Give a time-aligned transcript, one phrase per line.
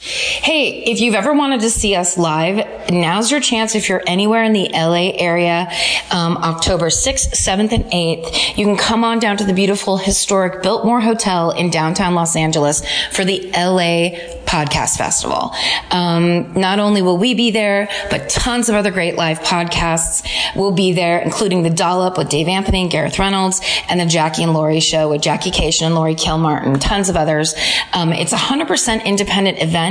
[0.00, 3.74] Hey, if you've ever wanted to see us live, now's your chance.
[3.74, 5.68] If you're anywhere in the LA area,
[6.12, 10.62] um, October 6th, 7th, and 8th, you can come on down to the beautiful historic
[10.62, 14.16] Biltmore Hotel in downtown Los Angeles for the LA
[14.46, 15.52] Podcast Festival.
[15.90, 20.24] Um, not only will we be there, but tons of other great live podcasts
[20.54, 23.60] will be there, including The Dollop with Dave Anthony and Gareth Reynolds,
[23.90, 27.54] and The Jackie and Laurie Show with Jackie Kashian and Laurie Kilmartin, tons of others.
[27.92, 29.87] Um, it's a 100% independent event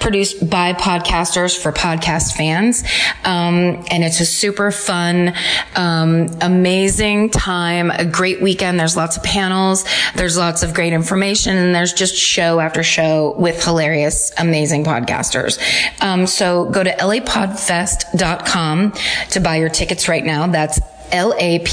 [0.00, 2.82] produced by podcasters for podcast fans.
[3.24, 5.34] Um, and it's a super fun,
[5.74, 8.78] um, amazing time, a great weekend.
[8.78, 9.84] There's lots of panels.
[10.14, 15.58] There's lots of great information and there's just show after show with hilarious, amazing podcasters.
[16.02, 18.92] Um, so go to lapodfest.com
[19.30, 20.46] to buy your tickets right now.
[20.46, 20.80] That's
[21.12, 21.72] L-A-P-O-D-F-E-S-T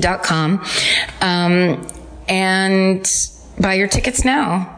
[0.00, 0.64] dot com.
[1.20, 1.86] Um,
[2.28, 3.28] and
[3.60, 4.73] buy your tickets now.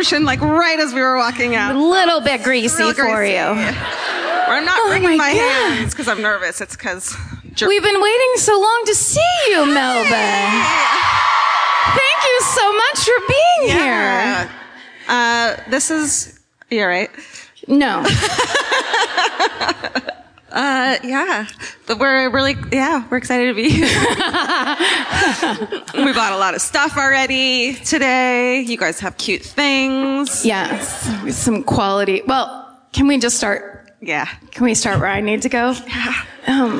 [0.00, 1.76] Lotion like right as we were walking out.
[1.76, 3.34] A little bit greasy Real for greasy.
[3.34, 3.74] you.
[4.50, 6.60] Or I'm not Oh bringing my my, hands because I'm nervous.
[6.60, 10.64] It's because We've been waiting so long to see you, Melbourne.
[11.94, 14.50] Thank you so much for being here.
[15.06, 17.10] Uh, this is you're right.
[17.68, 18.02] No.
[20.52, 21.46] Uh, yeah,
[21.86, 23.86] but we're really yeah we're excited to be here.
[26.04, 28.60] we bought a lot of stuff already today.
[28.60, 30.44] You guys have cute things.
[30.44, 31.36] Yes.
[31.36, 32.22] Some quality.
[32.26, 33.69] Well, can we just start?
[34.02, 35.68] Yeah, Can we start where I need to go?
[36.46, 36.78] Um,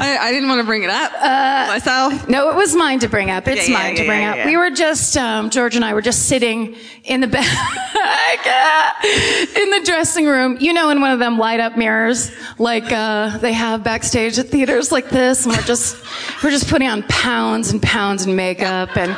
[0.00, 2.26] I, I didn't want to bring it up uh, myself.
[2.26, 3.46] no, it was mine to bring up.
[3.46, 4.46] It's Yeah, yeah, mine to yeah, bring yeah, up.
[4.46, 6.74] We were just, um, George and I were just sitting
[7.04, 7.44] in the back,
[9.04, 10.56] in the dressing room.
[10.58, 14.48] You know, in one of them light up mirrors, like, uh, they have backstage at
[14.48, 15.44] theaters like this.
[15.44, 16.02] And we're just,
[16.42, 19.14] we're just putting on pounds and pounds and makeup and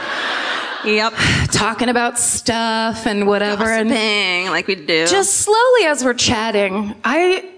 [0.86, 1.14] Yep,
[1.50, 3.64] talking about stuff and whatever.
[3.64, 5.06] And thing like we do.
[5.06, 7.48] just slowly as we're chatting, I,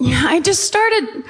[0.00, 1.24] I just started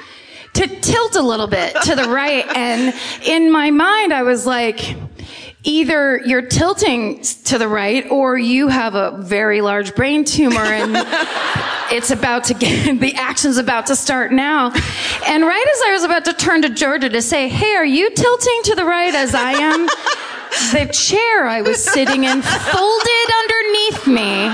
[0.53, 2.45] to tilt a little bit to the right.
[2.55, 2.93] And
[3.25, 4.95] in my mind, I was like,
[5.63, 10.91] either you're tilting to the right or you have a very large brain tumor and
[11.91, 14.71] it's about to get, the action's about to start now.
[15.25, 18.13] And right as I was about to turn to Georgia to say, hey, are you
[18.13, 19.89] tilting to the right as I am?
[20.71, 24.49] The chair I was sitting in folded underneath me.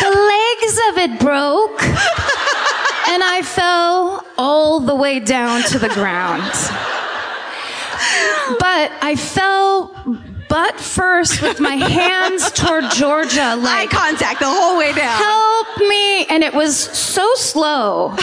[0.00, 6.42] The legs of it broke, and I fell all the way down to the ground.
[8.58, 9.94] But I fell
[10.48, 15.22] butt first with my hands toward Georgia, like eye contact the whole way down.
[15.22, 16.24] help me.
[16.26, 18.16] And it was so slow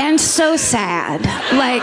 [0.00, 1.22] and so sad.
[1.52, 1.82] Like,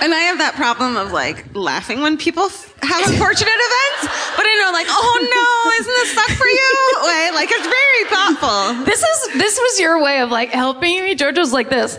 [0.00, 4.00] And I have that problem of like laughing when people f- have unfortunate events,
[4.36, 6.74] but I know like, oh no, isn't this suck for you?
[7.04, 8.84] Way like it's very thoughtful.
[8.84, 11.14] this is, this was your way of like helping me.
[11.14, 11.98] Georgia was like this.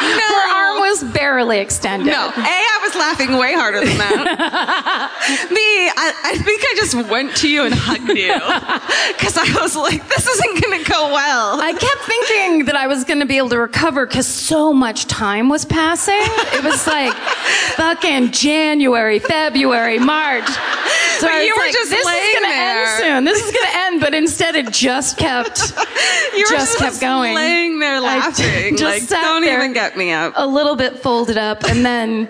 [0.00, 0.24] No.
[0.26, 2.10] Her arm was barely extended.
[2.10, 5.46] No, A, I was laughing way harder than that.
[5.50, 8.32] B, I, I think I just went to you and hugged you
[9.14, 11.60] because I was like, this isn't going to go well.
[11.60, 15.04] I kept thinking that I was going to be able to recover because so much
[15.06, 16.20] time was passing.
[16.52, 17.12] It was like
[17.76, 20.48] fucking January, February, March.
[20.48, 22.84] So But you were like, just this is gonna there.
[22.86, 23.24] end soon.
[23.24, 25.58] This is gonna end, but instead it just kept
[26.36, 27.34] You were just kept going.
[27.34, 28.76] laying there I laughing.
[28.76, 29.58] just like, sat don't there.
[29.58, 30.32] even get me up.
[30.36, 32.28] a little bit folded up, and then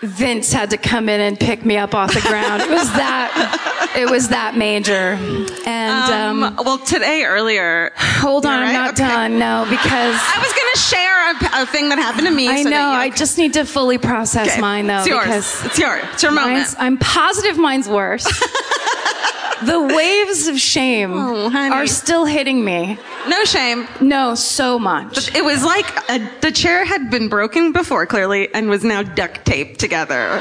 [0.00, 2.62] Vince had to come in and pick me up off the ground.
[2.62, 3.90] It was that.
[3.96, 5.18] It was that major.
[5.66, 9.08] And um, Um, well, today earlier, hold on, you're I'm not Okay.
[9.08, 9.38] done.
[9.38, 12.48] No, because I was gonna share a, a thing that happened to me.
[12.48, 14.60] I so That I just need to fully process Okay.
[14.60, 15.24] mine though, It's yours.
[15.24, 16.04] because it's yours.
[16.14, 16.74] It's your moment.
[16.78, 18.24] I'm positive mine's worse.
[19.62, 22.98] the waves of shame Oh, are still hitting me.
[23.28, 23.86] No shame.
[24.00, 25.34] No, so much.
[25.34, 29.44] It was like a, the chair had been broken before, clearly, and was now duct
[29.44, 30.40] taped together.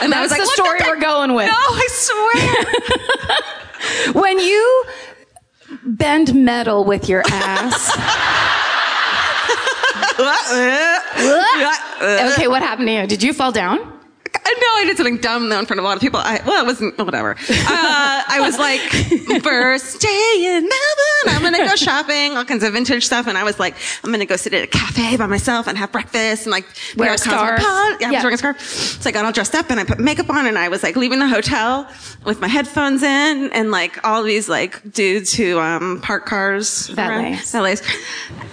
[0.00, 1.46] And I was like, the story duct we're going with.
[1.46, 2.64] No, I swear.
[4.14, 4.84] When you
[5.84, 8.50] bend metal with your ass.
[12.32, 13.06] okay, what happened to you?
[13.06, 13.92] Did you fall down?
[14.34, 16.20] No, I did something dumb though in front of a lot of people.
[16.22, 17.32] I, well, it wasn't whatever.
[17.32, 17.36] Uh,
[18.28, 18.80] I was like,
[19.42, 23.44] first day in Melbourne, I'm gonna go shopping, all kinds of vintage stuff, and I
[23.44, 26.50] was like, I'm gonna go sit at a cafe by myself and have breakfast and
[26.52, 26.64] like
[26.96, 27.58] Wear wear a scarf.
[27.60, 28.60] cosmopolitan- Yeah, I was wearing a scarf.
[29.02, 30.96] So I got all dressed up and I put makeup on and I was like
[30.96, 31.88] leaving the hotel
[32.24, 37.52] with my headphones in and like all these like dudes who um park cars Valets.
[37.52, 37.82] valets.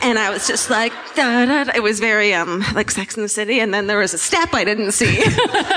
[0.02, 1.72] And I was just like, da, da, da.
[1.76, 4.54] it was very um like Sex in the City, and then there was a step
[4.54, 5.22] I didn't see.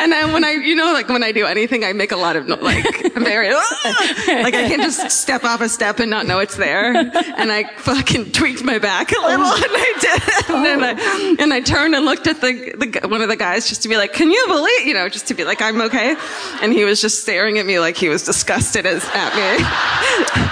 [0.00, 2.36] and then when I, you know, like when I do anything, I make a lot
[2.36, 4.22] of no- like I'm very ah!
[4.26, 6.94] like I can't just step off a step and not know it's there.
[6.94, 9.54] And I fucking tweaked my back a little, oh.
[9.54, 10.22] and I did.
[10.54, 13.68] And then I and I turned and looked at the, the one of the guys
[13.68, 16.16] just to be like, "Can you believe?" You know, just to be like, "I'm okay."
[16.60, 19.64] And he was just staring at me like he was disgusted as at me.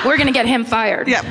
[0.09, 1.09] We're gonna get him fired.
[1.09, 1.25] Yep.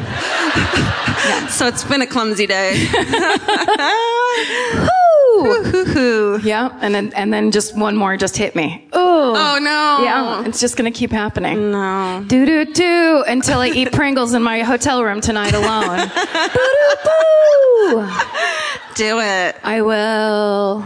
[1.50, 2.88] So it's been a clumsy day.
[5.44, 5.64] Woo!
[5.64, 6.40] Hoo-hoo.
[6.44, 8.86] Yeah, and then and then just one more just hit me.
[8.96, 9.00] Ooh.
[9.00, 10.04] Oh no.
[10.04, 11.72] Yeah, it's just gonna keep happening.
[11.72, 12.24] No.
[12.28, 16.08] Do do do until I eat Pringles in my hotel room tonight alone.
[16.08, 18.08] Boo-doo-boo.
[18.96, 19.56] Do it.
[19.64, 20.86] I will.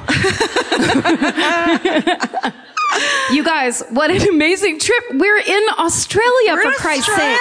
[3.31, 5.03] you guys, what an amazing trip.
[5.13, 7.15] We're in Australia, for Christ's sake.
[7.15, 7.39] Australia.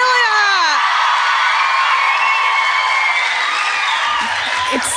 [4.75, 4.91] It's,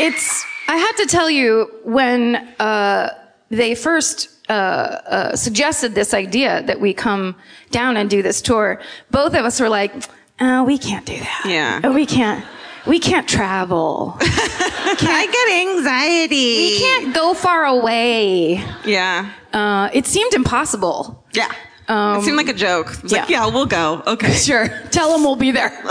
[0.00, 3.10] it's, I had to tell you when uh,
[3.50, 7.34] they first uh, uh, suggested this idea that we come
[7.70, 8.80] down and do this tour,
[9.10, 9.92] both of us were like,
[10.40, 11.44] oh, we can't do that.
[11.46, 11.80] Yeah.
[11.84, 12.42] Oh, we can't.
[12.86, 14.16] We can't travel.
[14.18, 14.30] Can
[15.10, 16.56] I get anxiety.
[16.56, 18.64] We can't go far away.
[18.86, 19.30] Yeah.
[19.52, 21.22] Uh, it seemed impossible.
[21.34, 21.52] Yeah.
[21.90, 22.86] it seemed like a joke.
[23.02, 23.44] Was like, Um, yeah.
[23.46, 24.02] yeah, we'll go.
[24.06, 24.32] Okay.
[24.48, 24.68] Sure.
[24.90, 25.68] Tell them we'll be there.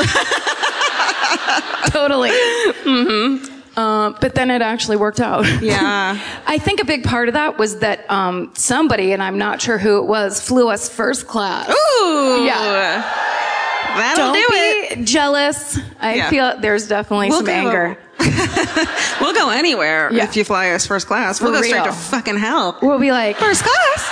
[1.87, 2.31] totally.
[2.31, 3.50] Mm-hmm.
[3.77, 5.45] Uh, but then it actually worked out.
[5.61, 6.19] Yeah.
[6.47, 9.77] I think a big part of that was that um, somebody, and I'm not sure
[9.77, 11.69] who it was, flew us first class.
[11.69, 12.43] Ooh.
[12.45, 13.01] Yeah.
[13.95, 15.05] That'll Don't do be it.
[15.05, 15.77] jealous.
[15.99, 16.29] I Yeah.
[16.29, 17.51] feel there's definitely We'll some go.
[17.53, 17.97] anger.
[19.21, 20.23] We'll go anywhere Yeah.
[20.23, 21.41] if you fly us first class.
[21.41, 22.77] We'll For go straight to fucking hell.
[22.81, 24.09] We'll be like, First class.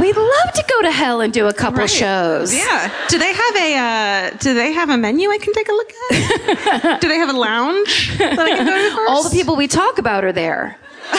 [0.00, 1.90] We'd love to go to hell and do a couple Right.
[1.90, 2.54] shows.
[2.54, 2.90] Yeah.
[3.08, 5.92] Do they have a uh, Do they have a menu I can take a look
[6.12, 7.00] at?
[7.00, 9.10] do they have a lounge that I can go to first?
[9.10, 10.76] All the people we talk about are there.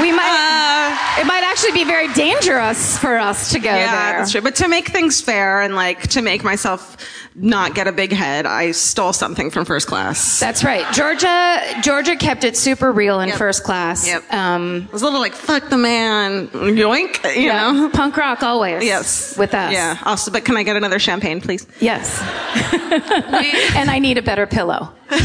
[0.00, 1.18] we might.
[1.20, 4.18] it might actually be very dangerous for us to go Uh, Yeah, there.
[4.18, 4.40] that's true.
[4.40, 6.96] But to make things fair and like to make myself
[7.34, 10.38] not get a big head, I stole something from first class.
[10.38, 10.84] That's right.
[10.92, 11.60] Georgia.
[11.82, 13.38] Georgia kept it super real in Yep.
[13.38, 14.06] first class.
[14.06, 14.32] Yep.
[14.32, 17.72] Um, It was a little like fuck the man, yoink, you yeah.
[17.72, 17.88] know.
[17.90, 18.84] Punk rock always.
[18.84, 19.72] Yes, With us.
[19.72, 19.96] Yeah.
[20.04, 21.66] Also, but can I get another champagne, please?
[21.80, 22.20] Yes.
[23.76, 24.92] and I need a better pillow.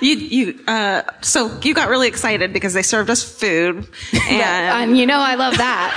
[0.00, 0.60] You, you.
[0.66, 3.76] Uh, so you got really excited because they served us food,
[4.12, 4.40] and
[4.92, 5.90] And you know I love that.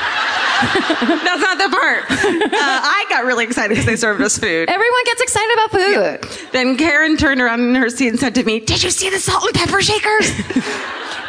[1.25, 2.51] that's not the part.
[2.51, 4.49] Uh, I got really excited because they served us food.
[4.69, 6.51] Everyone gets excited about food.
[6.51, 9.19] Then Karen turned around in her seat and said to me, "Did you see the
[9.19, 10.31] salt and pepper shakers?"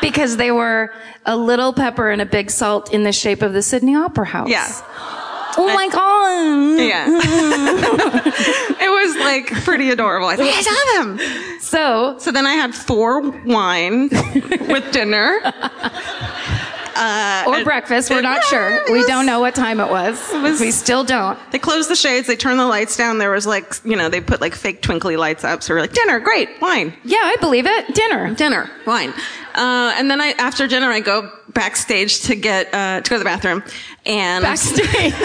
[0.00, 0.92] Because they were
[1.26, 4.48] a little pepper and a big salt in the shape of the Sydney Opera House.
[4.50, 4.66] Yeah.
[5.56, 6.80] Oh my god.
[6.82, 7.06] Yeah.
[8.80, 10.26] it was like pretty adorable.
[10.26, 11.60] I said, I saw them.
[11.60, 14.08] So So then I had four wine
[14.68, 15.38] with dinner.
[17.46, 18.10] Or breakfast.
[18.10, 18.82] We're not sure.
[18.92, 20.18] We don't know what time it was.
[20.32, 21.38] was- we still don't.
[21.52, 22.26] They closed the shades.
[22.26, 23.18] They turned the lights down.
[23.18, 25.62] There was like, you know, they put like fake twinkly lights up.
[25.62, 27.94] So we're like, dinner, great, wine, Yeah, I believe it.
[27.94, 28.34] Dinner.
[28.34, 29.12] dinner, wine.
[29.54, 33.18] Uh, and then I, after dinner, I go backstage to get, uh, to go to
[33.18, 33.62] the bathroom.
[34.06, 35.12] And Backstage.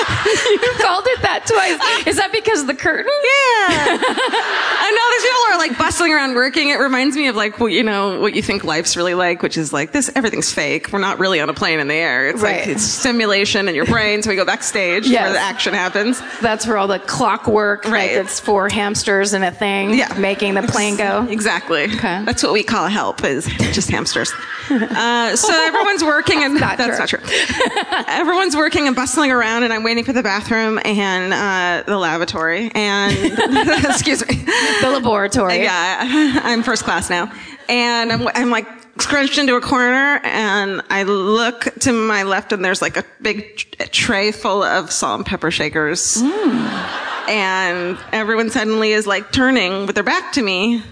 [0.50, 2.06] you called it that twice.
[2.06, 3.10] Is that because of the curtain?
[3.22, 3.98] Yeah.
[4.02, 6.70] I know these people are like bustling around working.
[6.70, 9.56] It reminds me of like, well, you know, what you think life's really like, which
[9.56, 10.92] is like this, everything's fake.
[10.92, 12.28] We're not really on a plane in the air.
[12.28, 12.60] It's Right.
[12.60, 14.22] like, it's simulation in your brain.
[14.22, 15.22] So we go backstage Yes.
[15.22, 16.20] where the action happens.
[16.40, 17.92] That's where all the clockwork, Right.
[18.16, 20.12] like it's four hamsters and a thing, Yeah.
[20.18, 21.26] making the plane go.
[21.28, 21.84] Exactly.
[21.84, 22.22] Okay.
[22.24, 24.32] That's what we call help is just hamsters.
[24.70, 27.18] Uh, so everyone's working and Not that's true.
[27.18, 28.04] not true.
[28.06, 32.70] everyone's working and bustling around and I'm waiting for the bathroom and uh, the lavatory
[32.76, 33.12] and
[33.84, 34.36] excuse me.
[34.36, 35.64] The laboratory.
[35.64, 35.98] Yeah,
[36.44, 37.32] I'm first class now.
[37.68, 38.68] And I'm, I'm like
[39.00, 43.56] scrunched into a corner and I look to my left and there's like a big
[43.90, 46.22] tray full of salt and pepper shakers.
[46.22, 50.84] And everyone suddenly is like turning with their back to me.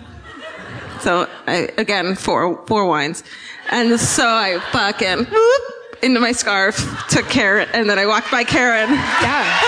[1.03, 3.23] So I, again, four, four wines.
[3.71, 6.77] And so I fucking whoop into my scarf,
[7.09, 8.89] took Karen, and then I walked by Karen.
[8.91, 9.61] Yeah.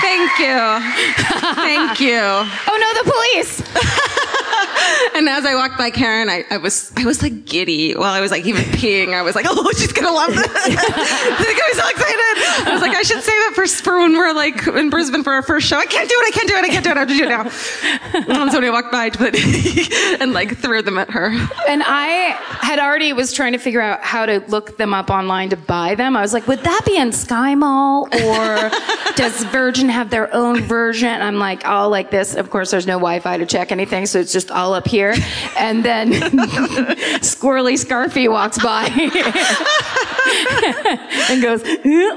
[0.00, 0.56] Thank you.
[0.56, 1.54] Thank you.
[1.54, 2.20] Thank you.
[2.20, 3.62] Oh no, the police!
[5.14, 8.20] And as I walked by Karen, I, I was I was like giddy while I
[8.20, 9.14] was like even peeing.
[9.14, 10.46] I was like, oh, she's gonna love this.
[10.46, 12.68] I think I was so excited.
[12.68, 15.32] I was like, I should save it for, for when we're like in Brisbane for
[15.32, 15.78] our first show.
[15.78, 16.26] I can't do it.
[16.26, 16.64] I can't do it.
[16.64, 16.96] I can't do it.
[16.96, 18.42] I have to do it now.
[18.42, 19.34] And somebody walked by but
[20.20, 21.28] and like threw them at her.
[21.68, 25.50] And I had already was trying to figure out how to look them up online
[25.50, 26.16] to buy them.
[26.16, 28.70] I was like, would that be in Sky Mall or
[29.16, 31.08] does Virgin have their own version?
[31.08, 32.34] I'm like, all like this.
[32.34, 35.14] Of course, there's no Wi-Fi to check anything, so it's just all up here.
[35.58, 36.12] And then
[37.22, 38.86] Squirrely Scarfy walks by
[41.30, 41.62] and goes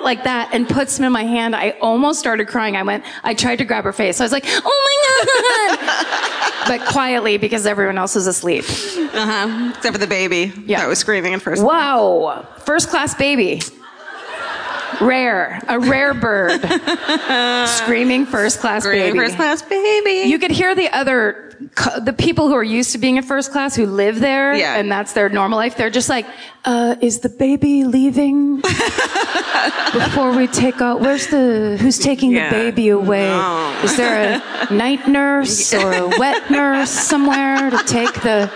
[0.04, 1.56] like that and puts them in my hand.
[1.56, 2.76] I almost started crying.
[2.76, 4.20] I went, I tried to grab her face.
[4.20, 6.68] I was like, oh my God.
[6.80, 8.66] but quietly because everyone else was asleep.
[9.14, 9.74] Uh huh.
[9.76, 10.80] Except for the baby Yeah.
[10.80, 11.64] that was screaming at first.
[11.64, 12.48] Wow.
[12.66, 13.62] First class baby.
[15.02, 15.62] Rare.
[15.68, 16.60] A rare bird.
[17.70, 19.20] Screaming first class Screaming baby.
[19.20, 20.30] First class baby.
[20.30, 23.76] You could hear the other, the people who are used to being in first class
[23.76, 24.78] who live there Yeah.
[24.78, 25.76] and that's their normal life.
[25.76, 26.26] They're just like,
[26.64, 28.62] uh, is the baby leaving
[29.94, 31.02] before we take out?
[31.02, 32.50] Where's the, who's taking Yeah.
[32.50, 33.28] the baby away?
[33.28, 33.80] No.
[33.84, 38.50] Is there a night nurse or a wet nurse somewhere to take the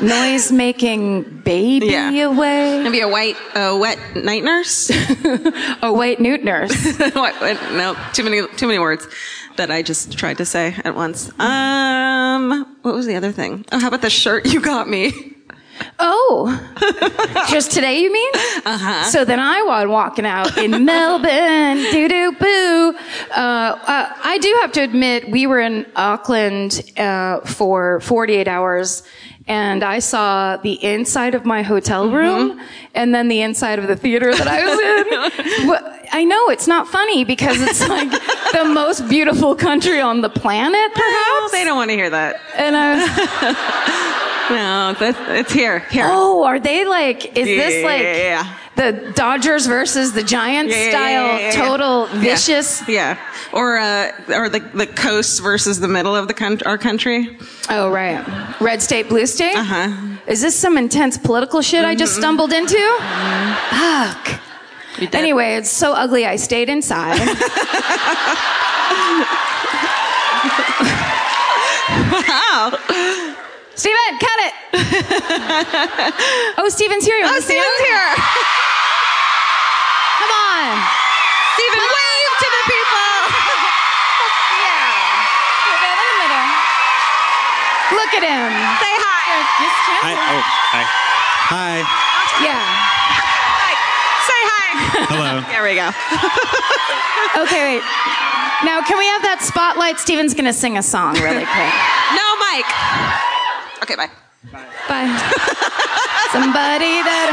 [0.00, 2.26] noise making baby Yeah.
[2.26, 2.82] away?
[2.82, 4.90] Maybe a white, uh, wet night nurse.
[5.82, 6.72] a white newt nurse.
[7.14, 9.06] what, what, no, too many, too many words
[9.58, 11.30] that I just tried to say at once.
[11.38, 13.64] Um, what was the other thing?
[13.70, 15.34] Oh, how about the shirt you got me?
[16.00, 16.48] Oh,
[17.50, 18.30] just today, you mean?
[18.34, 19.04] Uh-huh.
[19.04, 22.94] So then I was walking out in Melbourne, doo doo boo.
[23.30, 29.02] Uh, uh, I do have to admit, we were in Auckland uh, for 48 hours.
[29.46, 32.60] And I saw the inside of my hotel room
[32.94, 35.68] and then the inside of the theater that I was in.
[35.68, 38.10] Well, I know it's not funny because it's like
[38.52, 41.52] the most beautiful country on the planet, perhaps.
[41.52, 42.40] they don't want to hear that.
[42.56, 43.56] And I was,
[44.50, 45.80] No, that's, it's here.
[45.90, 46.06] Here.
[46.08, 47.36] Oh, are they like?
[47.36, 48.56] Is this like Yeah.
[48.76, 51.66] the Dodgers versus the Giants Yeah, yeah, style, yeah, yeah, yeah.
[51.68, 52.88] total vicious?
[52.88, 53.18] Yeah.
[53.52, 57.36] Or, uh, or the, the coast versus the middle of the country, our country.
[57.68, 58.24] Oh, right.
[58.58, 59.54] Red state, blue state.
[59.54, 60.16] Uh huh.
[60.26, 62.78] Is this some intense political shit I just stumbled into?
[63.70, 64.40] Fuck.
[65.12, 66.26] Anyway, it's so ugly.
[66.26, 67.18] I stayed inside.
[72.28, 72.72] Wow.
[73.74, 74.52] Steven, cut it.
[76.58, 77.16] oh, Steven's here.
[77.16, 78.08] You Oh, wanna Steven's here.
[80.18, 80.66] Come on.
[81.54, 83.12] Steven, wave to the people.
[84.58, 85.78] Yeah.
[85.78, 86.48] in the middle.
[88.02, 88.50] Look at him.
[88.82, 89.46] Say hi.
[89.62, 90.12] Just Hi.
[90.16, 90.42] Oh,
[90.74, 90.82] hi.
[91.48, 91.76] Hi.
[92.44, 92.66] Yeah.
[95.58, 95.90] There we go.
[97.36, 97.82] Okay, wait.
[98.64, 99.98] Now, can we have that spotlight?
[99.98, 101.74] Steven's gonna sing a song really quick.
[102.14, 102.70] No, Mike.
[103.82, 104.10] Okay, bye.
[104.88, 105.06] Bye.
[106.32, 107.30] Somebody that.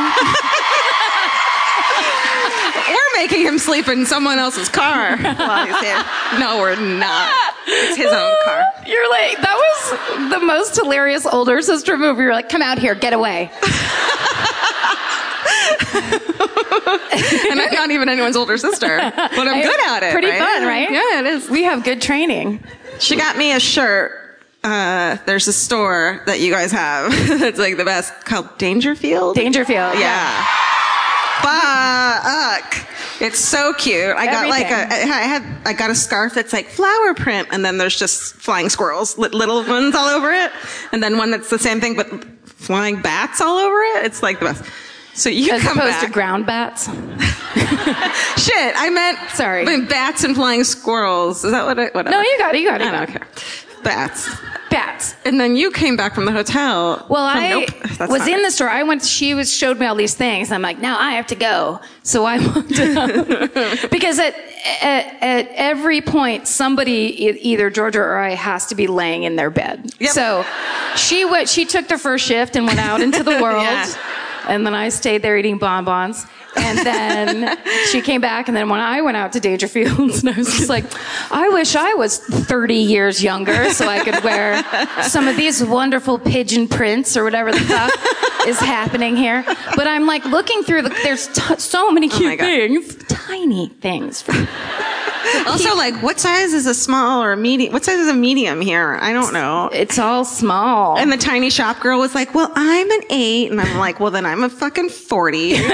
[2.90, 6.04] We're making him sleep in someone else's car while he's here.
[6.40, 7.32] No, we're not.
[7.68, 8.64] It's his own car.
[8.86, 12.24] You're like, that was the most hilarious older sister movie.
[12.24, 13.52] You're like, come out here, get away.
[17.50, 20.12] And I'm not even anyone's older sister, but I'm good at it.
[20.12, 20.40] Pretty right?
[20.40, 20.92] fun, right?
[20.92, 21.50] Yeah, it is.
[21.50, 22.64] We have good training.
[23.00, 24.12] She got me a shirt.
[24.64, 29.36] Uh, there's a store that you guys have that's like the best called Dangerfield.
[29.36, 29.98] Dangerfield.
[30.00, 30.46] Yeah.
[31.42, 32.88] Fuck.
[33.22, 34.16] It's so cute.
[34.16, 37.64] I got like a, I had, I got a scarf that's like flower print and
[37.64, 40.52] then there's just flying squirrels, little ones all over it.
[40.92, 42.08] And then one that's the same thing, but
[42.46, 44.06] flying bats all over it.
[44.06, 44.64] It's like the best.
[45.16, 46.06] So you As come opposed back.
[46.08, 46.86] to ground bats.
[48.38, 49.62] Shit, I meant Sorry.
[49.62, 51.44] I meant bats and flying squirrels.
[51.44, 51.86] Is that what I?
[51.88, 52.10] Whatever.
[52.12, 52.62] No, you got it.
[52.62, 52.88] You got it.
[52.88, 53.28] I don't care.
[53.84, 54.30] Bats.
[54.70, 55.16] Bats.
[55.24, 57.06] And then you came back from the hotel.
[57.10, 58.42] Well, Oh, I nope, was in it.
[58.44, 58.68] the store.
[58.70, 59.06] I went.
[59.06, 60.52] She was showed me all these things.
[60.52, 61.80] I'm like, now I have to go.
[62.04, 62.70] So I walked
[63.92, 64.36] because at,
[64.82, 69.50] at at every point, somebody, either Georgia or I, has to be laying in their
[69.50, 69.92] bed.
[70.00, 70.12] Yep.
[70.12, 70.46] So
[70.98, 71.48] she went.
[71.48, 73.86] She took the first shift and went out into the world, Yeah.
[74.48, 76.26] And then I stayed there eating bonbons.
[76.58, 77.58] And then
[77.92, 80.70] she came back, and then when I went out to Dangerfields, and I was just
[80.70, 80.86] like,
[81.32, 84.64] I wish I was 30 years younger so I could wear
[85.04, 89.44] some of these wonderful pigeon prints or whatever the fuck is happening here.
[89.76, 92.46] But I'm like looking through the, there's t- so many oh my cute God.
[92.46, 94.24] things, tiny things.
[95.48, 97.72] Also, like, what size is a small or a medium?
[97.74, 98.98] What size is a medium here?
[99.02, 99.70] I don't know.
[99.72, 100.98] It's all small.
[100.98, 103.52] And the tiny shop girl was like, "Well, I'm an eight.
[103.52, 105.56] and I'm like, "Well, then I'm a fucking 40.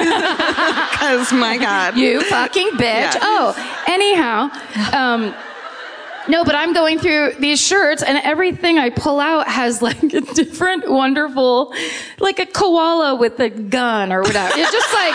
[1.01, 2.81] Because my God, You fucking bitch.
[3.15, 3.17] Yeah.
[3.21, 4.49] Oh, anyhow,
[4.95, 5.33] um,
[6.27, 10.21] no, but I'm going through these shirts and everything I pull out has like a
[10.35, 11.73] different wonderful,
[12.19, 14.53] like a koala with a gun or whatever.
[14.55, 15.13] It's just like,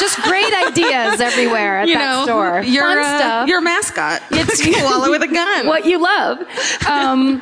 [0.00, 2.62] just great ideas everywhere at you that know, store.
[2.62, 3.48] Your Fun uh, stuff.
[3.48, 4.22] your mascot.
[4.32, 5.66] It's- koala with a gun.
[5.66, 6.38] what you love.
[6.88, 7.40] Um,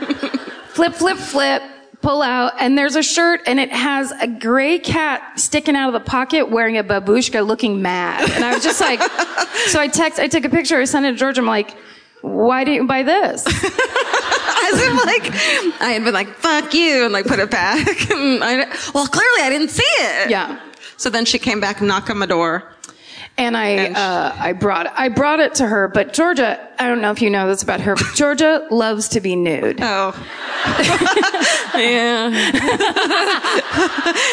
[0.70, 1.62] flip, flip, flip,
[2.00, 5.94] pull out, and there's a shirt, and it has a gray cat sticking out of
[5.94, 8.30] the pocket wearing a babushka looking mad.
[8.30, 9.00] And I was just like,
[9.68, 11.76] so I text, I took a picture, I sent it to George, I'm like,
[12.22, 13.44] why didn't you buy this?
[14.68, 17.86] As if like I had been like, "Fuck you," and like put it back.
[17.88, 20.28] I, well, clearly I didn't see it.
[20.30, 20.60] Yeah.
[20.98, 22.64] So then she came back, knock on my door.
[23.38, 26.88] And I, And she- uh, I brought, I brought it to her, but Georgia, I
[26.88, 29.78] don't know if you know this about her, but Georgia loves to be nude.
[29.80, 30.12] Oh.
[31.78, 32.30] yeah.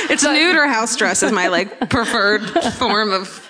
[0.10, 2.42] it's nude or house dress is my like preferred
[2.74, 3.42] form of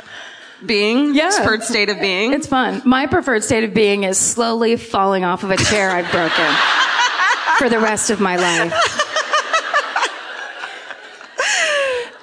[0.65, 1.15] being.
[1.15, 1.31] Yeah.
[1.38, 2.34] Preferred state of being.
[2.34, 2.81] It's fun.
[2.86, 6.53] My preferred state of being is slowly falling off of a chair I've broken
[7.60, 8.74] for the rest of my life.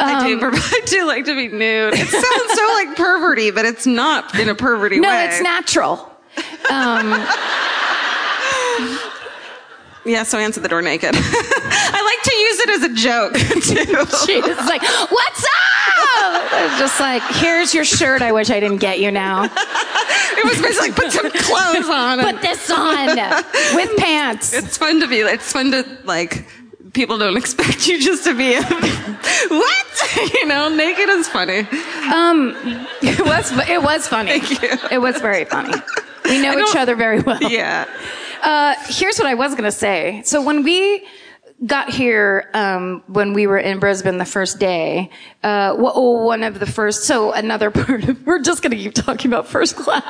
[0.02, 0.40] I do.
[0.52, 1.94] I do like to be nude.
[1.94, 5.14] It sounds so like perverty, but it's not in a perverty No, way.
[5.14, 6.10] No, it's natural.
[6.70, 7.26] Um,
[10.04, 11.10] Yeah, so I answered the door naked.
[11.14, 14.26] I like to use it as a joke too.
[14.26, 15.48] she was like, "What's up?"
[16.52, 18.20] I was just like, "Here's your shirt.
[18.20, 19.44] I wish I didn't get you now.
[19.44, 22.18] It was basically like put some clothes on.
[22.18, 23.16] Put this on
[23.76, 25.18] with pants." it's fun to be.
[25.20, 26.46] It's fun to like.
[26.92, 28.54] People don't expect you just to be
[29.48, 29.92] what
[30.34, 30.68] you know.
[30.68, 31.60] Naked is funny.
[32.12, 32.54] Um,
[33.02, 34.40] it was it was funny.
[34.40, 34.68] Thank you.
[34.90, 35.74] It was very funny.
[36.24, 37.42] We know each other very well.
[37.42, 37.86] Yeah.
[38.42, 40.22] Uh, here's what I was going to say.
[40.24, 41.06] So when we
[41.66, 45.10] got here, um, when we were in Brisbane the first day,
[45.44, 48.94] uh, oh, one of the first, so another part of, we're just going to keep
[48.94, 50.02] talking about first class.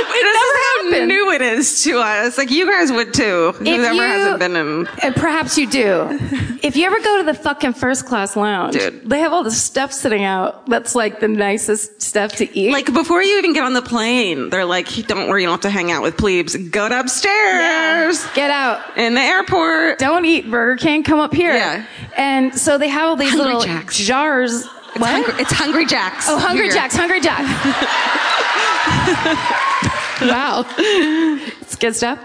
[0.00, 0.57] It never
[0.90, 1.08] how happened.
[1.08, 2.36] new it is to us.
[2.38, 3.52] Like you guys would too.
[3.52, 4.86] Whoever you- hasn't been in.
[5.02, 6.18] And perhaps you do.
[6.62, 9.08] If you ever go to the fucking first class lounge, Dude.
[9.08, 10.66] they have all the stuff sitting out.
[10.66, 12.72] That's like the nicest stuff to eat.
[12.72, 15.60] Like before you even get on the plane, they're like, "Don't worry, you don't have
[15.62, 16.56] to hang out with plebes.
[16.56, 18.80] Go upstairs get out.
[18.96, 21.02] in the airport." Don't eat Burger King.
[21.04, 21.54] Come up here.
[21.54, 21.84] Yeah.
[22.16, 23.96] And so they have all these Hungry little Jacks.
[23.98, 24.66] jars.
[24.94, 26.26] It's, hungry, it's Hungry Jacks.
[26.28, 26.74] Oh, Hungry Here.
[26.74, 27.44] Jacks, Hungry Jack.
[30.22, 30.64] wow.
[30.78, 32.18] It's good stuff.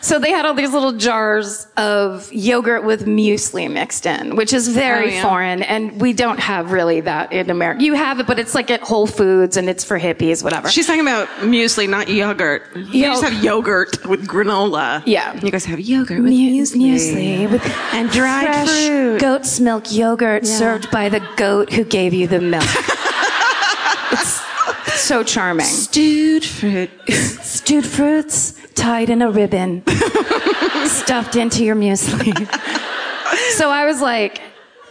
[0.00, 4.68] So they had all these little jars of yogurt with muesli mixed in, which is
[4.68, 5.22] very Oh, yeah.
[5.22, 7.82] foreign, and we don't have really that in America.
[7.82, 10.70] You have it, but it's like at Whole Foods, and it's for hippies, whatever.
[10.70, 12.62] She's talking about muesli, not yogurt.
[12.76, 15.02] You Yo- just have yogurt with granola.
[15.04, 15.34] Yeah.
[15.42, 16.76] You guys have yogurt with Mu- muesli.
[16.76, 19.20] muesli with and dried fresh fruit.
[19.20, 22.64] goat's milk yogurt served by the goat who gave you the milk.
[25.08, 25.64] so charming.
[25.64, 26.90] Stewed fruit.
[27.08, 29.82] Stewed fruits tied in a ribbon,
[30.86, 32.32] stuffed into your muesli.
[33.56, 34.40] so I was like,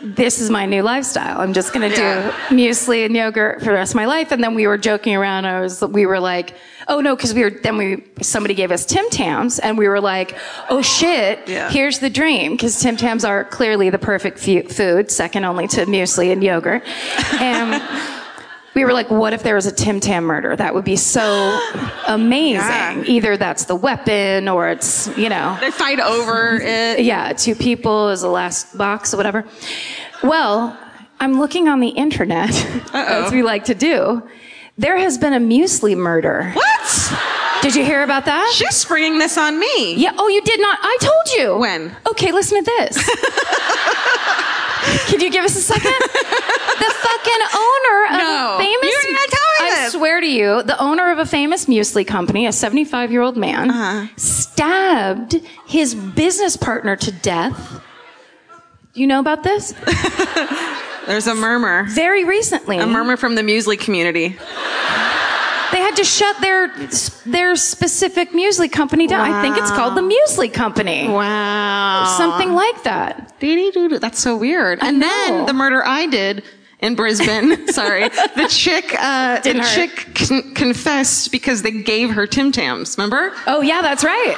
[0.02, 1.40] this is my new lifestyle.
[1.40, 2.32] I'm just gonna do Yeah.
[2.50, 4.32] muesli and yogurt for the rest of my life.
[4.32, 5.46] And then we were joking around.
[5.46, 6.54] I was, we were like,
[6.88, 10.02] oh no, because we were then we somebody gave us Tim Tams, and we were
[10.02, 10.36] like,
[10.70, 11.70] oh shit, Yeah.
[11.70, 15.86] here's the dream because Tim Tams are clearly the perfect fu- food, second only to
[15.86, 16.84] muesli and yogurt.
[17.42, 17.82] And
[18.78, 20.56] we were like, what if there was a Tim Tam murder?
[20.56, 21.24] That would be so
[22.08, 22.58] amazing.
[22.62, 23.04] Yeah.
[23.08, 27.00] Either that's the weapon or it's, you know, They fight over it.
[27.04, 29.46] yeah, two people is the last box or whatever.
[30.22, 30.78] Well,
[31.20, 32.52] I'm looking on the internet,
[32.94, 34.22] as we like to do.
[34.78, 36.52] There has been a muesli murder.
[36.54, 37.14] What?
[37.64, 38.52] Did you hear about that?
[38.54, 39.96] She's springing this on me.
[39.96, 40.14] Yeah.
[40.20, 40.78] Oh, you did not.
[40.80, 41.58] I told you.
[41.58, 41.96] When?
[42.12, 42.96] Okay, listen to this.
[45.10, 45.92] Can you give us a second?
[46.00, 47.42] the fucking
[48.28, 48.58] No.
[48.60, 48.84] famous.
[48.84, 52.46] You didn't tell me I swear to you, the owner of a famous muesli company,
[52.48, 54.08] a 75 year old man, Uh-huh.
[54.18, 55.36] stabbed
[55.68, 57.82] his business partner to death.
[58.94, 59.74] Do you know about this?
[61.06, 61.84] There's a murmur.
[61.90, 62.78] Very recently.
[62.80, 64.36] A murmur from the muesli community.
[65.72, 66.70] They had to shut their
[67.26, 69.30] their specific muesli company down.
[69.30, 71.10] I think it's called the Muesli Company.
[71.10, 72.16] Wow.
[72.18, 73.34] Something like that.
[73.42, 74.80] That's so weird.
[74.82, 75.08] And know.
[75.08, 76.44] then the murder I did
[76.80, 77.68] in Brisbane.
[77.74, 79.66] sorry, the chick, uh, the hurt.
[79.66, 82.98] chick con- confessed because they gave her Tim Tams.
[82.98, 83.34] Remember?
[83.48, 84.36] Oh yeah, that's right.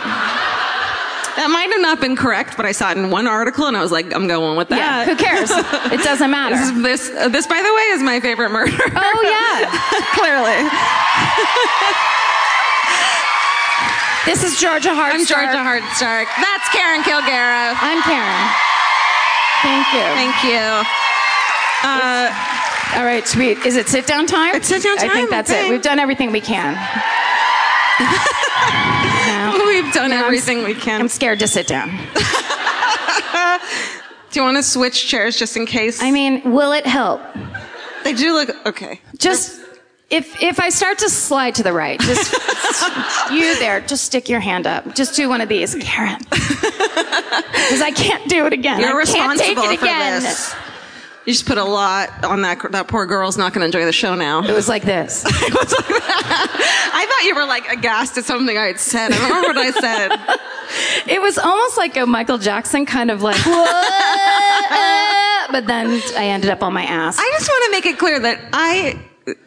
[1.35, 3.81] That might have not been correct, but I saw it in one article and I
[3.81, 4.77] was like, I'm going with that.
[4.77, 5.47] Yeah, who cares?
[5.93, 6.57] It doesn't matter.
[6.57, 8.75] This, is, this, uh, this, by the way, is my favorite murder.
[8.75, 9.71] Oh yeah.
[10.19, 10.67] Clearly.
[14.27, 15.15] This is Georgia Hardstark.
[15.15, 16.27] I'm Georgia Hardstark.
[16.37, 17.77] That's Karen Kilgariff.
[17.79, 18.45] I'm Karen.
[19.63, 20.07] Thank you.
[20.19, 21.08] Thank you.
[21.83, 23.57] Uh, All right, sweet.
[23.65, 24.55] Is it sit down time?
[24.55, 25.09] It's sit-down time.
[25.09, 25.69] I think that's it.
[25.69, 26.75] We've done everything we can.
[29.29, 29.63] No.
[29.65, 31.01] we've done No, I'm everything we can.
[31.01, 31.89] I'm scared to sit down.
[34.31, 36.01] Do you want to switch chairs just in case?
[36.01, 37.21] I mean, will it help?
[38.03, 39.01] they do look okay.
[39.17, 39.59] Just
[40.09, 42.33] if if I start to slide to the right, just
[43.31, 44.95] you there, just stick your hand up.
[44.95, 46.19] Just do one of these, Karen.
[46.29, 48.79] Because I can't do it again.
[48.81, 50.21] You're I can't take responsible it for again.
[50.23, 50.55] this.
[51.29, 52.59] You just put a lot on that.
[52.71, 54.43] That poor girl's not going to enjoy the show now.
[54.43, 55.23] It was like this.
[55.27, 59.11] I thought you were like aghast at something I had said.
[59.11, 60.39] I don't remember what I said.
[61.07, 63.51] It was almost like a Michael Jackson kind of like, "Whoa,"
[65.51, 67.17] but then I ended up on my ass.
[67.19, 68.99] I just want to make it clear that I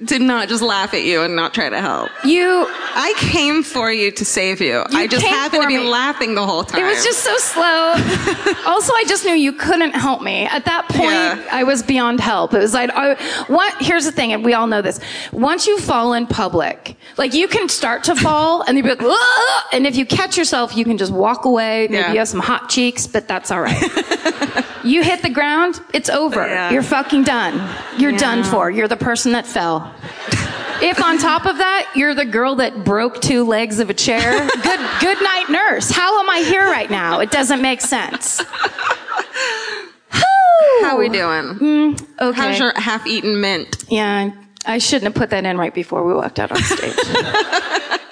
[0.05, 2.09] did not just laugh at you and not try to help.
[2.25, 4.85] you, I came for you to save you.
[4.93, 5.89] I just happened to be me.
[5.89, 6.81] laughing the whole time.
[6.81, 7.95] it was just so slow.
[8.67, 10.47] also, I just knew you couldn't help me.
[10.47, 11.49] At that point, Yeah.
[11.51, 12.55] I was beyond help.
[12.55, 13.15] It was like, I,
[13.49, 13.75] what?
[13.81, 15.01] Here's the thing, and we all know this.
[15.33, 19.01] Once you fall in public, like you can start to fall, and you'd be like,
[19.03, 21.89] "Whoa!" and if you catch yourself, you can just walk away.
[21.89, 22.13] Maybe Yeah.
[22.13, 23.83] you have some hot cheeks, but that's all right.
[24.85, 26.47] you hit the ground, it's over.
[26.47, 26.71] Yeah.
[26.71, 27.69] You're fucking done.
[27.99, 28.71] You're done for.
[28.71, 29.95] You're the person that fell.
[30.81, 34.21] If on top of that, you're the girl that broke two legs of a chair,
[34.63, 35.91] good good night nurse.
[35.91, 37.21] How am I here right now?
[37.21, 38.43] It doesn't make sense.
[40.81, 41.55] How we doing?
[41.59, 42.41] Mm, okay.
[42.41, 43.85] How's your half-eaten mint?
[43.89, 44.33] yeah,
[44.67, 46.97] I shouldn't have put that in right before we walked out on stage.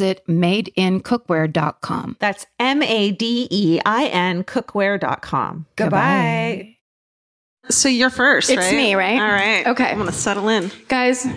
[0.27, 2.17] madeincookware.com.
[2.19, 5.65] That's M A D E I N cookware.com.
[5.75, 6.75] Goodbye.
[7.69, 8.75] So you're first, It's right?
[8.75, 9.19] me, right?
[9.21, 9.67] All right.
[9.67, 9.91] Okay.
[9.91, 10.71] I'm gonna settle in.
[10.87, 11.27] Guys,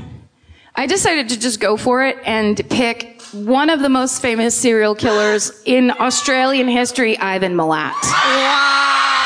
[0.75, 4.95] I decided to just go for it and pick one of the most famous serial
[4.95, 7.93] killers in Australian history, Ivan Milat.
[8.03, 9.24] Damn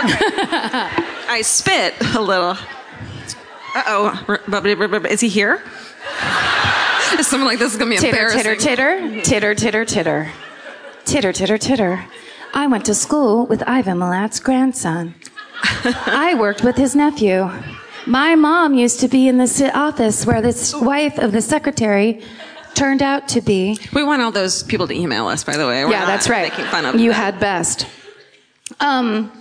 [1.30, 2.56] I spit a little.
[3.74, 5.04] Uh oh.
[5.10, 5.62] Is he here?
[7.18, 8.58] Is someone like this is gonna be Titter, embarrassing?
[8.58, 10.32] titter, titter, titter, titter, titter.
[11.04, 12.04] Titter, titter, titter.
[12.54, 15.14] I went to school with Ivan Milat's grandson.
[15.62, 17.50] I worked with his nephew.
[18.06, 22.22] My mom used to be in the office where this wife of the secretary
[22.74, 23.78] turned out to be.
[23.92, 25.84] We want all those people to email us, by the way.
[25.84, 26.50] We're yeah, that's right.
[26.52, 27.20] Making fun of you them.
[27.20, 27.86] had best.
[28.80, 29.32] Um,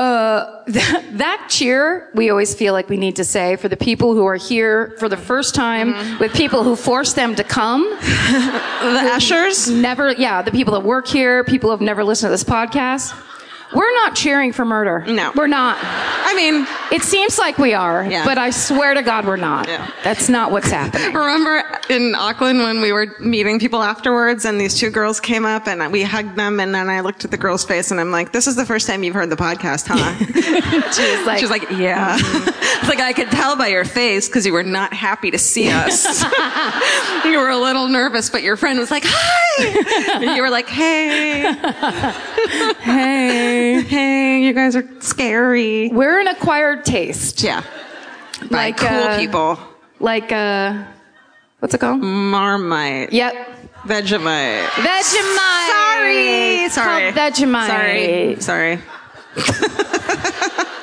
[0.00, 4.14] uh, that, that cheer we always feel like we need to say for the people
[4.14, 6.18] who are here for the first time Mm-hmm.
[6.22, 7.82] with people who force them to come.
[8.96, 9.70] the ushers.
[9.70, 13.12] Never, yeah, the people that work here, people who have never listened to this podcast.
[13.72, 15.04] We're not cheering for murder.
[15.06, 15.32] No.
[15.34, 15.78] We're not.
[15.80, 18.24] I mean, It seems like we are, Yeah.
[18.24, 19.68] but I swear to God we're not.
[19.68, 19.88] Yeah.
[20.02, 21.12] That's not what's happening.
[21.14, 25.68] remember in Auckland when we were meeting people afterwards, and these two girls came up,
[25.68, 28.32] and we hugged them, and then I looked at the girl's face, and I'm like,
[28.32, 30.16] "This is the first time you've heard the podcast, huh?"
[30.92, 32.88] She's like, She was like, "Yeah." It's mm-hmm.
[32.88, 36.22] like I could tell by your face because you were not happy to see us.
[37.24, 40.68] you were a little nervous, but your friend was like, "Hi," and you were like,
[40.68, 41.52] "Hey,
[42.80, 47.42] hey, hey, you guys are scary." we're an acquired taste.
[47.42, 47.62] Yeah,
[48.50, 49.58] by Like, cool uh, people.
[49.98, 50.84] Like, uh,
[51.60, 52.00] what's it called?
[52.00, 53.12] Marmite.
[53.12, 53.34] Yep.
[53.84, 54.66] Vegemite.
[54.66, 55.68] Vegemite.
[55.68, 56.64] Sorry.
[56.64, 57.12] It's Sorry.
[57.12, 58.40] called Vegemite.
[58.40, 58.78] Sorry.
[58.78, 58.78] Sorry.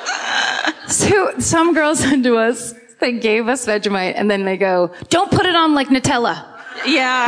[0.88, 5.30] So some girls said to us, they gave us Vegemite, and then they go, "Don't
[5.30, 6.44] put it on like Nutella."
[6.86, 7.26] Yeah.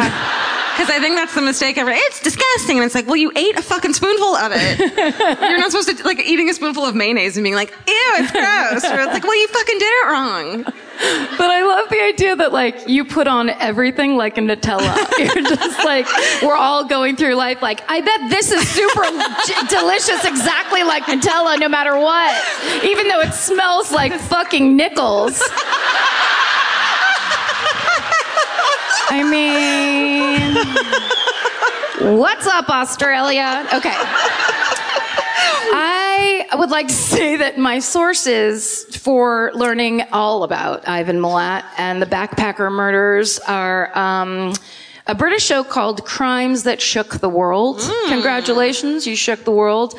[0.80, 1.90] Because I think that's the mistake ever.
[1.92, 2.78] It's disgusting.
[2.78, 4.78] And it's like, well, you ate a fucking spoonful of it.
[5.42, 8.32] You're not supposed to, like, eating a spoonful of mayonnaise and being like, ew, it's
[8.32, 8.90] gross.
[8.90, 10.64] Or it's like, well, you fucking did it wrong.
[10.64, 14.94] But I love the idea that like you put on everything like a Nutella.
[15.18, 16.06] You're just like
[16.42, 19.04] we're all going through life like I bet this is super
[19.70, 25.40] delicious, exactly like Nutella, no matter what, even though it smells like fucking nickels.
[29.12, 30.39] I mean,
[32.18, 33.66] what's up, Australia?
[33.72, 33.94] Okay.
[35.72, 42.02] I would like to say that my sources for learning all about Ivan Milat and
[42.02, 44.52] the backpacker murders are um,
[45.06, 47.80] a British show called Crimes That Shook the World.
[48.08, 49.98] Congratulations, you shook the world.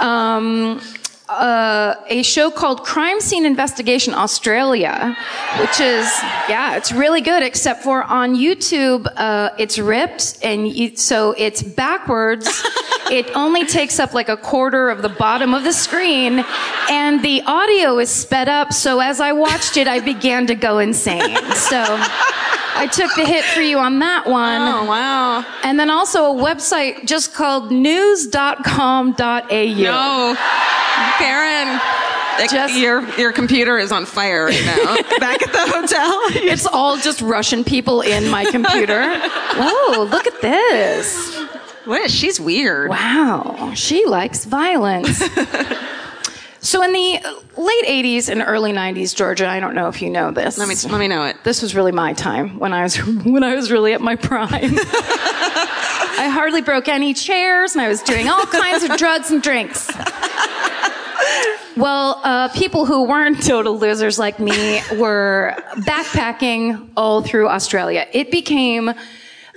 [0.00, 0.80] Um,
[1.28, 5.16] uh, a show called Crime Scene Investigation Australia,
[5.60, 6.06] which is,
[6.48, 11.62] yeah, it's really good, except for on YouTube, uh, it's ripped, and you, so it's
[11.62, 12.46] backwards.
[13.10, 16.44] it only takes up like a quarter of the bottom of the screen,
[16.90, 20.78] and the audio is sped up, so as I watched it, I began to go
[20.78, 21.36] insane.
[21.54, 21.82] So
[22.78, 24.60] I took the hit for you on that one.
[24.62, 25.44] Oh, wow.
[25.62, 29.14] And then also a website just called news.com.au.
[29.18, 30.36] No.
[31.18, 31.80] Karen.
[32.50, 34.96] Just- your your computer is on fire right now.
[35.18, 36.20] Back at the hotel.
[36.46, 39.18] It's all just Russian people in my computer.
[39.56, 41.34] Whoa, look at this.
[41.86, 42.90] What she's weird.
[42.90, 45.22] Wow, she likes violence.
[46.66, 47.20] so in the
[47.56, 50.58] late 80s and early 90s, Georgia, I don't know if you know this.
[50.58, 51.36] Let me let me know it.
[51.44, 54.50] this was really my time when I was when I was really at my prime.
[56.18, 59.90] I hardly broke any chairs, and I was doing all kinds of drugs and drinks.
[61.76, 68.06] Well, uh, people who weren't total losers like me were backpacking all through Australia.
[68.12, 68.94] It became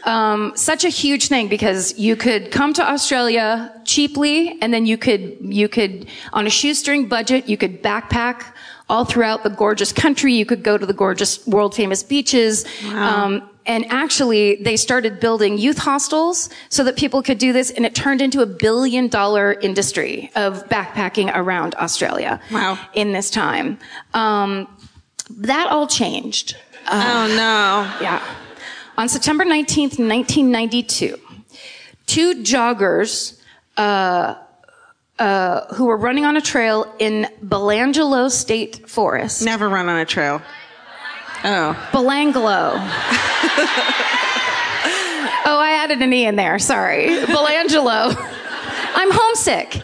[0.05, 4.97] um, such a huge thing because you could come to Australia cheaply, and then you
[4.97, 8.53] could you could on a shoestring budget you could backpack
[8.89, 10.33] all throughout the gorgeous country.
[10.33, 12.65] You could go to the gorgeous world famous beaches.
[12.93, 17.85] Um, and actually, they started building youth hostels so that people could do this, and
[17.85, 22.41] it turned into a billion dollar industry of backpacking around Australia.
[22.51, 22.79] Wow.
[22.93, 23.77] In this time.
[24.15, 24.67] Um,
[25.29, 26.57] that all changed.
[26.87, 27.93] oh no.
[28.01, 28.23] Yeah.
[28.99, 31.17] On September 19th, 1992,
[32.05, 33.39] two joggers
[33.77, 34.35] uh,
[35.17, 39.45] uh, who were running on a trail in Belangelo State Forest.
[39.45, 40.41] Never run on a trail.
[41.45, 41.89] Oh.
[41.93, 42.73] Belanglo.
[45.45, 46.59] oh, I added an E in there.
[46.59, 47.07] Sorry.
[47.07, 48.13] Belangelo.
[48.95, 49.77] I'm homesick.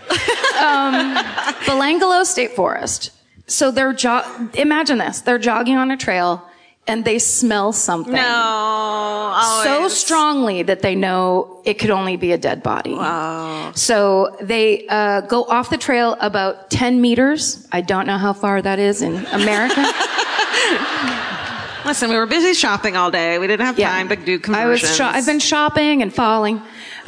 [0.59, 1.15] Um,
[1.63, 3.11] Belangelo State Forest.
[3.47, 4.25] So they're jo-
[4.55, 5.21] imagine this.
[5.21, 6.45] They're jogging on a trail
[6.87, 8.13] and they smell something.
[8.13, 9.61] No.
[9.63, 12.93] So strongly that they know it could only be a dead body.
[12.93, 13.71] Wow.
[13.73, 17.67] So they uh, go off the trail about 10 meters.
[17.71, 19.81] I don't know how far that is in America.
[21.85, 23.37] Listen, we were busy shopping all day.
[23.37, 24.83] We didn't have time to do conversions.
[24.83, 24.95] I was.
[24.95, 26.61] Sho- I've been shopping and falling.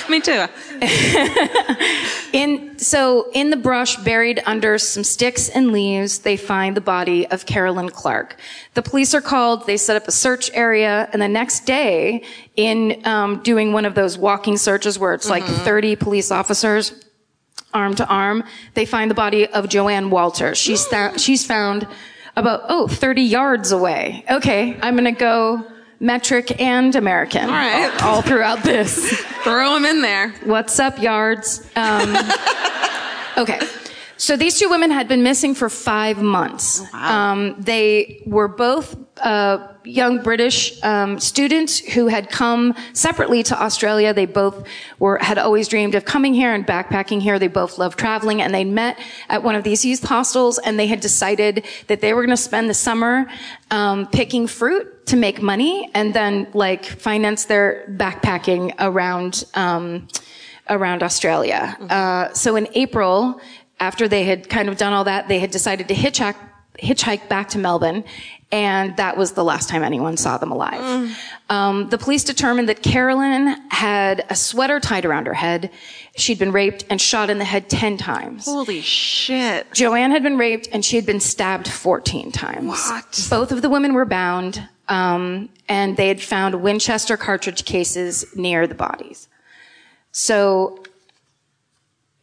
[0.08, 0.46] Me too.
[2.32, 7.26] In so in the brush, buried under some sticks and leaves, they find the body
[7.26, 8.36] of Carolyn Clark.
[8.74, 9.66] The police are called.
[9.66, 12.24] They set up a search area, and the next day,
[12.56, 16.94] in um, doing one of those walking searches where it's like 30 police officers
[17.74, 20.54] arm to arm, they find the body of Joanne Walter.
[20.54, 21.86] She's thou- she's found
[22.34, 24.24] about oh 30 yards away.
[24.30, 25.66] Okay, I'm gonna go
[26.02, 27.44] metric and American.
[27.44, 28.02] All right.
[28.02, 29.16] all, all throughout this.
[29.44, 30.30] Throw them in there.
[30.44, 31.66] What's up, yards?
[31.76, 32.16] Um,
[33.38, 33.60] okay.
[34.16, 36.82] So these two women had been missing for five months.
[36.92, 44.14] Um, they were both uh, young British um, students who had come separately to Australia.
[44.14, 44.64] They both
[45.00, 47.40] were had always dreamed of coming here and backpacking here.
[47.40, 50.58] They both loved traveling, and they met at one of these youth hostels.
[50.58, 53.28] And they had decided that they were going to spend the summer
[53.72, 59.44] um, picking fruit to make money, and then like finance their backpacking around.
[59.54, 60.08] Um,
[60.70, 61.76] around Australia.
[61.80, 63.40] Uh, so in April,
[63.80, 66.36] after they had kind of done all that, they had decided to hitchhike,
[66.78, 68.04] hitchhike back to Melbourne.
[68.52, 71.16] And that was the last time anyone saw them alive.
[71.48, 75.70] Um, the police determined that Carolyn had a sweater tied around her head.
[76.14, 78.44] She'd been raped and shot in the head 10 times.
[78.44, 79.72] Holy shit.
[79.72, 82.66] Joanne had been raped and she had been stabbed 14 times.
[82.68, 83.26] What?
[83.30, 88.66] Both of the women were bound, um, and they had found Winchester cartridge cases near
[88.66, 89.28] the bodies.
[90.10, 90.82] So,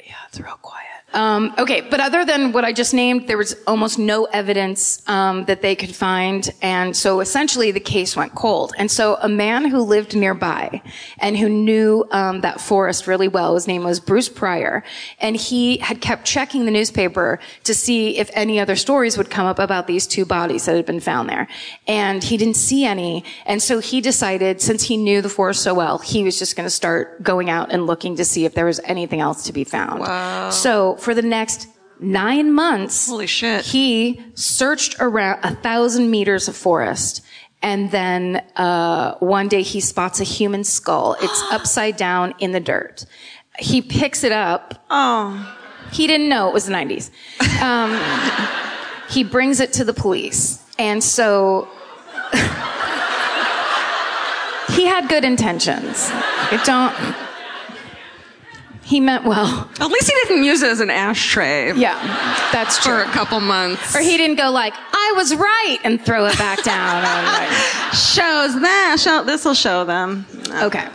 [0.06, 0.86] yeah, it's real quiet.
[1.14, 5.46] Um, okay, but other than what I just named, there was almost no evidence um,
[5.46, 8.74] that they could find, and so essentially the case went cold.
[8.78, 10.82] And so a man who lived nearby
[11.18, 14.84] and who knew um, that forest really well, his name was Bruce Pryor,
[15.20, 19.48] and he had kept checking the newspaper to see if any other stories would come
[19.48, 21.48] up about these two bodies that had been found there,
[21.88, 23.24] and he didn't see any.
[23.48, 26.68] And so he decided, since he knew the forest so well, he was just going
[26.68, 29.64] to start going out and looking to see if there was anything else to be
[29.64, 30.02] found.
[30.02, 30.52] Wow.
[30.52, 31.68] So for the next
[32.00, 33.66] nine months, Holy shit.
[33.66, 37.22] he searched around a thousand meters of forest.
[37.62, 41.18] And then uh, one day he spots a human skull.
[41.22, 43.06] It's upside down in the dirt.
[43.58, 44.86] He picks it up.
[44.90, 45.56] Oh.
[45.92, 47.10] He didn't know it was the 90s.
[47.62, 48.00] Um,
[49.10, 50.64] he brings it to the police.
[50.78, 51.68] And so
[54.70, 56.10] he had good intentions.
[56.52, 56.96] It don't.
[58.90, 59.70] He meant well.
[59.80, 61.76] At least he didn't use it as an ashtray.
[61.76, 61.96] Yeah,
[62.52, 63.96] that's For a couple months.
[63.96, 67.04] Or he didn't go like, I was right, and throw it back down.
[67.04, 67.50] Like,
[67.94, 68.98] shows that.
[69.00, 70.26] Show, this will show them.
[70.64, 70.88] okay.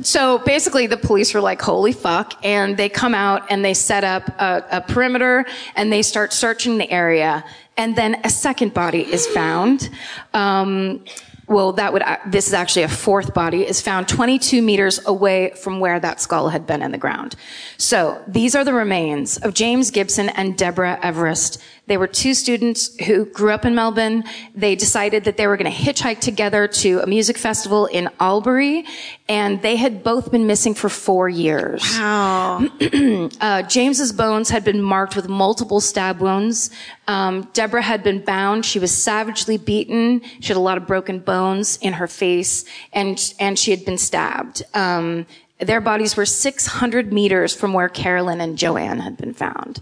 [0.00, 2.42] So basically, the police were like, holy fuck.
[2.42, 5.44] And they come out and they set up a, a perimeter
[5.76, 7.44] and they start searching the area.
[7.76, 9.90] And then a second body is found.
[10.32, 11.04] Um,
[11.48, 15.50] well, that would, uh, this is actually a fourth body, is found 22 meters away
[15.50, 17.34] from where that skull had been in the ground.
[17.78, 21.58] So these are the remains of James Gibson and Deborah Everist.
[21.86, 24.22] They were two students who grew up in Melbourne.
[24.54, 28.84] They decided that they were going to hitchhike together to a music festival in Albury,
[29.28, 31.82] and they had both been missing for four years.
[31.98, 32.68] Wow.
[33.40, 36.70] Uh, James's bones had been marked with multiple stab wounds.
[37.08, 38.64] Um, Deborah had been bound.
[38.64, 40.22] She was savagely beaten.
[40.40, 43.98] She had a lot of broken bones in her face, and and she had been
[43.98, 44.62] stabbed.
[44.74, 45.26] Um,
[45.64, 49.80] their bodies were 600 meters from where Carolyn and Joanne had been found.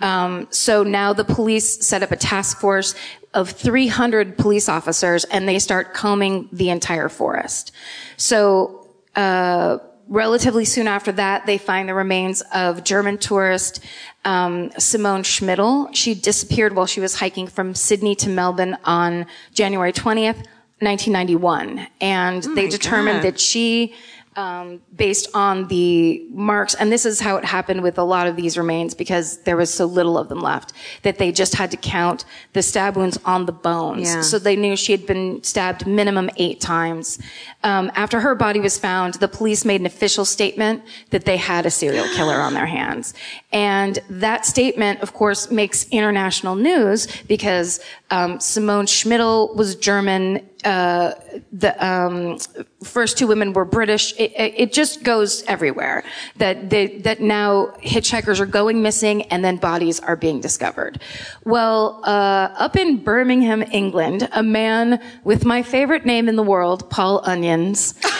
[0.00, 2.94] Um, so now the police set up a task force
[3.34, 7.72] of 300 police officers, and they start combing the entire forest.
[8.16, 8.76] So.
[9.16, 9.78] Uh,
[10.10, 13.80] relatively soon after that, they find the remains of German tourist
[14.24, 15.94] um, Simone Schmidl.
[15.94, 20.44] She disappeared while she was hiking from Sydney to Melbourne on January 20th,
[20.80, 21.86] 1991.
[22.00, 23.32] And they determined God.
[23.32, 23.94] that she
[24.36, 28.36] um, based on the marks, and this is how it happened with a lot of
[28.36, 30.72] these remains because there was so little of them left
[31.02, 34.08] that they just had to count the stab wounds on the bones.
[34.08, 34.20] Yeah.
[34.20, 37.18] So they knew she had been stabbed minimum eight times.
[37.64, 41.66] Um, after her body was found, the police made an official statement that they had
[41.66, 43.14] a serial killer on their hands.
[43.52, 50.46] And that statement, of course, makes international news because um, Simone Schmidl was German.
[50.64, 51.12] Uh,
[51.52, 52.38] the um,
[52.84, 54.12] first two women were British.
[54.18, 56.04] It, it, it just goes everywhere
[56.36, 61.00] that they, that now hitchhikers are going missing and then bodies are being discovered.
[61.44, 66.88] Well, uh, up in Birmingham, England, a man with my favorite name in the world,
[66.90, 67.94] Paul Onions.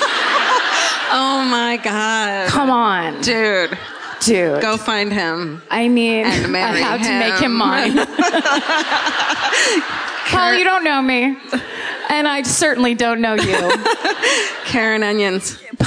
[1.13, 2.49] Oh my God.
[2.51, 3.77] Come on, Dude,
[4.21, 4.63] dude.
[4.63, 5.61] go find him.
[5.69, 7.57] I mean, And I marry have to make him him.
[7.59, 7.97] mine.
[10.31, 11.37] Paul, you don't know me.
[12.11, 13.73] And I certainly don't know you.
[14.65, 15.63] Karen Onions.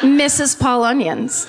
[0.00, 0.58] Mrs.
[0.58, 1.46] Paul Onions.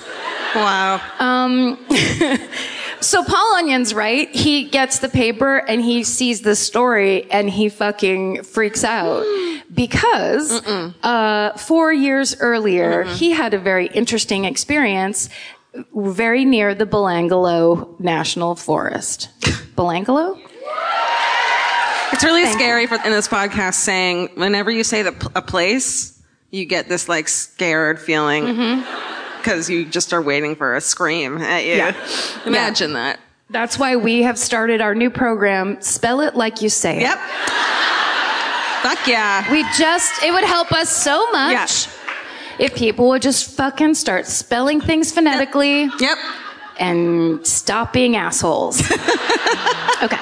[0.54, 1.00] Wow.
[1.18, 1.78] Um,
[3.00, 4.28] so Paul Onions, right?
[4.34, 9.24] He gets the paper and he sees the story and he fucking freaks out
[9.74, 10.66] because
[11.02, 15.30] uh, four years earlier he had a very interesting experience
[15.94, 19.28] very near the Belangolo National Forest.
[19.74, 20.38] Belangolo?
[22.12, 26.64] It's really scary for, in this podcast saying whenever you say the, a place, you
[26.64, 29.38] get this like scared feeling mm-hmm.
[29.38, 31.74] because you just are waiting for a scream at you.
[31.74, 31.94] Yeah.
[32.46, 33.20] Imagine that.
[33.50, 37.02] That's why we have started our new program, Spell It Like You Say It.
[37.02, 37.18] Yep.
[38.82, 39.50] Fuck yeah.
[39.50, 42.66] We just, it would help us so much Yeah.
[42.66, 46.18] if people would just fucking start spelling things phonetically Yep.
[46.78, 48.80] and stop being assholes.
[50.02, 50.18] okay.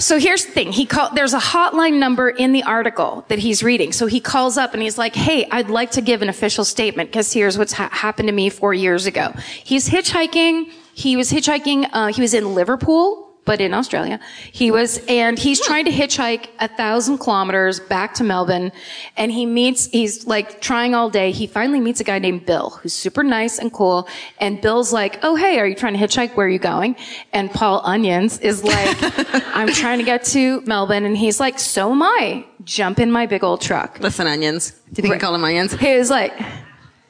[0.00, 0.72] So here's the thing.
[0.72, 3.92] He called, there's a hotline number in the article that he's reading.
[3.92, 7.10] So he calls up and he's like, Hey, I'd like to give an official statement
[7.10, 9.32] because here's what's ha- happened to me four years ago.
[9.62, 10.72] He's hitchhiking.
[10.94, 11.88] He was hitchhiking.
[11.92, 14.20] Uh, he was in Liverpool, but in Australia.
[14.52, 18.70] He was, and he's trying to hitchhike a thousand kilometers back to Melbourne.
[19.16, 21.32] And he meets, he's like trying all day.
[21.32, 24.06] He finally meets a guy named Bill who's super nice and cool.
[24.38, 26.36] And Bill's like, Oh, hey, are you trying to hitchhike?
[26.36, 26.94] Where are you going?
[27.32, 28.96] And Paul Onions is like,
[29.52, 31.04] I'm trying to get to Melbourne.
[31.04, 32.46] And he's like, So am I.
[32.62, 33.98] Jump in my big old truck.
[33.98, 34.70] Listen, onions.
[34.70, 35.72] Do you think you call them onions?
[35.72, 36.32] He was like,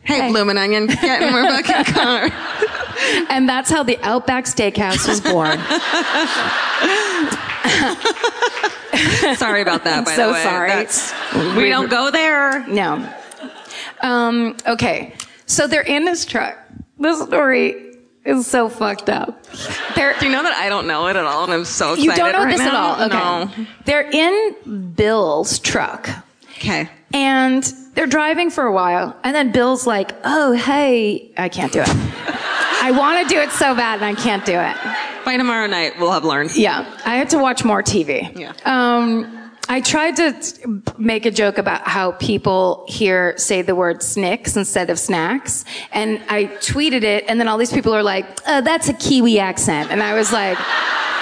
[0.03, 2.31] Hey, bloomin' onion, get in my fucking car.
[3.31, 5.59] and that's how the Outback Steakhouse was born.
[9.37, 10.43] Sorry about that, by So the way.
[10.43, 10.69] sorry.
[10.71, 11.15] That's-
[11.57, 12.67] we don't go there.
[12.67, 13.09] No.
[14.03, 15.15] Um, okay.
[15.47, 16.59] So they're in this truck.
[16.99, 19.43] This story is so fucked up.
[19.95, 22.05] They're, Do you know that I don't know it at all, and I'm so excited
[22.05, 23.03] you don't know right this at all.
[23.03, 23.17] Okay.
[23.63, 23.67] No.
[23.85, 26.09] They're in Bill's truck.
[26.57, 26.89] Okay.
[27.15, 31.81] And they're driving for a while, and then Bill's like, "Oh, hey, I can't do
[31.81, 31.89] it.
[31.89, 34.77] I want to do it so bad, and I can't do it."
[35.25, 36.57] By tomorrow night, we'll have learned.
[36.57, 38.31] Yeah, I had to watch more TV.
[38.39, 38.53] Yeah.
[38.65, 39.37] Um,
[39.69, 44.89] I tried to make a joke about how people here say the word snicks instead
[44.91, 48.89] of snacks, and I tweeted it, and then all these people are like, uh, "That's
[48.89, 50.59] a Kiwi accent," and I was like,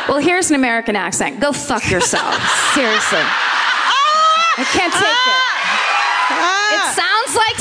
[0.09, 1.41] "Well, here's an American accent.
[1.41, 2.35] Go fuck yourself.
[2.75, 5.45] Seriously, I can't take it."
[6.71, 7.57] It sounds like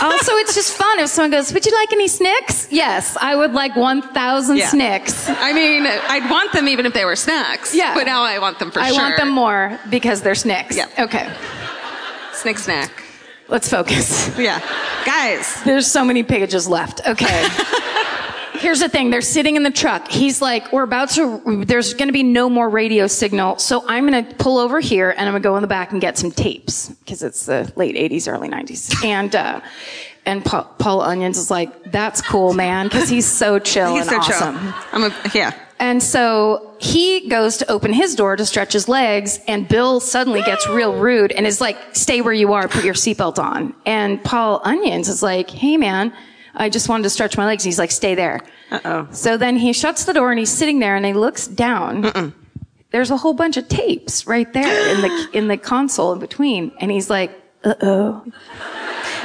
[0.00, 2.68] Oh, also, it's just fun if someone goes, Would you like any snicks?
[2.70, 4.68] Yes, I would like 1,000 Yeah.
[4.68, 5.28] snicks.
[5.28, 7.74] I mean, I'd want them even if they were snacks.
[7.74, 7.94] Yeah.
[7.94, 9.00] But now I want them for I sure.
[9.00, 10.76] I want them more because they're snicks.
[10.76, 10.86] Yeah.
[10.98, 11.28] Okay,
[12.32, 12.90] Snick snack.
[13.48, 14.30] let's focus.
[14.38, 14.60] Yeah.
[15.04, 15.62] Guys.
[15.64, 17.00] There's so many pages left.
[17.06, 17.46] Okay.
[18.64, 19.10] Here's the thing.
[19.10, 20.08] They're sitting in the truck.
[20.08, 23.58] He's like, we're about to, there's going to be no more radio signal.
[23.58, 25.92] So I'm going to pull over here and I'm going to go in the back
[25.92, 29.04] and get some tapes because it's the late 80s, early 90s.
[29.04, 29.60] And, uh,
[30.24, 34.24] and Pa- Paul Onions is like, that's cool, man, because he's so chill He's and
[34.24, 34.58] so awesome.
[34.58, 34.74] chill.
[34.92, 35.52] I'm a, yeah.
[35.78, 40.40] And so he goes to open his door to stretch his legs, and Bill suddenly
[40.40, 43.74] gets real rude and is like, Stay where you are, put your seatbelt on.
[43.84, 46.14] And Paul Onions is like, Hey man,
[46.54, 47.64] I just wanted to stretch my legs.
[47.64, 48.40] And he's like, Stay there.
[48.70, 49.08] Uh-oh.
[49.12, 52.34] So then he shuts the door and he's sitting there and he looks down.
[52.90, 56.72] There's a whole bunch of tapes right there in the in the console in between.
[56.80, 57.30] And he's like,
[57.64, 58.24] Uh oh.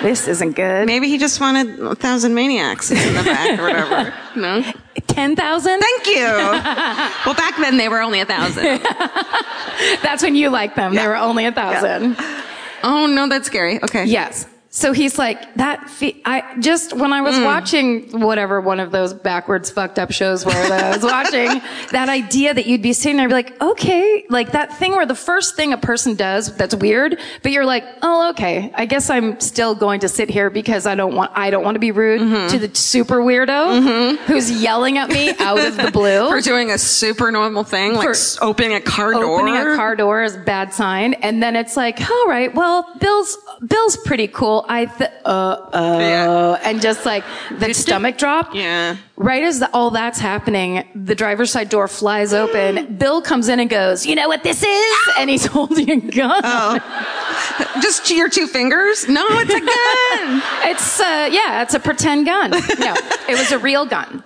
[0.01, 0.85] This isn't good.
[0.85, 4.13] Maybe he just wanted a thousand maniacs in the back or whatever.
[4.35, 4.63] No?
[5.07, 5.79] 10,000?
[5.81, 6.15] Thank you.
[6.23, 8.81] well, back then they were only a thousand.
[10.01, 10.93] That's when you liked them.
[10.95, 12.15] They were only a thousand.
[12.83, 13.83] Oh no, that's scary.
[13.83, 14.05] Okay.
[14.05, 14.45] Yes.
[14.71, 15.89] So he's like that.
[15.89, 17.45] Fe- I just when I was Mm.
[17.45, 21.59] watching whatever one of those backwards fucked up shows were that I was watching,
[21.91, 25.07] that idea that you'd be sitting there, and be like, okay, like that thing where
[25.07, 29.09] the first thing a person does that's weird, but you're like, oh, okay, I guess
[29.09, 31.91] I'm still going to sit here because I don't want I don't want to be
[31.91, 32.47] rude Mm-hmm.
[32.49, 36.29] to the super weirdo who's yelling at me out of the blue.
[36.29, 39.39] For doing a super normal thing, like For opening a car door.
[39.41, 42.85] Opening a car door is a bad sign, and then it's like, all right, well,
[42.99, 44.59] Bill's Bill's pretty cool.
[44.71, 45.29] I th- uh
[45.73, 46.59] uh, Yeah.
[46.63, 47.23] and just like
[47.57, 48.53] the stomach drop.
[48.53, 48.97] Yeah.
[49.17, 52.95] Right as the, all that's happening, the driver's side door flies open.
[52.99, 56.41] Bill comes in and goes, "You know what this is?" And he's holding a gun.
[56.43, 56.77] Oh.
[57.81, 59.07] Just your two fingers?
[59.09, 60.43] No, it's a gun.
[60.71, 62.51] It's uh, yeah, it's a pretend gun.
[62.51, 62.93] No,
[63.27, 64.23] it was a real gun.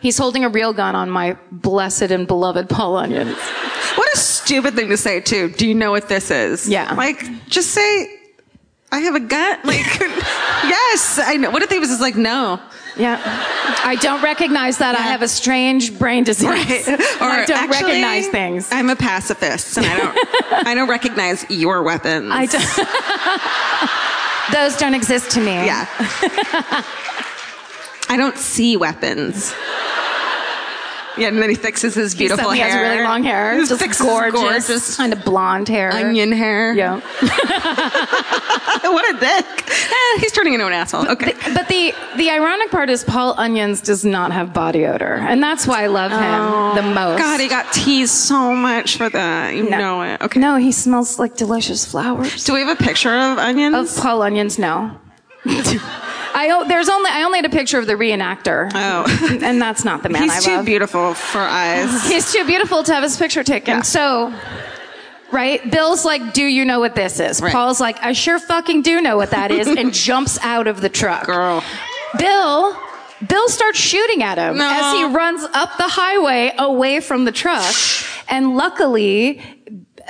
[0.00, 3.36] He's holding a real gun on my blessed and beloved Paul Onions.
[3.96, 5.48] what a stupid thing to say too.
[5.50, 6.68] Do you know what this is?
[6.68, 6.92] Yeah.
[6.94, 8.19] Like, just say,
[8.92, 9.58] I have a gun.
[9.64, 9.84] Like,
[10.64, 11.50] yes, I know.
[11.50, 12.60] What if he was just like, no?
[12.96, 13.20] Yeah.
[13.84, 14.94] I don't recognize that.
[14.94, 16.48] I have a strange brain disease.
[16.48, 18.68] Or I don't actually, recognize things.
[18.72, 20.16] I'm a pacifist, and I don't.
[20.66, 22.30] I don't recognize your weapons.
[22.32, 24.54] I don't.
[24.54, 25.52] Those don't exist to me.
[25.52, 25.86] Yeah.
[28.08, 29.54] I don't see weapons.
[31.18, 32.68] Yeah, and then he fixes his beautiful suddenly hair.
[32.68, 33.54] He has really long hair.
[33.58, 35.92] He Just fixes gorgeous, gorgeous kind of blonde hair.
[35.92, 36.72] onion hair.
[36.74, 37.00] Yeah.
[38.82, 39.70] what a dick.
[39.70, 41.08] Eh, he's turning into an asshole.
[41.08, 41.34] Okay.
[41.54, 45.66] But the the ironic part is Paul Onions does not have body odor, and that's
[45.66, 47.14] why I love him the most.
[47.14, 49.54] Oh, God, he got teased so much for that.
[49.54, 50.20] You know it.
[50.20, 50.40] Okay.
[50.40, 52.44] No, he smells like delicious flowers.
[52.44, 53.74] Do we have a picture of onions?
[53.74, 54.99] Of Paul Onions, no.
[56.32, 58.70] I o- there's only I only had a picture of the reenactor.
[58.74, 59.38] Oh.
[59.42, 60.64] and that's not the man He's I too love.
[60.66, 61.90] beautiful for eyes.
[62.08, 63.78] He's too beautiful to have his picture taken.
[63.78, 63.82] Yeah.
[63.82, 64.32] So,
[65.32, 65.68] right?
[65.70, 67.52] Bill's like, "Do you know what this is?" Right.
[67.52, 70.88] Paul's like, "I sure fucking do know what that is," and jumps out of the
[70.88, 71.26] truck.
[71.26, 71.62] Girl.
[72.18, 72.76] Bill.
[73.28, 74.70] Bill starts shooting at him No.
[74.72, 77.74] as he runs up the highway away from the truck.
[78.28, 79.42] And luckily,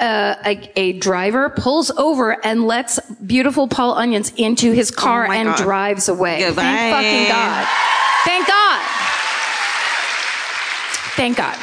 [0.01, 5.33] uh, a, a driver pulls over and lets beautiful Paul Onions into his car Oh
[5.33, 5.59] and God.
[5.59, 6.41] drives away.
[6.41, 6.63] Goodbye.
[6.63, 7.69] Thank fucking God.
[8.25, 8.87] Thank God.
[11.17, 11.59] Thank God.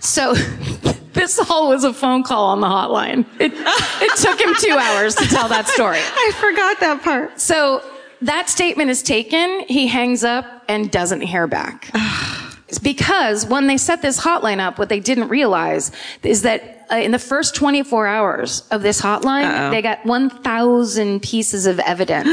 [0.00, 0.34] So
[1.14, 3.24] this all was a phone call on the hotline.
[3.40, 5.98] It, it took him two hours to tell that story.
[6.00, 7.40] I forgot that part.
[7.40, 7.82] So
[8.22, 9.60] that statement is taken.
[9.68, 11.90] He hangs up and doesn't hear back.
[12.68, 15.90] It's because when they set this hotline up, what they didn't realize
[16.22, 21.66] is that uh, in the first 24 hours of this hotline, they got 1,000 pieces
[21.66, 22.28] of evidence.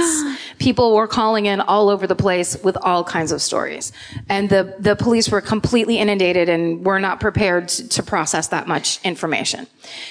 [0.60, 3.92] People were calling in all over the place with all kinds of stories.
[4.30, 8.68] And the, the police were completely inundated and were not prepared to, to process that
[8.68, 9.68] much information.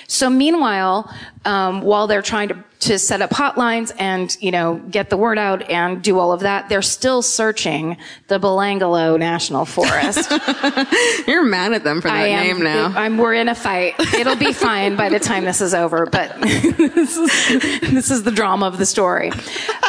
[0.07, 1.13] So meanwhile,
[1.45, 5.39] um, while they're trying to to set up hotlines and you know get the word
[5.39, 7.97] out and do all of that they're still searching
[8.29, 10.31] the Belangolo National Forest.
[11.27, 12.93] You're mad at them for that I am name now.
[12.97, 13.95] I'm we're in a fight.
[14.15, 18.31] It'll be fine by the time this is over, but this is this is the
[18.31, 19.33] drama of the story.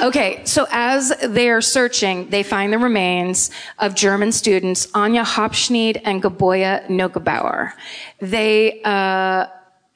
[0.04, 6.22] Okay, so as they're searching, they find the remains of German students Anya Habschied and
[6.22, 7.74] Gaboya Neugebauer.
[8.20, 9.48] They uh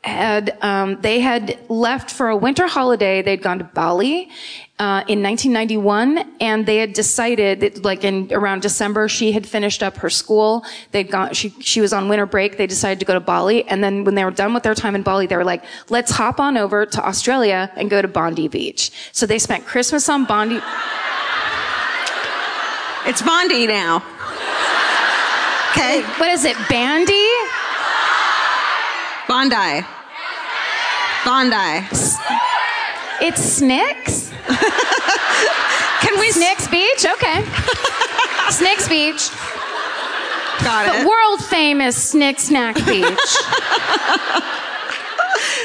[0.05, 3.23] had um, they had left for a winter holiday.
[3.23, 4.29] They'd gone to Bali
[4.77, 9.81] uh, in 1991, and they had decided that, like in around December, she had finished
[9.81, 10.63] up her school.
[10.91, 11.33] They'd gone.
[11.33, 12.57] She she was on winter break.
[12.57, 14.93] They decided to go to Bali, and then when they were done with their time
[14.93, 18.47] in Bali, they were like, "Let's hop on over to Australia and go to Bondi
[18.47, 20.61] Beach." So they spent Christmas on Bondi.
[23.07, 24.03] it's Bondi now.
[25.71, 26.03] Okay.
[26.19, 27.14] What is it, Bandy?
[29.35, 29.85] Bondi.
[31.25, 31.85] Bondi.
[33.19, 34.31] It's Snicks.
[35.99, 37.05] Can we Snicks Beach.
[37.05, 37.45] Okay.
[38.49, 39.29] Snicks Beach.
[40.63, 41.01] Got it.
[41.01, 43.35] The world famous Snick Snack Beach.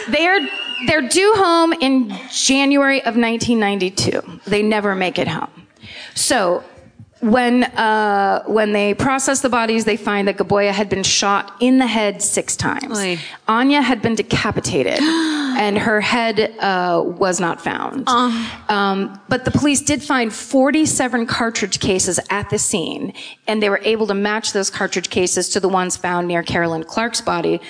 [0.09, 0.49] they're
[0.89, 4.41] they're due home in January of 1992.
[4.49, 5.69] They never make it home.
[6.17, 6.65] So
[7.21, 11.79] when uh, when they process the bodies, they find that Gaboya had been shot in
[11.79, 12.99] the head six times.
[12.99, 13.19] Oy.
[13.47, 18.09] Anya had been decapitated, and her head uh, was not found.
[18.69, 23.13] Um, but the police did find 47 cartridge cases at the scene,
[23.47, 26.85] and they were able to match those cartridge cases to the ones found near Carolyn
[26.85, 27.61] Clark's body.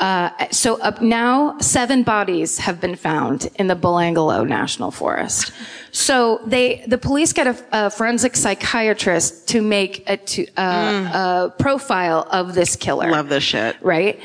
[0.00, 5.52] Uh, so up now, seven bodies have been found in the Belangolo National Forest.
[5.92, 11.62] So they, the police get a, a forensic psychiatrist to make a, to, uh, a
[11.62, 13.76] profile of this killer Love this shit.
[13.82, 14.20] right?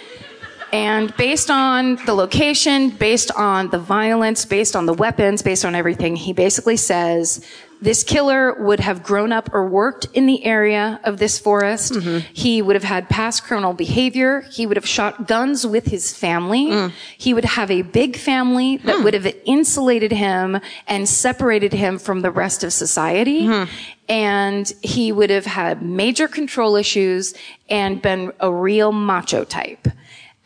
[0.71, 5.75] And based on the location, based on the violence, based on the weapons, based on
[5.75, 7.45] everything, he basically says
[7.81, 11.93] this killer would have grown up or worked in the area of this forest.
[11.93, 12.33] Mm-hmm.
[12.33, 14.41] He would have had past criminal behavior.
[14.51, 16.67] He would have shot guns with his family.
[16.67, 16.91] Mm.
[17.17, 19.03] He would have a big family that mm.
[19.05, 23.43] would have insulated him and separated him from the rest of society.
[23.43, 23.71] Mm-hmm.
[24.09, 27.33] And he would have had major control issues
[27.69, 29.87] and been a real macho type.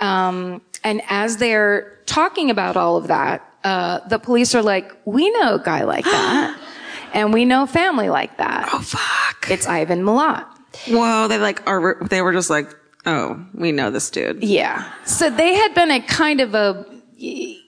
[0.03, 5.31] Um, and as they're talking about all of that, uh, the police are like, we
[5.31, 6.59] know a guy like that.
[7.13, 8.69] and we know a family like that.
[8.73, 9.49] Oh fuck.
[9.49, 10.45] It's Ivan Milat.
[10.89, 12.75] Whoa, they like are they were just like,
[13.05, 14.43] oh, we know this dude.
[14.43, 14.91] Yeah.
[15.05, 16.85] So they had been a kind of a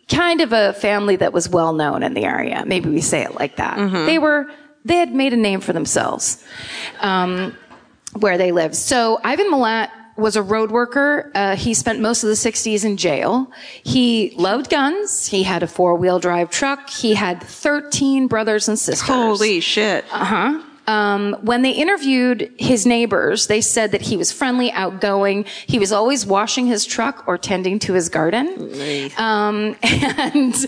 [0.09, 2.63] kind of a family that was well known in the area.
[2.65, 3.77] Maybe we say it like that.
[4.05, 4.47] They were
[4.83, 6.43] they had made a name for themselves
[6.99, 7.55] um,
[8.19, 8.75] where they lived.
[8.75, 11.32] So Ivan Milat was a road worker.
[11.36, 13.51] Uh, he spent most of the 60s in jail.
[13.84, 15.28] He loved guns.
[15.28, 16.89] He had a four wheel drive truck.
[16.89, 19.07] He had 13 brothers and sisters.
[19.07, 20.05] Holy shit.
[20.11, 20.61] Uh-huh.
[20.88, 25.45] Um, when they interviewed his neighbors, they said that he was friendly, outgoing.
[25.66, 28.47] He was always washing his truck or tending to his garden.
[29.18, 30.53] Um, and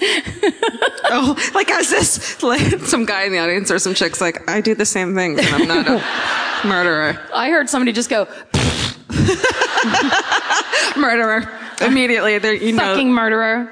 [1.09, 4.59] Oh, like as this like some guy in the audience or some chicks like, I
[4.61, 6.03] do the same thing, but I'm not a
[6.67, 7.17] murderer.
[7.33, 8.27] I heard somebody just go,
[10.97, 11.51] Murderer.
[11.81, 12.79] Immediately, there you know.
[12.79, 13.71] fucking murderer.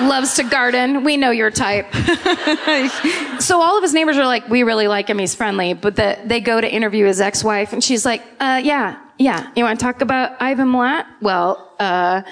[0.00, 1.04] Loves to garden.
[1.04, 1.92] We know your type.
[3.40, 5.18] so all of his neighbors are like, we really like him.
[5.18, 5.74] He's friendly.
[5.74, 9.50] But the, they go to interview his ex-wife and she's like, uh, yeah, yeah.
[9.54, 11.06] You want to talk about Ivan Milat?
[11.20, 12.22] Well, uh,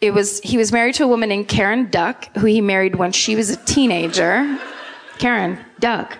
[0.00, 3.12] it was, he was married to a woman named Karen Duck, who he married when
[3.12, 4.58] she was a teenager.
[5.18, 6.18] Karen Duck.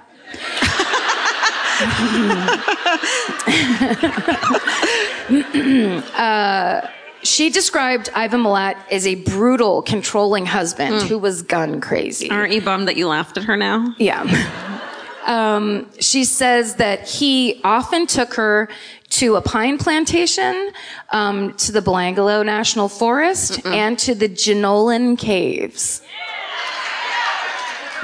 [7.23, 12.31] She described Ivan Milat as a brutal, controlling husband who was gun crazy.
[12.31, 13.95] Aren't you bummed that you laughed at her now?
[13.99, 14.75] Yeah.
[15.29, 18.71] Um, she says that he often took her
[19.11, 20.71] to a pine plantation,
[21.11, 26.01] um, to the Belangolo National Forest, and to the Jenolan Caves,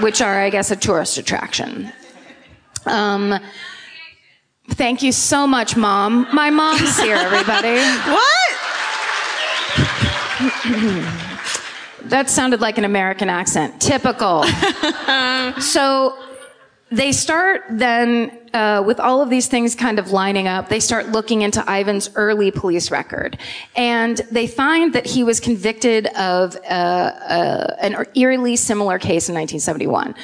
[0.01, 1.91] which are, I guess, a tourist attraction.
[2.87, 3.39] Um,
[4.71, 6.27] thank you so much, Mom.
[6.33, 7.79] My mom's here, everybody.
[8.15, 8.35] What?
[12.05, 13.81] That sounded like an American accent.
[13.81, 14.45] Typical.
[15.61, 16.17] so
[16.91, 20.69] they start then uh, with all of these things kind of lining up.
[20.69, 23.37] They start looking into Ivan's early police record,
[23.75, 29.35] and they find that he was convicted of uh, uh, an eerily similar case in
[29.35, 30.15] 1971.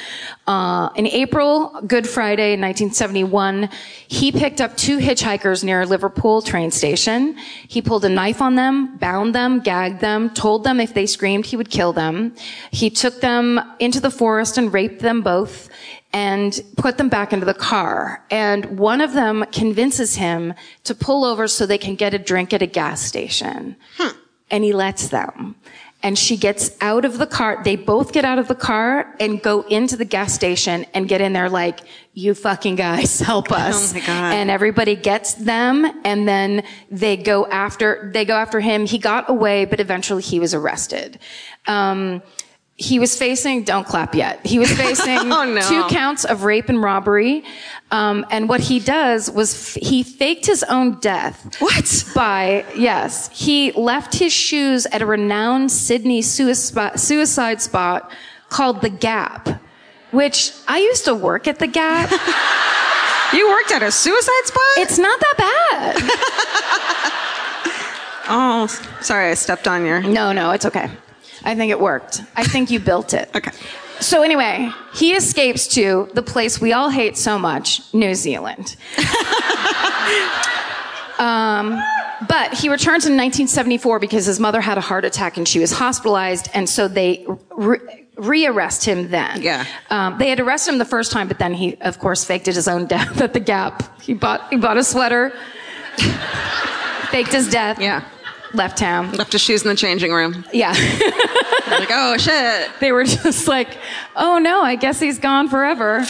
[0.47, 3.69] Uh, in April, Good Friday, 1971,
[4.07, 7.35] he picked up two hitchhikers near Liverpool train station.
[7.67, 11.47] He pulled a knife on them, bound them, gagged them, told them if they screamed,
[11.47, 12.33] he would kill them.
[12.71, 15.69] He took them into the forest and raped them both
[16.13, 18.23] and put them back into the car.
[18.29, 20.53] And one of them convinces him
[20.83, 23.75] to pull over so they can get a drink at a gas station.
[24.49, 25.55] And he lets them.
[26.03, 27.61] And she gets out of the car.
[27.63, 31.21] They both get out of the car and go into the gas station and get
[31.21, 31.79] in there like,
[32.13, 33.91] you fucking guys, help us.
[33.91, 34.33] Oh my God.
[34.33, 38.87] And everybody gets them and then they go after, they go after him.
[38.87, 41.19] He got away, but eventually he was arrested.
[41.67, 42.23] Um,
[42.81, 44.45] he was facing, don't clap yet.
[44.45, 45.61] He was facing Oh, no.
[45.61, 47.43] two counts of rape and robbery.
[47.91, 51.55] Um, and what he does was f- he faked his own death.
[51.61, 52.05] What?
[52.15, 58.11] By, yes, he left his shoes at a renowned Sydney suicide, suicide spot
[58.49, 59.47] called The Gap,
[60.11, 62.09] which I used to work at The Gap.
[63.33, 64.61] You worked at a suicide spot?
[64.75, 65.95] it's not that bad.
[68.27, 68.67] oh,
[68.99, 70.01] sorry, I stepped on your.
[70.01, 70.89] No, no, it's okay.
[71.43, 72.21] I think it worked.
[72.35, 73.29] I think you built it.
[73.35, 73.51] Okay.
[73.99, 78.75] So anyway, he escapes to the place we all hate so much, New Zealand.
[81.19, 81.81] um,
[82.27, 85.71] but he returns in 1974 because his mother had a heart attack and she was
[85.71, 89.41] hospitalized, and so they re- rearrest him then.
[89.41, 89.65] Yeah.
[89.91, 92.67] Um, they had arrested him the first time, but then he, of course, faked his
[92.67, 94.01] own death at the Gap.
[94.01, 95.31] He bought he bought a sweater,
[97.09, 97.79] faked his death.
[97.79, 98.03] Yeah.
[98.53, 99.11] Left town.
[99.13, 100.43] Left his shoes in the changing room.
[100.51, 100.73] Yeah.
[101.81, 102.69] like, oh shit.
[102.79, 103.77] they were just like,
[104.15, 106.05] oh no, I guess he's gone forever.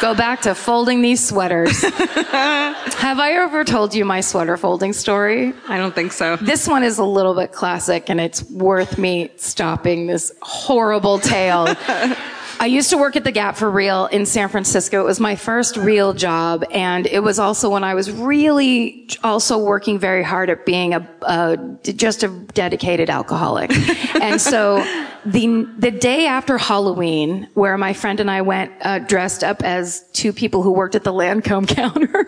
[0.00, 1.82] Go back to folding these sweaters.
[1.82, 5.52] Have I ever told you my sweater folding story?
[5.68, 6.36] I don't think so.
[6.36, 11.66] This one is a little bit classic and it's worth me stopping this horrible tale.
[12.60, 15.00] I used to work at the Gap for real in San Francisco.
[15.00, 19.58] It was my first real job, and it was also when I was really also
[19.58, 23.70] working very hard at being a, a just a dedicated alcoholic.
[24.20, 24.84] and so
[25.26, 30.04] the the day after Halloween, where my friend and I went uh, dressed up as
[30.12, 32.26] two people who worked at the Lancome counter.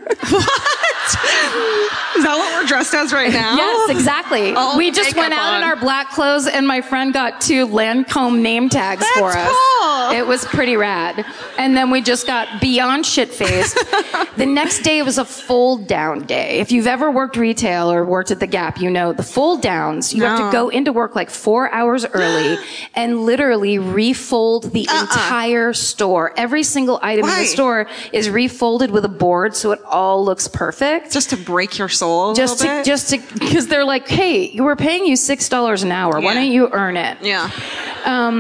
[2.17, 3.57] Is that what we're dressed as right now?
[3.57, 4.53] Yes, exactly.
[4.57, 8.41] All we just went out in our black clothes, and my friend got two Lancome
[8.41, 9.49] name tags for us.
[9.49, 10.11] cool.
[10.13, 11.27] It was pretty rad.
[11.59, 13.77] And then we just got beyond shit faced.
[14.37, 16.59] the next day was a fold down day.
[16.59, 20.15] If you've ever worked retail or worked at the Gap, you know the fold downs.
[20.15, 22.57] You have to go into work like four hours early
[22.95, 25.03] and literally refold the uh-uh.
[25.03, 26.33] entire store.
[26.37, 27.41] Every single item in Uh-uh.
[27.41, 31.79] The store is refolded with a board so it all looks perfect Just to break
[31.79, 32.85] your soul a just little to, bit?
[32.85, 36.21] just to, because they're like, hey, we're paying you six dollars an hour.
[36.21, 37.17] Why don't you earn it?
[37.23, 37.51] yeah.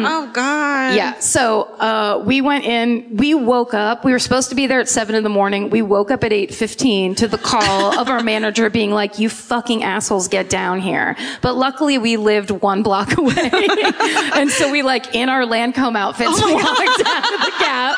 [0.07, 0.95] oh God.
[0.95, 1.19] Yeah.
[1.19, 3.17] So uh, we went in.
[3.17, 4.05] We woke up.
[4.05, 5.71] We were supposed to be there at seven in the morning.
[5.71, 9.31] We woke up at eight fifteen to the call of our manager being like, "You
[9.31, 13.51] fucking assholes, get down here." But luckily, we lived one block away,
[14.35, 17.97] and so we like in our Lancome outfits Oh walked down to the Gap.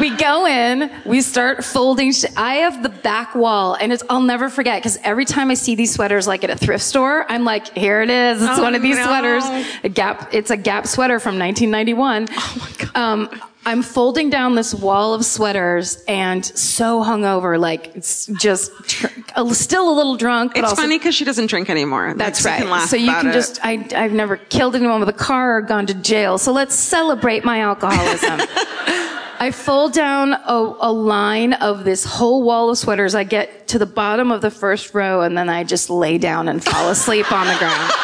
[0.00, 2.12] We go in, we start folding.
[2.12, 5.54] Sh- I have the back wall, and it's I'll never forget because every time I
[5.54, 8.40] see these sweaters like at a thrift store, I'm like, here it is.
[8.42, 9.04] It's Oh, one of these no.
[9.04, 9.44] sweaters.
[9.84, 10.32] A Gap.
[10.32, 12.28] It's a Gap sweater from 1991.
[12.30, 12.96] Oh my god.
[12.96, 19.06] Um, I'm folding down this wall of sweaters and so hungover, like it's just tr-
[19.52, 20.54] still a little drunk.
[20.54, 22.14] But It's also, funny because she doesn't drink anymore.
[22.16, 22.58] That's Like, right.
[22.58, 23.32] You can laugh so you can it.
[23.32, 26.38] just, I, I've never killed anyone with a car or gone to jail.
[26.38, 28.40] So let's celebrate my alcoholism.
[29.42, 33.16] I fold down a, a line of this whole wall of sweaters.
[33.16, 36.46] I get to the bottom of the first row and then I just lay down
[36.46, 37.92] and fall asleep on the ground.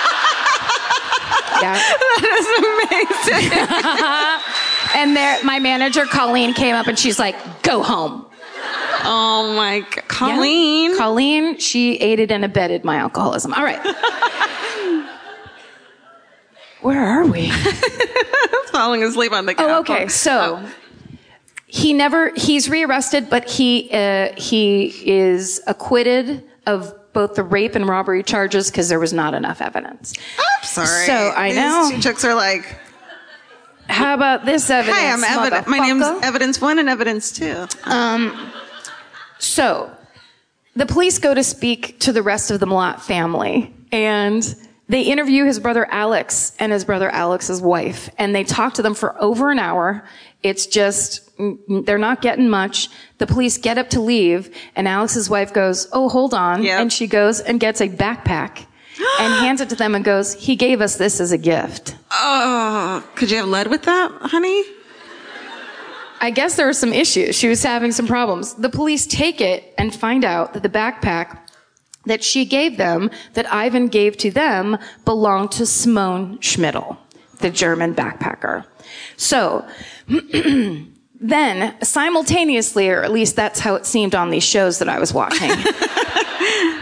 [1.61, 1.75] Yeah.
[1.75, 2.47] That is
[3.35, 3.51] amazing.
[5.01, 7.35] and there, my manager Colleen came up and she's like,
[7.65, 8.25] "Go home."
[9.03, 9.97] Oh my God.
[9.97, 10.03] Yeah.
[10.07, 10.97] Colleen.
[10.97, 13.53] Colleen, she aided and abetted my alcoholism.
[13.55, 13.85] All right.
[16.81, 17.51] Where are we?
[18.71, 19.69] falling asleep on the oh, couch.
[19.69, 20.07] Oh, okay.
[20.07, 20.73] So oh.
[21.71, 27.87] He never he's rearrested, but he uh, he is acquitted of both the rape and
[27.87, 30.15] robbery charges because there was not enough evidence.
[30.39, 31.07] I'm sorry.
[31.07, 31.91] So, I These know.
[31.93, 32.79] two chicks are like,
[33.89, 34.99] How about this evidence?
[34.99, 35.67] "Hi, I'm evidence.
[35.67, 37.67] My name's motherfucker?" Evidence One and Evidence Two.
[39.39, 39.91] So,
[40.75, 44.43] the police go to speak to the rest of the Milat family, and
[44.89, 48.95] they interview his brother Alex and his brother Alex's wife, and they talk to them
[48.95, 50.03] for over an hour.
[50.43, 51.28] It's just,
[51.85, 52.89] they're not getting much.
[53.19, 56.63] The police get up to leave, and Alex's wife goes, Oh, hold on.
[56.63, 56.81] Yep.
[56.81, 58.67] And she goes and gets a backpack
[59.21, 61.97] and hands it to them and goes, He gave us this as a gift.
[62.11, 64.65] Oh, could you have led with that, honey?
[66.21, 67.37] I guess there were some issues.
[67.37, 68.55] She was having some problems.
[68.55, 71.39] The police take it and find out that the backpack
[72.07, 76.97] that she gave them, that Ivan gave to them, belonged to Simone Schmidl,
[77.39, 78.65] the German backpacker.
[79.17, 79.67] So,
[81.21, 85.13] then simultaneously, or at least that's how it seemed on these shows that I was
[85.13, 85.51] watching.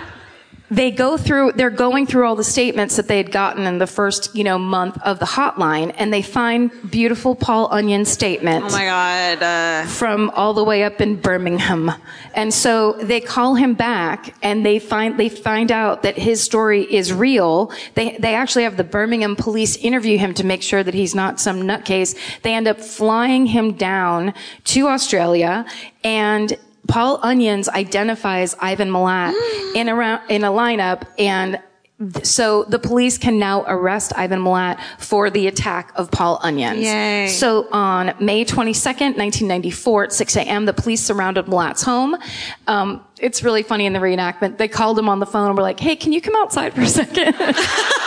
[0.70, 3.86] they go through they're going through all the statements that they had gotten in the
[3.86, 8.70] first you know month of the hotline and they find beautiful paul onion statement Oh
[8.70, 9.42] my God.
[9.42, 11.92] Uh, from all the way up in Birmingham.
[12.34, 16.82] And so they call him back and they find, they find out that his story
[16.82, 17.72] is real.
[17.94, 21.40] They, they actually have the Birmingham police interview him to make sure that he's not
[21.40, 22.16] some nutcase.
[22.42, 25.64] They end up flying him down to Australia
[26.04, 26.56] and
[26.89, 29.32] Paul Onions identifies Ivan Milat
[29.74, 31.61] in a, in a lineup and
[32.22, 36.80] so the police can now arrest Ivan Milat for the attack of Paul Onions.
[36.80, 37.28] Yay.
[37.28, 42.14] So on May 22nd, 1994 at 6 a.m., the police surrounded Milat's home.
[42.66, 44.59] Um, it's really funny in the reenactment.
[44.59, 46.82] They called him on the phone and were like, hey, can you come outside for
[46.82, 47.34] a second?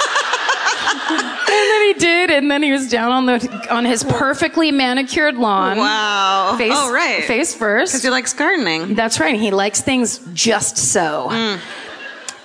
[1.79, 5.77] he did, and then he was down on the on his perfectly manicured lawn.
[5.77, 6.55] wow.
[6.57, 7.23] Face, oh, right.
[7.23, 7.91] Face first.
[7.93, 8.95] Because he likes gardening.
[8.95, 9.39] That's right.
[9.39, 11.27] He likes things just so.
[11.29, 11.59] Mm.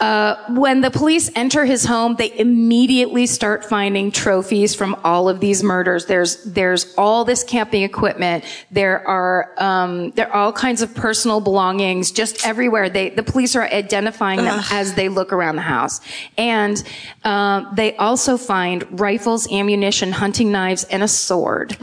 [0.00, 5.40] Uh, when the police enter his home, they immediately start finding trophies from all of
[5.40, 6.06] these murders.
[6.06, 8.44] There's there's all this camping equipment.
[8.70, 12.88] There are um, there are all kinds of personal belongings just everywhere.
[12.88, 16.00] They the police are identifying them as they look around the house,
[16.36, 16.82] and
[17.24, 21.76] um, they also find rifles, ammunition, hunting knives, and a sword.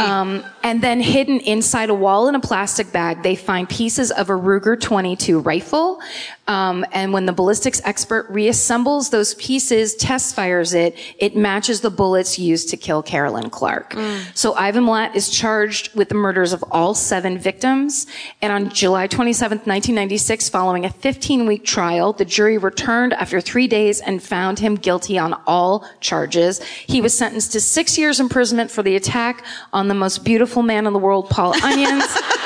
[0.00, 4.30] Um, and then hidden inside a wall in a plastic bag, they find pieces of
[4.30, 6.00] a Ruger 22 rifle.
[6.46, 10.94] Um, and when the ballistics expert reassembles those pieces, test fires it.
[11.16, 13.94] It matches the bullets used to kill Carolyn Clark.
[13.94, 14.36] Mm.
[14.36, 18.06] So Ivan Milat is charged with the murders of all seven victims.
[18.42, 23.66] And on July 27th, 1996, following a 15 week trial, the jury returned after three
[23.66, 26.62] days and found him guilty on all charges.
[26.62, 29.42] He was sentenced to six years imprisonment for the attack
[29.72, 32.04] on the most beautiful man in the world, Paul Onions.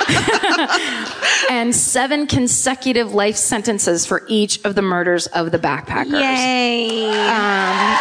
[1.51, 6.20] and seven consecutive life sentences for each of the murders of the backpackers.
[6.20, 7.09] Yay.
[7.09, 7.97] Um,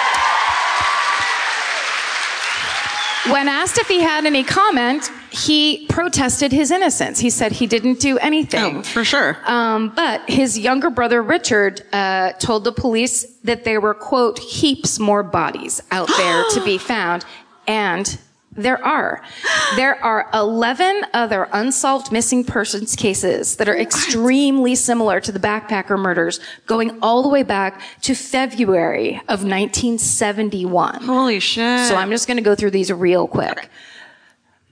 [3.32, 7.18] when asked if he had any comment, he protested his innocence.
[7.20, 8.78] He said he didn't do anything.
[8.78, 9.38] Oh, for sure.
[9.46, 15.00] Um, but his younger brother Richard uh, told the police that there were quote heaps
[15.00, 17.24] more bodies out there to be found,
[17.68, 18.20] and
[18.52, 19.22] there are.
[19.78, 25.98] There are 11 other unsolved missing persons cases that are extremely similar to the backpacker
[25.98, 31.04] murders, going all the way back to February of 1971.
[31.04, 31.88] Holy shit.
[31.88, 33.70] So I'm just going to go through these real quick.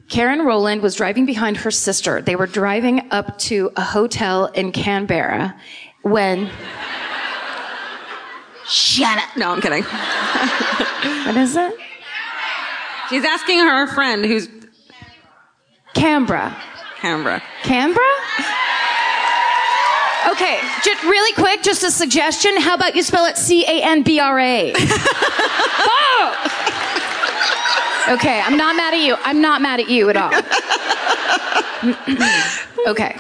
[0.09, 2.21] Karen Rowland was driving behind her sister.
[2.21, 5.55] They were driving up to a hotel in Canberra
[6.01, 6.49] when.
[8.67, 9.37] Shut up.
[9.37, 9.83] No, I'm kidding.
[9.83, 11.73] What is it?
[13.09, 14.47] She's asking her friend who's
[15.93, 16.55] Canberra.
[16.97, 17.41] Canberra.
[17.63, 18.05] Canberra?
[20.29, 22.57] Okay, just really quick, just a suggestion.
[22.57, 24.73] How about you spell it C A N B R A?
[25.81, 26.35] Oh!
[28.09, 29.15] Okay, I'm not mad at you.
[29.23, 30.33] I'm not mad at you at all.
[32.91, 33.15] okay.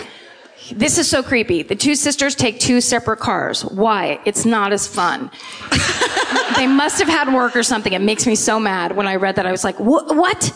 [0.75, 1.63] This is so creepy.
[1.63, 3.63] The two sisters take two separate cars.
[3.63, 4.19] Why?
[4.25, 5.31] It's not as fun.
[6.55, 7.93] they must have had work or something.
[7.93, 9.45] It makes me so mad when I read that.
[9.45, 10.53] I was like, what?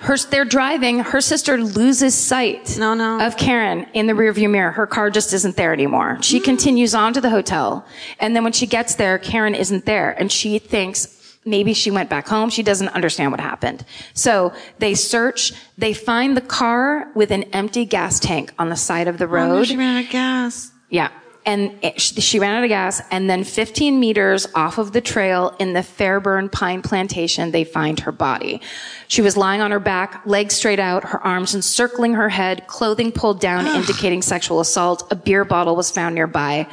[0.00, 0.98] Her, they're driving.
[0.98, 3.26] Her sister loses sight No, no.
[3.26, 4.70] of Karen in the rearview mirror.
[4.70, 6.18] Her car just isn't there anymore.
[6.20, 6.44] She mm.
[6.44, 7.86] continues on to the hotel.
[8.20, 10.10] And then when she gets there, Karen isn't there.
[10.10, 11.06] And she thinks
[11.44, 12.50] maybe she went back home.
[12.50, 13.84] She doesn't understand what happened.
[14.14, 15.52] So they search.
[15.78, 19.50] They find the car with an empty gas tank on the side of the road.
[19.50, 20.72] Oh, she ran out of gas.
[20.90, 21.10] Yeah.
[21.46, 23.02] And it, she ran out of gas.
[23.10, 28.00] And then 15 meters off of the trail in the Fairbairn Pine Plantation, they find
[28.00, 28.60] her body.
[29.08, 33.12] She was lying on her back, legs straight out, her arms encircling her head, clothing
[33.12, 35.06] pulled down, indicating sexual assault.
[35.10, 36.66] A beer bottle was found nearby.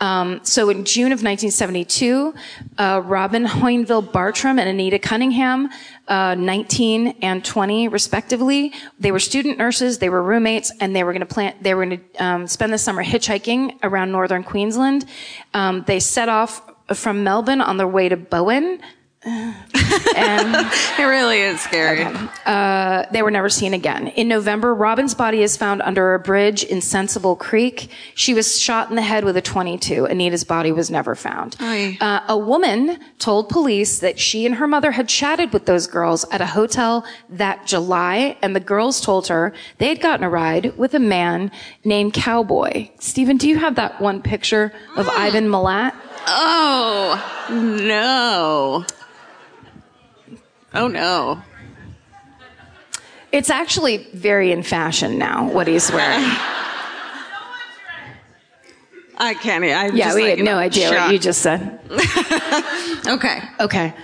[0.00, 2.34] Um, so in June of 1972,
[2.76, 5.70] uh, Robin Hoinville Bartram and Anita Cunningham,
[6.08, 11.12] uh, 19 and 20 respectively, they were student nurses, they were roommates, and they were
[11.12, 11.54] going to plan.
[11.60, 15.06] They were going to um, spend the summer hitchhiking around northern Queensland.
[15.54, 16.62] Um, they set off
[16.94, 18.80] from Melbourne on their way to Bowen.
[19.26, 20.54] And
[20.98, 22.04] It really is scary.
[22.46, 24.06] uh, they were never seen again.
[24.08, 27.90] In November, Robin's body is found under a bridge in Sensible Creek.
[28.14, 30.06] She was shot in the head with a 22.
[30.06, 31.56] Anita's body was never found.
[32.00, 36.24] Uh, a woman told police that she and her mother had chatted with those girls
[36.30, 40.76] at a hotel that July, and the girls told her they had gotten a ride
[40.78, 41.50] with a man
[41.84, 42.88] named Cowboy.
[43.00, 45.94] Stephen, do you have that one picture of Ivan Milat?
[46.28, 48.84] Oh, no.
[50.76, 51.42] Oh, no.
[53.32, 56.24] It's actually very in fashion now, what he's wearing.
[59.18, 59.64] I can't.
[59.64, 61.80] I Yeah, just we had no know, idea what you just said.
[63.06, 63.40] Okay.
[63.60, 63.94] Okay.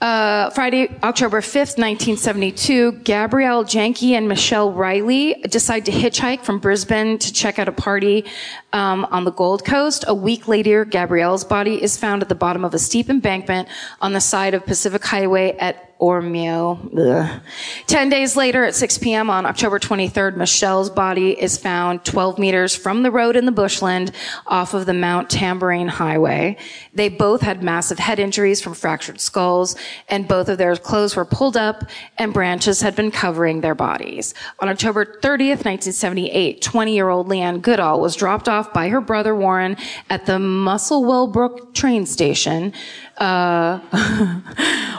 [0.00, 7.18] Uh, Friday, October 5th, 1972, Gabrielle Janke and Michelle Riley decide to hitchhike from Brisbane
[7.18, 8.24] to check out a party
[8.72, 10.04] um, on the Gold Coast.
[10.06, 13.68] A week later, Gabrielle's body is found at the bottom of a steep embankment
[14.00, 16.78] on the side of Pacific Highway at Ormeau.
[16.98, 17.40] Ugh.
[17.86, 19.28] Ten days later, at 6 p.m.
[19.28, 24.12] on October 23rd, Michelle's body is found 12 meters from the road in the bushland
[24.46, 26.56] off of the Mount Tamborine Highway.
[26.94, 29.76] They both had massive head injuries from fractured skulls,
[30.08, 31.84] and both of their clothes were pulled up,
[32.18, 34.34] and branches had been covering their bodies.
[34.60, 39.76] On October 30th, 1978, 20-year-old Leanne Goodall was dropped off by her brother Warren
[40.08, 42.72] at the Muswellbrook train station.
[43.20, 43.80] Uh,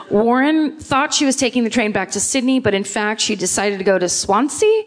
[0.12, 3.80] Warren thought she was taking the train back to Sydney, but in fact, she decided
[3.80, 4.84] to go to Swansea.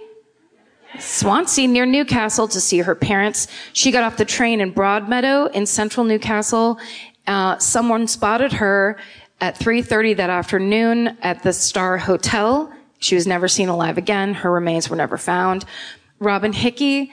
[1.00, 3.48] Swansea near Newcastle to see her parents.
[3.72, 6.78] She got off the train in Broadmeadow in central Newcastle.
[7.26, 8.96] Uh, someone spotted her
[9.40, 12.72] at 3.30 that afternoon at the Star Hotel.
[12.98, 14.34] She was never seen alive again.
[14.34, 15.64] Her remains were never found.
[16.20, 17.12] Robin Hickey,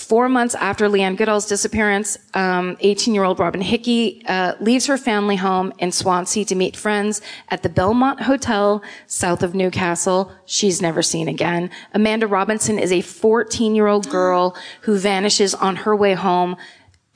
[0.00, 5.92] Four months after Leanne Goodall's disappearance, 18-year-old Robin Hickey uh, leaves her family home in
[5.92, 7.20] Swansea to meet friends
[7.50, 10.32] at the Belmont Hotel south of Newcastle.
[10.46, 11.68] She's never seen again.
[11.92, 16.56] Amanda Robinson is a 14-year-old girl who vanishes on her way home.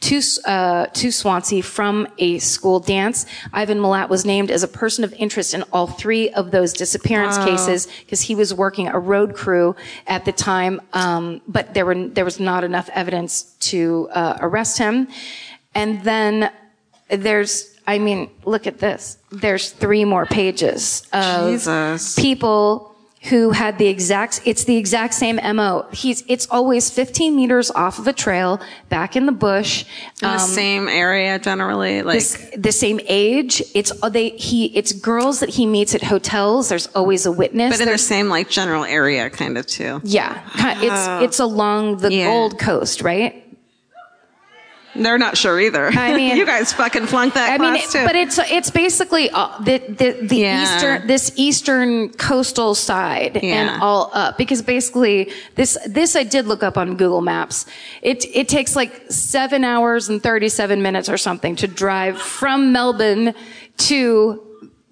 [0.01, 3.25] To, uh, to Swansea from a school dance.
[3.53, 7.39] Ivan Milat was named as a person of interest in all three of those disappearance
[7.39, 9.75] cases because he was working a road crew
[10.07, 14.79] at the time, um, but there were there was not enough evidence to uh, arrest
[14.79, 15.09] him.
[15.75, 16.53] And then
[17.09, 19.19] there's, I mean, look at this.
[19.31, 22.15] There's three more pages of Jesus.
[22.15, 22.94] people
[23.31, 27.99] who had the exact it's the exact same mo he's it's always 15 meters off
[27.99, 29.85] of a trail back in the bush
[30.23, 32.03] In the same area generally.
[32.03, 36.03] Like, this, the same age it's uh, they he it's girls that he meets at
[36.03, 40.01] hotels there's always a witness but in the same like general area kind of too.
[40.05, 40.41] yeah
[40.83, 42.27] it's it's along the Yeah.
[42.27, 43.44] gold coast right
[44.97, 45.87] They're not sure either.
[45.89, 49.59] I mean- you guys fucking flunked that I mean, it- but it's it's basically uh,
[49.61, 50.63] the the, the Yeah.
[50.63, 53.55] eastern this eastern coastal side Yeah.
[53.73, 57.67] and all up because basically this this I did look up on Google Maps.
[58.03, 62.73] It it takes like seven hours and thirty seven minutes or something to drive from
[62.73, 63.35] Melbourne
[63.77, 64.41] to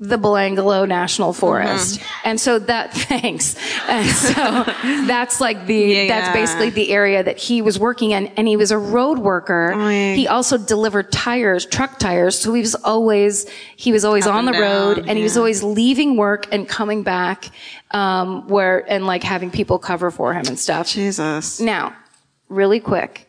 [0.03, 2.00] the Belangolo National Forest.
[2.00, 2.28] Mm-hmm.
[2.28, 3.55] And so that, thanks.
[3.88, 4.34] And so
[5.07, 6.09] that's like the, Yeah.
[6.09, 8.26] that's basically the area that he was working in.
[8.36, 9.72] And he was a road worker.
[9.72, 10.16] Oy.
[10.16, 12.36] He also delivered tires, truck tires.
[12.36, 15.22] So he was always, he was always Up on the and road down, and he
[15.22, 17.50] was always leaving work and coming back,
[17.92, 20.88] um, where, and like having people cover for him and stuff.
[20.88, 21.61] Jesus.
[21.61, 21.94] Now,
[22.48, 23.28] really quick.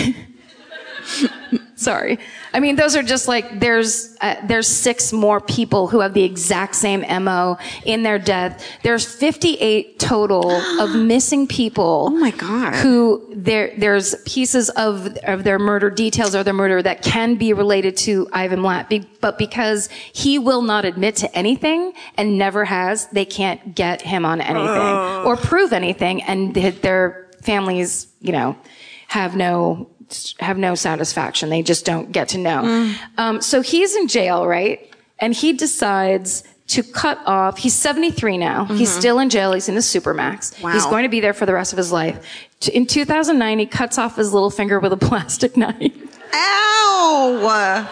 [1.82, 2.18] Sorry.
[2.52, 6.22] I mean, those are just like there's uh, there's six more people who have the
[6.22, 8.64] exact same mo in their death.
[8.82, 12.08] There's 58 total of missing people.
[12.08, 12.74] Oh my God.
[12.76, 17.52] Who there there's pieces of of their murder details or their murder that can be
[17.52, 23.06] related to Ivan be, but because he will not admit to anything and never has,
[23.08, 28.56] they can't get him on anything or prove anything, and th- their families, you know,
[29.08, 29.90] have no
[30.40, 31.48] have no satisfaction.
[31.50, 32.94] They just don't get to know.
[33.18, 34.88] Um, so he's in jail, right?
[35.18, 37.58] And he decides to cut off.
[37.58, 38.64] He's 73 now.
[38.64, 39.52] He's still in jail.
[39.52, 40.60] He's in a supermax.
[40.62, 40.72] Wow.
[40.72, 42.24] He's going to be there for the rest of his life.
[42.72, 45.92] In 2009, he cuts off his little finger with a plastic knife.
[46.34, 47.88] Ow!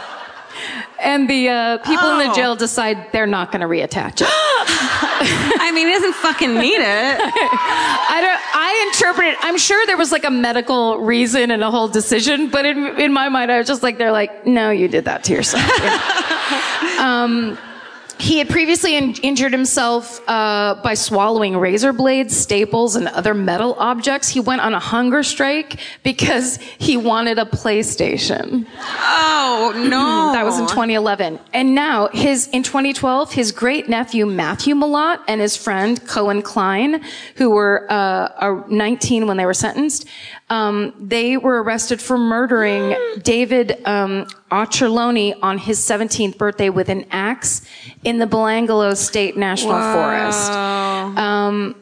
[1.01, 4.29] And the uh, people in the jail decide they're not going to reattach it.
[5.23, 7.21] I mean, he doesn't fucking need it.
[7.21, 8.41] I don't.
[8.57, 9.37] I interpret.
[9.41, 13.12] I'm sure there was like a medical reason and a whole decision, but in in
[13.12, 15.62] my mind, I was just like, they're like, no, you did that to yourself.
[16.99, 17.59] um,
[18.21, 23.75] he had previously in- injured himself uh, by swallowing razor blades, staples, and other metal
[23.79, 24.29] objects.
[24.29, 28.66] He went on a hunger strike because he wanted a PlayStation.
[28.79, 30.33] Oh no!
[30.33, 31.39] That was in 2011.
[31.55, 37.03] And now his in 2012, his great nephew Matthew Milat and his friend Cohen Klein,
[37.37, 40.07] who were uh, are 19 when they were sentenced,
[40.51, 47.07] um, they were arrested for murdering David um, Auchterlonie on his 17th birthday with an
[47.11, 47.66] axe
[48.05, 50.51] in the Belanglo State National Forest.
[50.51, 51.76] Um,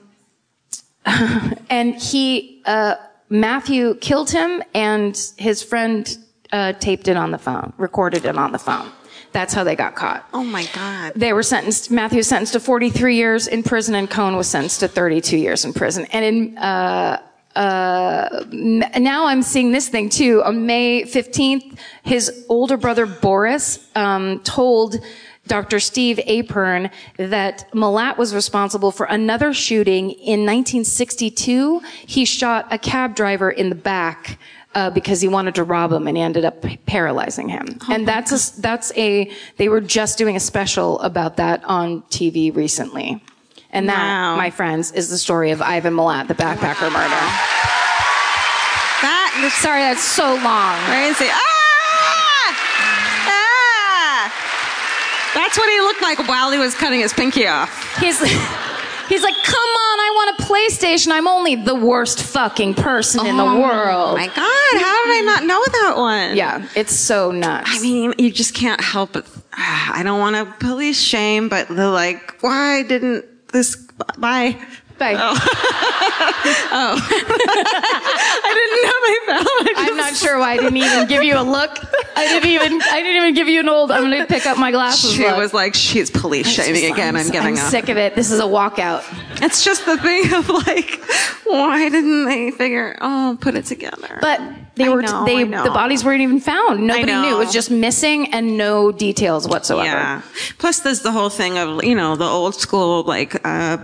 [1.71, 2.97] and he uh,
[3.31, 6.19] Matthew killed him, and his friend
[6.53, 8.91] uh, taped it on the phone, recorded it on the phone.
[9.33, 10.27] That's how they got caught.
[10.33, 11.13] Oh my god!
[11.15, 11.91] They were sentenced.
[11.91, 15.65] Matthew was sentenced to 43 years in prison, and Cohen was sentenced to 32 years
[15.65, 16.07] in prison.
[16.13, 17.21] And in uh,
[17.59, 20.43] uh, now I'm seeing this thing too.
[20.45, 25.05] On May 15th, his older brother Boris um, told
[25.49, 25.81] Dr.
[25.81, 31.81] Steve Apern that Milat was responsible for another shooting in 1962.
[32.07, 34.39] He shot a cab driver in the back.
[34.75, 37.79] Uh, because he wanted to rob him and he ended up paralyzing him.
[37.91, 42.55] and that's a, that's a, they were just doing a special about that on TV
[42.55, 43.21] recently.
[43.71, 44.37] And that, Wow.
[44.37, 47.21] my friends, is the story of Ivan Milat, the backpacker murder.
[49.01, 50.77] That Sorry, that's so long.
[50.91, 51.31] crazy.
[51.31, 52.57] Ah!
[53.29, 54.33] Ah!
[55.35, 57.71] That's what he looked like while he was cutting his pinky off.
[58.01, 58.19] He's,
[59.09, 61.13] he's like, come on, I want a PlayStation.
[61.13, 64.13] I'm only the worst fucking person in the world.
[64.13, 64.35] Oh my god!
[64.37, 66.37] How did I not know that one?
[66.37, 67.69] Yeah, it's so nuts.
[67.73, 69.25] I mean, you just can't help it.
[69.53, 73.77] I don't want to police shame, but the like, why didn't this?
[74.19, 74.57] Bye.
[74.99, 75.15] Bye.
[75.17, 75.39] Oh.
[76.73, 76.99] oh.
[78.45, 79.47] I didn't know they fell.
[79.77, 81.71] I I'm not sure why I didn't even give you a look.
[82.17, 84.73] I didn't even I didn't even give you an old I'm gonna pick up my
[84.73, 85.13] glasses.
[85.13, 85.37] She look.
[85.37, 87.17] was like, she's police shaming again.
[87.17, 87.71] I'm giving I'm up.
[87.71, 88.17] sick of it.
[88.17, 89.05] This is a walkout.
[89.41, 91.01] It's just the thing of like,
[91.45, 92.99] why didn't they figure?
[93.01, 94.19] Oh, put it together.
[94.21, 94.41] But
[94.79, 96.87] they I were know, they the bodies weren't even found.
[96.87, 97.35] Nobody knew.
[97.35, 99.87] It was just missing and no details whatsoever.
[99.87, 100.23] Yeah.
[100.59, 103.79] Plus, there's the whole thing of you know the old school like uh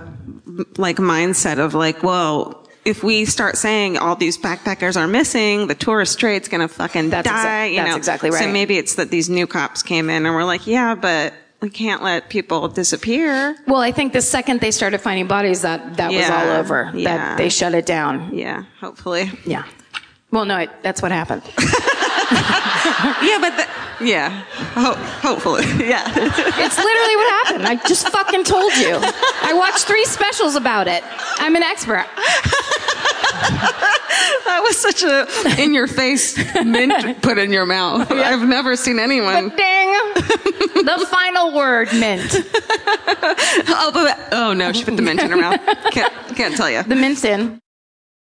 [0.77, 5.75] like mindset of like, well, if we start saying all these backpackers are missing, the
[5.75, 7.65] tourist trade's gonna fucking That's exa- die.
[7.67, 7.97] you that's know?
[7.97, 8.45] exactly right.
[8.45, 11.71] So maybe it's that these new cops came in and we're like, yeah, but we
[11.71, 13.57] can't let people disappear.
[13.67, 16.93] Well, I think the second they started finding bodies, that that was all over.
[16.95, 17.05] Yeah.
[17.17, 18.35] That they shut it down.
[18.35, 19.31] Yeah, hopefully.
[19.47, 19.65] Yeah.
[20.35, 21.43] Well, no, it, that's what happened.
[23.23, 26.05] Yeah, but the, yeah, Ho- hopefully, yeah.
[26.07, 27.67] It's literally what happened.
[27.67, 28.99] I just fucking told you.
[29.01, 31.03] I watched three specials about it.
[31.39, 32.07] I'm an expert.
[34.47, 35.27] that was such a
[35.63, 38.11] in-your-face mint put in your mouth.
[38.11, 39.51] I've never seen anyone.
[39.51, 39.91] Ding.
[40.15, 42.37] the final word, mint.
[43.69, 45.61] Oh, but, oh no, she put the mint in her mouth.
[45.91, 46.83] Can't, can't tell you.
[46.83, 47.61] The mint's in.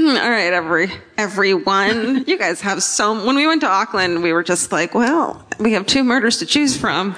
[0.00, 2.24] Mm, all right, every everyone.
[2.26, 3.24] you guys have so.
[3.26, 6.46] When we went to Auckland, we were just like, well, we have two murders to
[6.46, 7.14] choose from.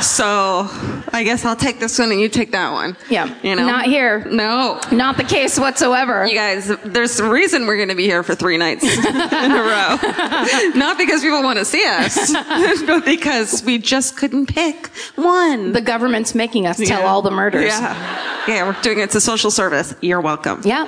[0.00, 0.66] So
[1.12, 2.96] I guess I'll take this one and you take that one.
[3.08, 3.32] Yeah.
[3.42, 3.66] You know.
[3.66, 4.24] Not here.
[4.26, 4.80] No.
[4.90, 6.26] Not the case whatsoever.
[6.26, 9.62] You guys, there's a reason we're going to be here for three nights in a
[9.62, 10.72] row.
[10.74, 12.32] Not because people want to see us,
[12.86, 15.72] but because we just couldn't pick one.
[15.72, 17.06] the government's making us tell Yeah.
[17.06, 17.66] all the murders.
[17.66, 18.44] Yeah.
[18.48, 19.04] Yeah, we're doing it.
[19.04, 19.94] It's a social service.
[20.00, 20.62] You're welcome.
[20.64, 20.86] Yeah.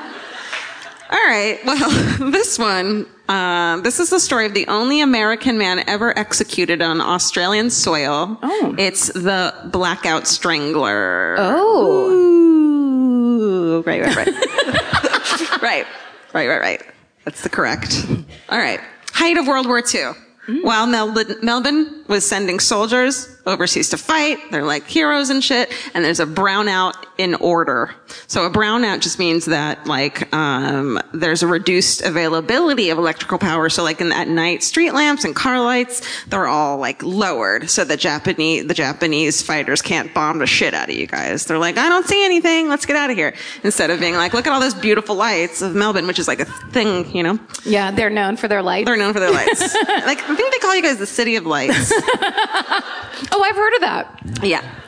[1.14, 1.60] All right.
[1.64, 6.80] Well, this one, um, this is the story of the only American man ever executed
[6.82, 8.38] on Australian soil.
[8.42, 8.74] Oh.
[8.78, 11.36] It's the Blackout Strangler.
[11.38, 12.10] Oh.
[12.10, 13.82] Ooh.
[13.82, 14.28] Right, right, right.
[15.62, 15.86] right,
[16.32, 16.82] right, right, right.
[17.24, 18.06] That's the correct.
[18.48, 18.80] All right.
[19.12, 20.12] Height of World War II.
[20.62, 26.04] While Melbourne, Melbourne was sending soldiers overseas to fight, they're like heroes and shit, and
[26.04, 27.94] there's a brownout in order.
[28.26, 33.68] So a brownout just means that like um, there's a reduced availability of electrical power.
[33.68, 37.84] So like in, at night, street lamps and car lights, they're all like lowered, so
[37.84, 41.44] the Japanese the Japanese fighters can't bomb the shit out of you guys.
[41.44, 43.34] They're like, I don't see anything, let's get out of here.
[43.62, 46.40] Instead of being like, look at all those beautiful lights of Melbourne, which is like
[46.40, 47.38] a thing, you know.
[47.64, 48.86] Yeah, they're known for their lights.
[48.86, 49.60] They're known for their lights.
[49.74, 51.92] like I think they call you guys the city of lights.
[53.34, 54.44] oh, I've heard of that.
[54.44, 54.80] yeah.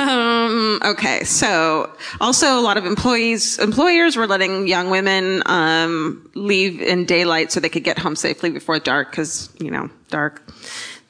[0.00, 1.24] Um, okay.
[1.24, 7.52] So also a lot of employees, employers were letting young women, um, leave in daylight
[7.52, 10.42] so they could get home safely before dark because, you know, dark.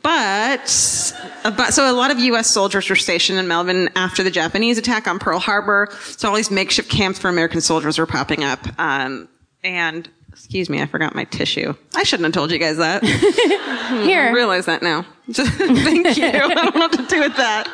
[0.03, 1.14] But,
[1.45, 2.51] uh, but, so a lot of U.S.
[2.51, 5.89] soldiers were stationed in Melbourne after the Japanese attack on Pearl Harbor.
[6.01, 8.61] So all these makeshift camps for American soldiers were popping up.
[8.79, 9.29] Um,
[9.62, 11.74] and, excuse me, I forgot my tissue.
[11.95, 13.03] I shouldn't have told you guys that.
[14.05, 14.22] Here.
[14.28, 15.07] I realize that now.
[15.32, 16.26] Thank you.
[16.26, 17.66] I don't know what to do with that.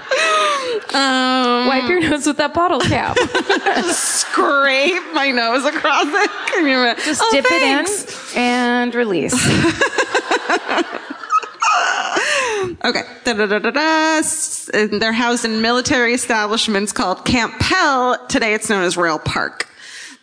[0.95, 3.17] Um, Wipe your nose with that bottle cap.
[3.17, 6.97] just scrape my nose across it.
[7.05, 8.33] Just Oh, dip thanks.
[8.35, 9.35] it in and release.
[12.85, 13.03] Okay.
[13.25, 14.23] Da-da-da-da-da.
[14.99, 18.27] They're housed in military establishments called Camp Pell.
[18.29, 19.67] Today it's known as Royal Park.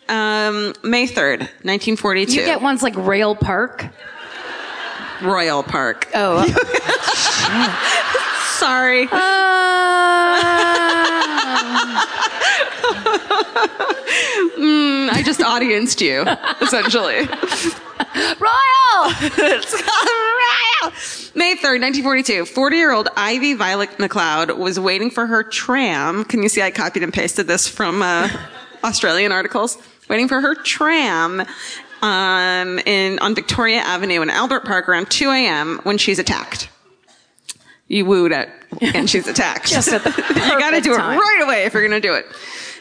[0.08, 2.32] Um, May 3rd, 1942.
[2.32, 3.86] You get ones like Rail Park.
[5.22, 6.08] Royal Park.
[6.14, 6.46] Oh.
[8.58, 9.08] Sorry.
[15.10, 16.22] I just audienced you,
[16.60, 17.16] essentially.
[18.38, 19.12] Royal!
[19.20, 20.92] It's Royal!
[21.34, 22.44] May 3rd, 1942.
[22.46, 26.24] 40 year old Ivy Violet McLeod was waiting for her tram.
[26.24, 28.28] Can you see I copied and pasted this from uh,
[28.84, 29.76] Australian articles?
[30.08, 31.44] Waiting for her tram
[32.02, 35.80] um, in, on Victoria Avenue in Albert Park around 2 a.m.
[35.82, 36.68] when she's attacked.
[37.88, 38.48] you wooed at
[38.80, 39.68] and she's attacked.
[39.68, 42.06] Just at the you got to perfect do it right away if you're going to
[42.06, 42.26] do it.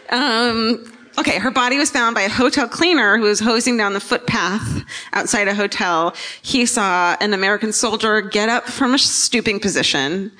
[0.09, 3.99] Um, okay, her body was found by a hotel cleaner who was hosing down the
[3.99, 4.83] footpath
[5.13, 6.15] outside a hotel.
[6.41, 10.31] He saw an American soldier get up from a stooping position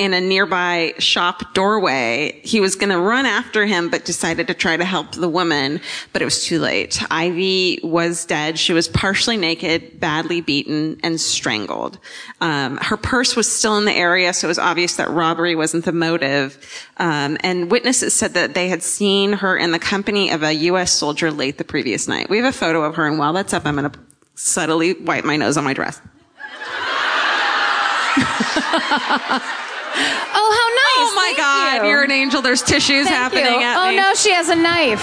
[0.00, 2.40] in a nearby shop doorway.
[2.42, 5.78] He was going to run after him, but decided to try to help the woman,
[6.14, 7.02] but it was too late.
[7.10, 8.58] Ivy was dead.
[8.58, 11.98] She was partially naked, badly beaten, and strangled.
[12.40, 15.84] Um, her purse was still in the area, so it was obvious that robbery wasn't
[15.84, 16.56] the motive.
[16.96, 20.92] Um, and witnesses said that they had seen her in the company of a U.S.
[20.92, 22.30] soldier late the previous night.
[22.30, 24.00] We have a photo of her, and while that's up, I'm going to
[24.34, 26.00] subtly wipe my nose on my dress.
[30.32, 31.12] Oh, how nice.
[31.12, 31.90] Oh my Thank God, you.
[31.90, 32.42] you're an angel.
[32.42, 33.66] There's tissues Thank happening you.
[33.66, 33.96] at oh me.
[33.96, 35.02] no, she has a knife.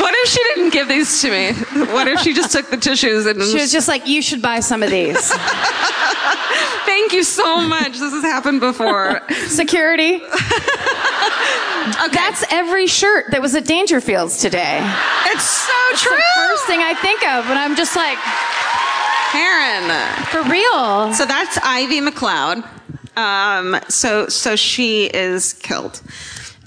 [0.00, 1.52] What if she didn't give these to me?
[1.92, 4.60] What if she just took the tissues and She was just like, you should buy
[4.60, 5.18] some of these.
[6.86, 7.92] thank you so much.
[7.98, 9.20] This has happened before.
[9.48, 10.16] Security.
[10.16, 10.30] okay.
[12.12, 14.78] That's every shirt that was at Dangerfields today.
[15.26, 16.16] It's so It's true.
[16.16, 18.18] the first thing I think of when I'm just like,
[19.32, 19.90] Karen.
[20.26, 21.12] for real.
[21.14, 22.64] So that's Ivy McLeod.
[23.16, 26.00] Um, so so she is killed.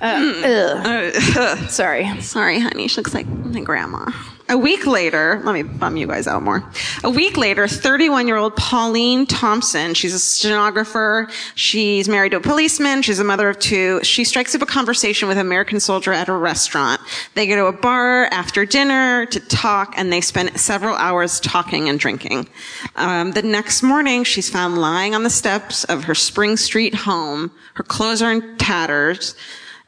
[0.02, 0.44] Uh, hmm.
[0.44, 1.58] uh, Ugh.
[1.70, 2.22] Sorry.
[2.22, 2.88] Sorry, honey.
[2.88, 4.12] She looks like my grandma.
[4.50, 6.70] A week later, let me bum you guys out more.
[7.06, 11.30] A week later, 31 year old Pauline Thompson, she's a stenographer.
[11.56, 13.04] She's married to a policeman.
[13.04, 14.02] She's a mother of two.
[14.04, 17.00] She strikes up a conversation with an American soldier at a restaurant.
[17.36, 21.88] They go to a bar after dinner to talk and they spend several hours talking
[21.88, 22.50] and drinking.
[22.98, 27.50] Um, the next morning, she's found lying on the steps of her Spring Street home.
[27.76, 29.36] Her clothes are in tatters.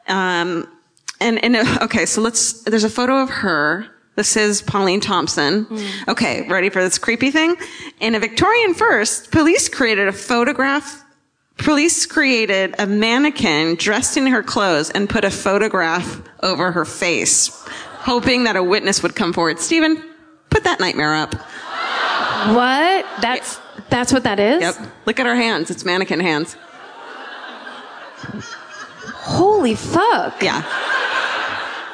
[0.08, 0.66] Um,
[1.20, 3.90] and, and okay, so let's, there's a photo of her.
[4.16, 5.66] This is Pauline Thompson.
[5.66, 6.08] Mm.
[6.08, 7.54] Okay, ready for this creepy thing?
[8.00, 11.04] In a Victorian first, police created a photograph.
[11.58, 17.48] Police created a mannequin dressed in her clothes and put a photograph over her face,
[17.98, 19.58] hoping that a witness would come forward.
[19.58, 20.02] Stephen,
[20.48, 21.34] put that nightmare up.
[22.54, 23.06] What?
[23.20, 23.60] That's
[23.90, 24.62] that's what that is?
[24.62, 24.76] Yep.
[25.06, 25.70] Look at her hands.
[25.70, 26.56] It's mannequin hands.
[29.14, 30.42] Holy fuck.
[30.42, 30.62] Yeah.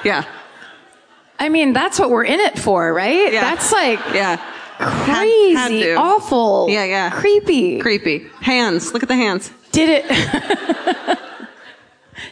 [0.05, 0.25] Yeah.
[1.43, 3.33] I mean, that's what we're in it for, right?
[3.33, 3.41] Yeah.
[3.41, 4.37] That's like Yeah.
[4.79, 5.95] crazy, had to.
[5.95, 7.11] awful, Yeah, yeah.
[7.11, 7.81] creepy.
[7.81, 8.27] Creepy.
[8.41, 8.93] Hands.
[8.93, 9.51] Look at the hands.
[9.73, 11.19] Did it?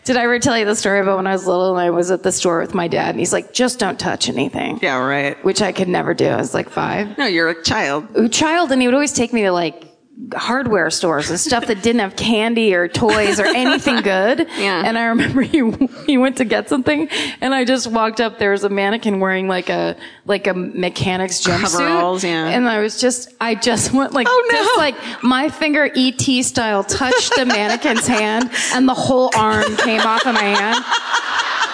[0.04, 2.10] Did I ever tell you the story about when I was little and I was
[2.10, 4.78] at the store with my dad and he's like, just don't touch anything.
[4.80, 5.42] Yeah, right.
[5.44, 6.26] Which I could never do.
[6.26, 7.18] I was like five.
[7.18, 8.06] No, you're a child.
[8.14, 9.89] a child and he would always take me to like
[10.34, 14.46] hardware stores and stuff that didn't have candy or toys or anything good.
[14.58, 14.82] Yeah.
[14.84, 15.62] And I remember he
[16.06, 17.08] he went to get something
[17.40, 21.42] and I just walked up there was a mannequin wearing like a like a mechanic's
[21.44, 21.78] jumpsuit.
[21.78, 22.46] Coveralls, yeah.
[22.48, 24.56] And I was just I just went like Oh, no.
[24.56, 30.00] just like my finger ET style touched the mannequin's hand and the whole arm came
[30.02, 30.84] off of my hand.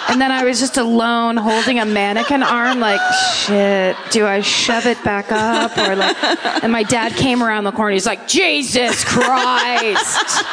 [0.09, 3.01] And then I was just alone holding a mannequin arm, like,
[3.35, 5.77] shit, do I shove it back up?
[5.77, 6.15] Or like,
[6.63, 7.91] and my dad came around the corner.
[7.91, 10.43] He's like, Jesus Christ.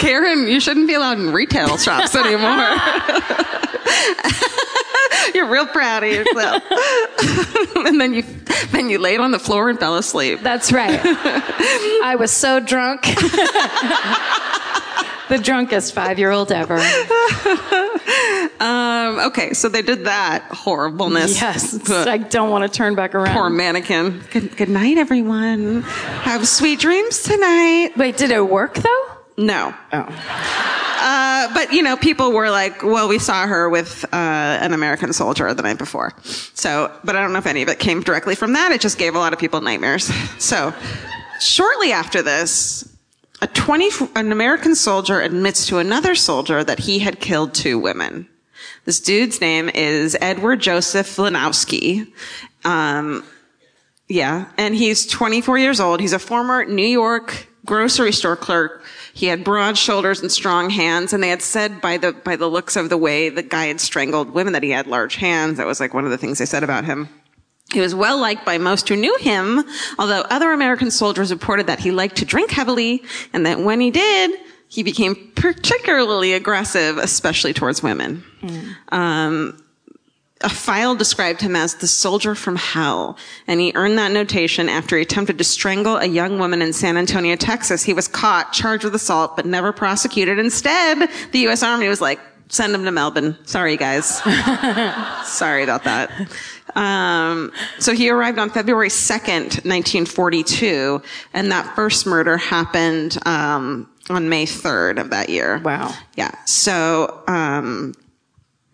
[0.00, 2.40] Karen, you shouldn't be allowed in retail shops anymore.
[5.34, 6.62] You're real proud of yourself.
[7.76, 8.22] and then you
[8.72, 10.40] then you laid on the floor and fell asleep.
[10.40, 10.98] That's right.
[11.04, 13.02] I was so drunk.
[15.28, 16.78] the drunkest five year old ever.
[18.60, 21.40] Um, okay, so they did that horribleness.
[21.40, 21.90] Yes.
[21.90, 23.34] I don't want to turn back around.
[23.34, 24.22] Poor mannequin.
[24.32, 25.82] Good, good night, everyone.
[25.82, 27.92] Have sweet dreams tonight.
[27.96, 29.09] Wait, did it work though?
[29.40, 29.74] No.
[29.90, 29.98] Oh.
[31.02, 35.14] Uh, but you know, people were like, "Well, we saw her with uh, an American
[35.14, 38.34] soldier the night before." So, but I don't know if any of it came directly
[38.34, 38.70] from that.
[38.70, 40.10] It just gave a lot of people nightmares.
[40.38, 40.74] So,
[41.40, 42.86] shortly after this,
[43.40, 48.28] a twenty an American soldier admits to another soldier that he had killed two women.
[48.84, 52.12] This dude's name is Edward Joseph Leonski.
[52.64, 53.24] Um,
[54.08, 56.00] yeah, and he's 24 years old.
[56.00, 58.82] He's a former New York grocery store clerk.
[59.12, 62.48] He had broad shoulders and strong hands, and they had said by the by the
[62.48, 65.58] looks of the way the guy had strangled women that he had large hands.
[65.58, 67.08] That was like one of the things they said about him.
[67.72, 69.62] He was well liked by most who knew him,
[69.98, 73.90] although other American soldiers reported that he liked to drink heavily, and that when he
[73.90, 74.32] did,
[74.68, 78.24] he became particularly aggressive, especially towards women.
[78.90, 79.62] Um,
[80.42, 84.96] a file described him as the soldier from hell, and he earned that notation after
[84.96, 87.82] he attempted to strangle a young woman in San Antonio, Texas.
[87.82, 90.38] He was caught, charged with assault, but never prosecuted.
[90.38, 91.62] Instead, the U.S.
[91.62, 93.36] Army was like, send him to Melbourne.
[93.44, 94.06] Sorry, guys.
[95.24, 96.10] Sorry about that.
[96.74, 101.02] Um, so he arrived on February 2nd, 1942,
[101.34, 105.58] and that first murder happened um, on May 3rd of that year.
[105.58, 105.94] Wow.
[106.16, 106.34] Yeah.
[106.46, 107.94] So, um,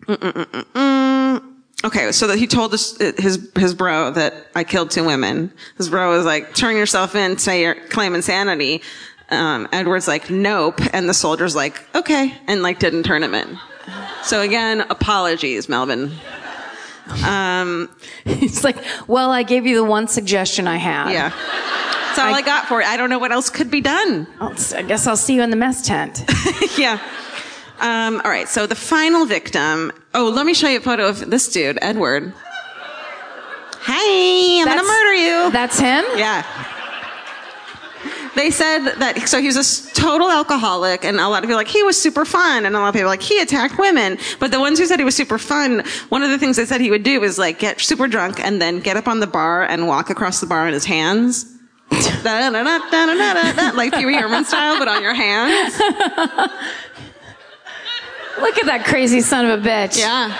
[0.01, 1.56] mm-mm-mm-mm.
[1.87, 2.11] Okay.
[2.11, 5.51] So that he told his, his his bro that I killed two women.
[5.77, 8.81] His bro was like, "Turn yourself in, say your claim insanity."
[9.29, 13.57] Um, Edward's like, "Nope," and the soldier's like, "Okay," and like didn't turn him in.
[14.23, 16.11] So again, apologies, Melvin.
[17.25, 17.89] Um,
[18.25, 18.77] It's like,
[19.07, 21.11] well, I gave you the one suggestion I had.
[21.11, 21.29] yeah.
[21.29, 22.87] That's all I, I- got for it.
[22.87, 24.27] I don't know what else could be done.
[24.41, 26.23] I'll, I guess I'll see you in the mess tent.
[26.77, 26.99] yeah.
[27.79, 28.47] Um, all right.
[28.49, 29.91] So the final victim.
[30.13, 32.33] Oh, let me show you a photo of this dude, Edward.
[33.85, 35.51] Hey, I'm gonna That's- murder you.
[35.51, 36.03] That's him?
[36.17, 36.43] yeah.
[38.35, 39.57] They said that, so he was
[39.89, 42.75] a total alcoholic, and a lot of people were like, he was super fun, and
[42.75, 44.19] a lot of people were like, he attacked women.
[44.39, 46.79] But the ones who said he was super fun, one of the things they said
[46.79, 49.63] he would do was like get super drunk and then get up on the bar
[49.63, 51.51] and walk across the bar on his hands.
[51.89, 55.73] Like Pee Wee Herman style, but on your hands.
[58.39, 59.97] Look at that crazy son of a bitch.
[59.99, 60.31] Yeah.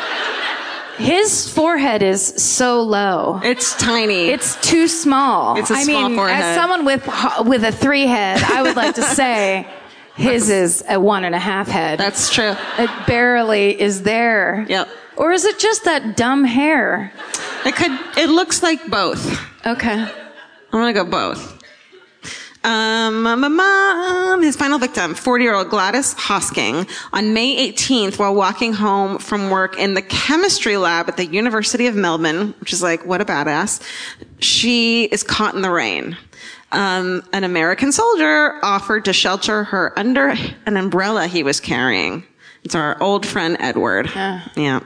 [0.98, 3.40] His forehead is so low.
[3.44, 4.30] It's tiny.
[4.30, 5.56] It's too small.
[5.58, 6.44] It's a I small mean, forehead.
[6.44, 7.08] as someone with
[7.46, 9.68] with a three head, I would like to say
[10.16, 12.00] his is a one and a half head.
[12.00, 12.56] That's true.
[12.80, 14.66] it barely is there.
[14.68, 14.88] Yep.
[15.18, 17.14] Or is it just that dumb hair?
[17.66, 17.92] It could.
[18.18, 19.40] It looks like both.
[19.68, 19.94] Okay.
[20.02, 20.10] I'm
[20.72, 21.57] gonna go both.
[22.68, 28.74] Um, um, his final victim, 40 year old Gladys Hosking, on May 18th, while walking
[28.74, 33.06] home from work in the chemistry lab at the University of Melbourne, which is like,
[33.06, 33.82] what a badass,
[34.40, 36.18] she is caught in the rain.
[36.74, 40.36] Um, an American soldier offered to shelter her under
[40.66, 42.26] an umbrella he was carrying.
[42.68, 44.12] It's our old friend Edward.
[44.14, 44.82] Yeah.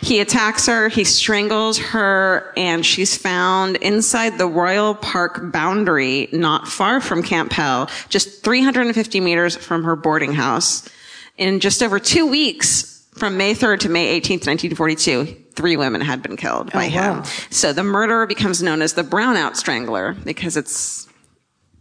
[0.00, 6.68] He attacks her, he strangles her, and she's found inside the Royal Park boundary, not
[6.68, 10.88] far from Camp Hell, just 350 meters from her boarding house.
[11.36, 16.22] In just over two weeks, from May 3rd to May 18th, 1942, three women had
[16.22, 17.24] been killed by oh, him.
[17.50, 21.08] So the murderer becomes known as the Brownout Strangler because it's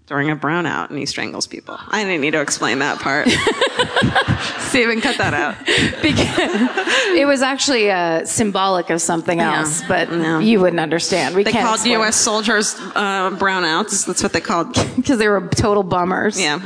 [0.06, 1.78] during a brownout and he strangles people.
[1.88, 3.28] I didn't need to explain that part.
[4.70, 5.56] Steven, cut that out.
[6.02, 9.60] Because it was actually uh, symbolic of something Yeah.
[9.60, 10.40] else, but Yeah.
[10.40, 11.36] you wouldn't understand.
[11.36, 12.16] We They called U.S.
[12.16, 14.06] soldiers uh, brownouts.
[14.06, 14.74] That's what they called.
[14.96, 16.40] because they were total bummers.
[16.40, 16.60] Yeah.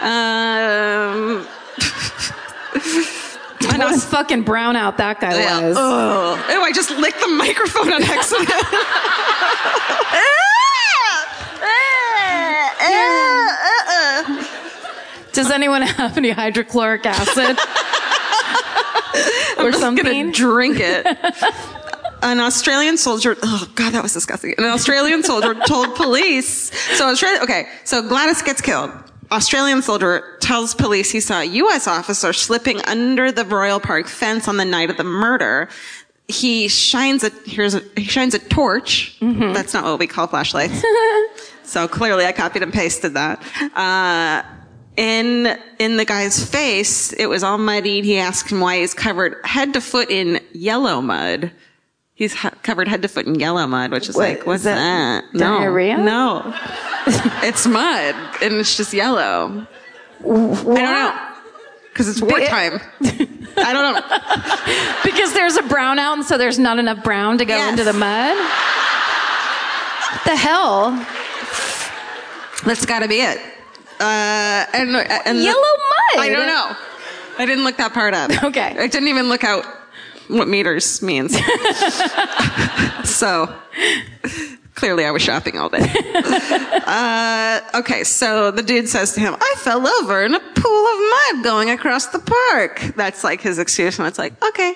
[0.00, 1.46] Um,
[3.64, 5.60] What a fucking brownout that guy yeah.
[5.68, 5.76] was.
[5.78, 8.48] Oh, I just licked the microphone on accident.
[13.04, 14.44] Uh, uh, uh.
[15.32, 17.58] Does anyone have any hydrochloric acid?
[19.58, 20.04] or I'm something?
[20.04, 21.06] gonna drink it.
[22.22, 24.54] An Australian soldier, oh god, that was disgusting.
[24.56, 26.70] An Australian soldier told police.
[26.96, 28.90] So Australia, okay, so Gladys gets killed.
[29.30, 31.86] Australian soldier tells police he saw a U.S.
[31.86, 35.68] officer slipping under the Royal Park fence on the night of the murder.
[36.28, 39.16] He shines a here's a he shines a torch.
[39.20, 39.52] Mm-hmm.
[39.52, 40.82] That's not what we call flashlights.
[41.64, 43.42] So clearly, I copied and pasted that.
[43.76, 44.42] Uh,
[44.96, 48.04] in in the guy's face, it was all muddied.
[48.04, 51.50] He asked him why he's covered head to foot in yellow mud.
[52.16, 54.64] He's ha- covered head to foot in yellow mud, which is What, like, what's is
[54.66, 55.36] that that?
[55.38, 55.96] diarrhea?
[55.98, 56.54] No, no.
[57.42, 59.66] it's mud and it's just yellow.
[60.20, 61.20] I don't know
[61.88, 62.80] because it's wartime.
[63.56, 65.00] I don't know.
[65.04, 67.70] because there's a brown out, and so there's not enough brown to go Yes.
[67.72, 68.36] into the mud.
[70.12, 71.06] What the hell?
[72.64, 73.38] That's got to be it.
[74.00, 76.18] Uh, and, and the- Yellow mud.
[76.18, 76.76] I don't know.
[77.38, 78.30] I didn't look that part up.
[78.44, 78.76] Okay.
[78.78, 79.64] I didn't even look out
[80.28, 81.36] what meters means.
[83.04, 83.52] so
[84.74, 85.78] clearly I was shopping all day.
[86.86, 91.34] uh, okay, so the dude says to him, I fell over in a pool of
[91.34, 92.80] mud going across the park.
[92.96, 93.98] That's like his excuse.
[93.98, 94.74] And it's like, okay,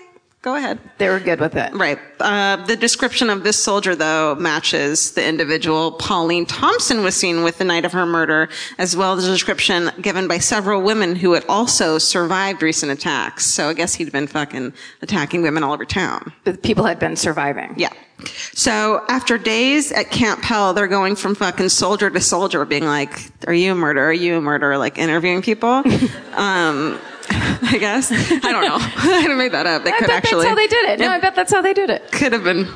[0.49, 0.79] go ahead.
[0.97, 1.75] They were good with it.
[1.75, 1.99] Right.
[2.21, 7.59] Uh, the description of this soldier, though, matches the individual Pauline Thompson was seen with
[7.59, 8.49] the night of her murder,
[8.79, 13.45] as well as a description given by several women who had also survived recent attacks.
[13.45, 14.73] So I guess he'd been fucking
[15.03, 16.33] attacking women all over town.
[16.45, 17.75] But people had been surviving.
[17.77, 17.93] Yeah.
[18.55, 23.31] So after days at Camp Hell, they're going from fucking soldier to soldier, being like,
[23.47, 24.07] "Are you a murderer?
[24.07, 25.85] Are you a murderer?" Like interviewing people.
[26.35, 26.99] um,
[27.63, 28.79] I guess I don't know.
[28.81, 29.85] I didn't make that up.
[29.85, 30.45] They I could bet actually.
[30.45, 30.99] that's how they did it.
[31.01, 32.11] No, I bet that's how they did it.
[32.13, 32.69] could have been.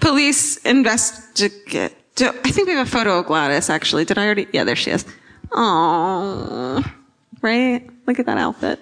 [0.00, 1.94] Police investigate.
[2.14, 3.68] Do, I think we have a photo of Gladys.
[3.70, 4.46] Actually, did I already?
[4.52, 5.04] Yeah, there she is.
[5.52, 6.82] Oh,
[7.42, 7.88] right.
[8.06, 8.80] Look at that outfit.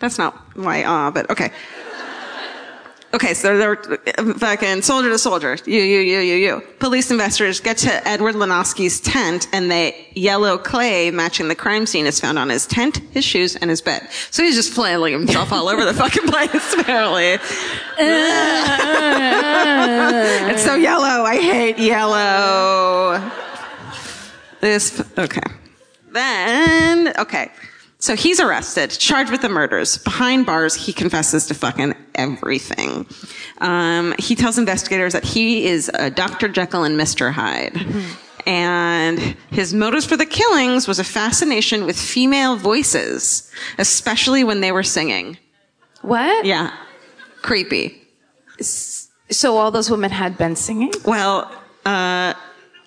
[0.00, 1.52] That's not why, ah, but okay.
[3.14, 3.78] Okay, so they're
[4.18, 5.58] uh, fucking soldier to soldier.
[5.66, 6.62] You, you, you, you, you.
[6.78, 12.06] Police investigators get to Edward Leonski's tent and the yellow clay matching the crime scene
[12.06, 14.08] is found on his tent, his shoes, and his bed.
[14.30, 17.32] So he's just flailing himself all over the fucking place, apparently.
[20.50, 21.24] it's so yellow.
[21.24, 23.30] I hate yellow.
[24.60, 25.42] This, okay.
[26.12, 27.50] Then, okay.
[27.98, 29.98] So he's arrested, charged with the murders.
[29.98, 33.06] Behind bars, he confesses to fucking everything.
[33.58, 36.48] Um, he tells investigators that he is a Dr.
[36.48, 37.32] Jekyll and Mr.
[37.32, 37.76] Hyde.
[38.46, 39.18] And
[39.50, 44.82] his motives for the killings was a fascination with female voices, especially when they were
[44.82, 45.38] singing.
[46.02, 46.44] What?
[46.44, 46.76] Yeah.
[47.42, 48.02] Creepy.
[48.60, 50.92] So all those women had been singing?
[51.04, 51.50] Well,
[51.86, 52.34] uh,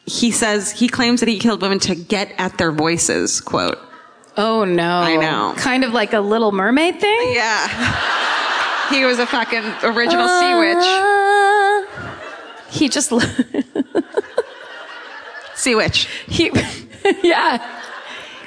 [0.06, 3.78] he says, he claims that he killed women to get at their voices, quote.
[4.38, 4.99] Oh no.
[4.99, 5.53] I know.
[5.57, 7.34] Kind of like a little mermaid thing?
[7.34, 8.32] Yeah.
[8.90, 10.86] He was a fucking original sea witch.
[10.86, 11.86] Uh,
[12.70, 13.12] He just
[15.56, 16.07] Sea witch.
[16.28, 16.52] he
[17.24, 17.82] yeah.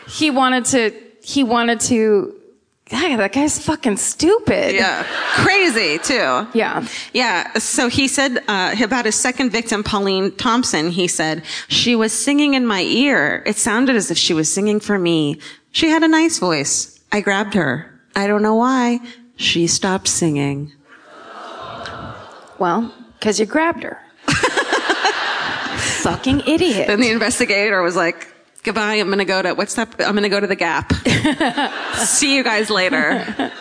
[0.08, 0.92] He wanted to
[1.22, 2.34] he wanted to
[2.90, 4.74] God, that guy's fucking stupid.
[4.74, 5.04] Yeah.
[5.34, 6.46] Crazy, too.
[6.54, 6.86] Yeah.
[7.12, 7.52] Yeah.
[7.58, 12.54] So he said uh, about his second victim, Pauline Thompson, he said, She was singing
[12.54, 13.42] in my ear.
[13.44, 15.38] It sounded as if she was singing for me.
[15.70, 16.98] She had a nice voice.
[17.12, 17.92] I grabbed her.
[18.16, 19.00] I don't know why.
[19.38, 20.72] She stopped singing.
[22.58, 23.98] Well, because you grabbed her.
[26.02, 26.88] fucking idiot.
[26.88, 28.34] Then the investigator was like,
[28.64, 28.94] Goodbye.
[28.94, 29.94] I'm going to go to, what's that?
[30.00, 30.92] I'm going to go to the Gap.
[31.94, 33.52] See you guys later.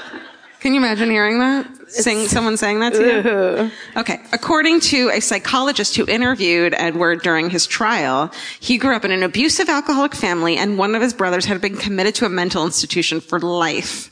[0.60, 1.68] Can you imagine hearing that?
[1.88, 3.72] Sing, someone saying that to you?
[4.00, 4.20] Okay.
[4.34, 9.22] According to a psychologist who interviewed Edward during his trial, he grew up in an
[9.24, 13.22] abusive alcoholic family and one of his brothers had been committed to a mental institution
[13.22, 14.12] for life.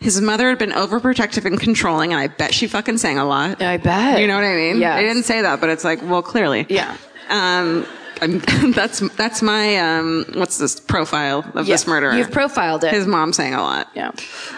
[0.00, 3.62] His mother had been overprotective and controlling, and I bet she fucking sang a lot.
[3.62, 4.20] I bet.
[4.20, 4.78] You know what I mean?
[4.78, 4.94] Yeah.
[4.96, 6.66] I didn't say that, but it's like, well, clearly.
[6.68, 6.96] Yeah.
[7.30, 7.86] Um,
[8.20, 8.38] I'm,
[8.72, 11.90] that's that's my um, what's this profile of this Yeah.
[11.90, 12.14] murderer?
[12.14, 12.92] You've profiled it.
[12.92, 13.88] His mom sang a lot.
[13.94, 14.08] Yeah.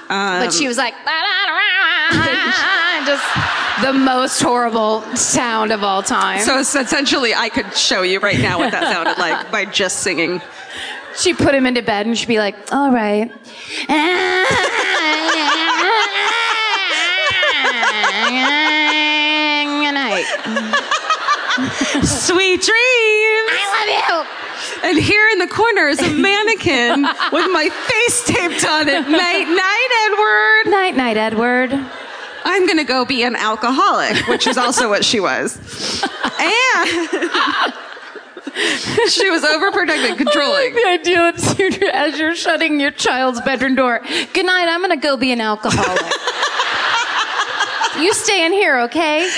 [0.08, 0.94] Um, but she was like,
[3.06, 3.24] just
[3.82, 6.40] the most horrible sound of all time.
[6.40, 10.00] So it's essentially, I could show you right now what that sounded like by just
[10.00, 10.40] singing.
[11.18, 13.30] She put him into bed and she'd be like, all right.
[18.66, 20.24] Good night.
[22.04, 23.52] Sweet dreams.
[23.58, 24.88] I love you.
[24.88, 27.02] And here in the corner is a mannequin
[27.32, 29.08] with my face taped on it.
[29.08, 30.70] Night, night, Edward.
[30.70, 31.72] Night, night, Edward.
[32.44, 35.58] I'm gonna go be an alcoholic, which is also what she was.
[36.38, 37.72] And
[39.08, 40.74] she was overprotective, controlling.
[40.74, 44.00] Like The idea that you, as you're shutting your child's bedroom door,
[44.32, 46.12] good night, I'm gonna go be an alcoholic.
[48.02, 49.28] you stay in here, okay?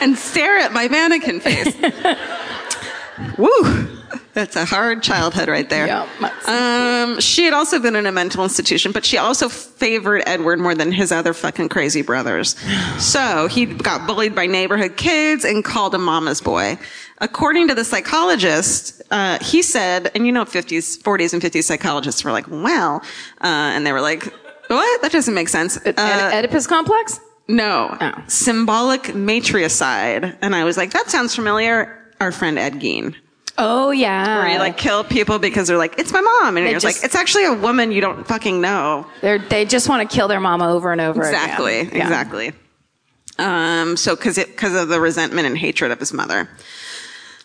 [0.00, 1.74] and stare at my mannequin face.
[3.38, 3.86] Woo!
[4.34, 5.88] That's a hard childhood right there.
[5.88, 6.06] Yeah.
[6.46, 10.76] Um, she had also been in a mental institution, but she also favored Edward more
[10.76, 12.54] than his other fucking crazy brothers.
[12.98, 16.78] So he got bullied by neighborhood kids and called a mama's boy.
[17.20, 22.22] According to the psychologist, uh, he said, and you know, 50s, 40s and 50s psychologists
[22.24, 23.02] were like, well,
[23.40, 24.24] uh, and they were like,
[24.68, 25.02] what?
[25.02, 25.76] That doesn't make sense.
[25.78, 27.20] Uh, Oed- Oedipus complex?
[27.48, 27.96] no.
[28.00, 28.12] Oh.
[28.28, 30.36] Symbolic matriarcide.
[30.42, 31.94] And I was like, that sounds familiar.
[32.20, 33.14] Our friend Ed Gein.
[33.56, 34.38] Oh yeah.
[34.42, 36.56] Where you like kill people because they're like, it's my mom.
[36.56, 39.06] And They you're just- like, it's actually a woman you don't fucking know.
[39.22, 41.80] They're, they just want to kill their mama over and over Exactly.
[41.80, 41.96] again.
[41.96, 42.02] Yeah.
[42.04, 42.52] Exactly.
[43.38, 46.48] Um, so cause it, cause of the resentment and hatred of his mother.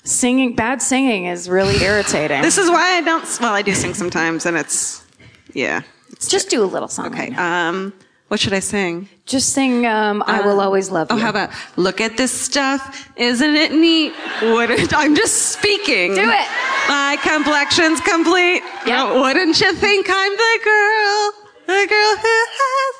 [0.06, 2.42] Singing, bad singing is really irritating.
[2.42, 5.06] This is why I don't, well, I do sing sometimes and it's,
[5.54, 5.82] yeah.
[6.12, 7.08] It's, just do a little song.
[7.08, 7.34] okay.
[7.36, 7.94] Um,
[8.28, 9.08] what should I sing?
[9.26, 11.18] Just sing um, I Will Always Love You.
[11.18, 13.10] Oh, how about look at this stuff?
[13.16, 14.12] Isn't it neat?
[14.42, 16.16] What I'm just speaking.
[16.16, 16.48] Do it.
[16.90, 18.64] My complexion's complete.
[18.86, 19.00] Yep.
[19.00, 21.32] Oh, wouldn't you think I'm the girl?
[21.68, 22.96] The girl who has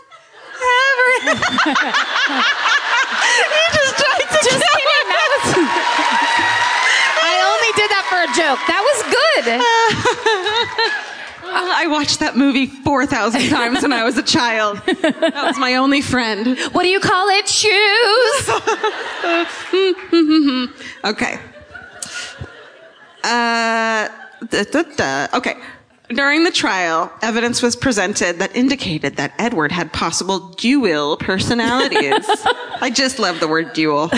[1.26, 1.42] everything.
[3.52, 4.94] you just tried to Just tell kidding.
[7.76, 8.60] Did that for a joke.
[8.68, 9.46] That was good.
[11.56, 14.78] I watched that movie 4,000 times when I was a child.
[14.86, 16.58] That was my only friend.
[16.72, 17.48] What do you call it?
[17.48, 18.50] Shoes.
[21.06, 21.40] Okay.
[23.24, 24.08] Uh,
[24.50, 25.28] da, da, da.
[25.34, 25.56] Okay.
[26.14, 32.26] During the trial, evidence was presented that indicated that Edward had possible dual personalities.
[32.82, 34.10] I just love the word dual.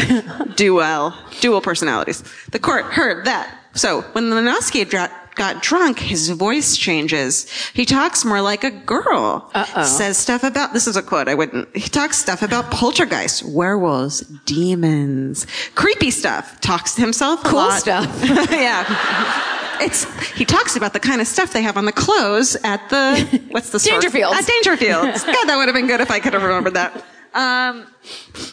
[0.56, 1.14] Dual.
[1.40, 2.24] Dual personalities.
[2.52, 3.58] The court heard that.
[3.74, 7.50] So when the Leonski dra- got drunk, his voice changes.
[7.74, 9.50] He talks more like a girl.
[9.54, 9.84] Uh-oh.
[9.84, 14.22] Says stuff about, this is a quote, I wouldn't, he talks stuff about poltergeists, werewolves,
[14.46, 15.46] demons,
[15.76, 16.60] creepy stuff.
[16.62, 17.80] Talks to himself a Cool lot.
[17.80, 18.06] stuff.
[18.52, 19.82] yeah.
[19.82, 23.42] It's, he talks about the kind of stuff they have on the clothes at the,
[23.52, 24.00] what's the store?
[24.00, 24.32] Dangerfields.
[24.34, 25.26] At Dangerfields.
[25.34, 27.04] God, that would have been good if I could have remembered that.
[27.34, 27.86] Um,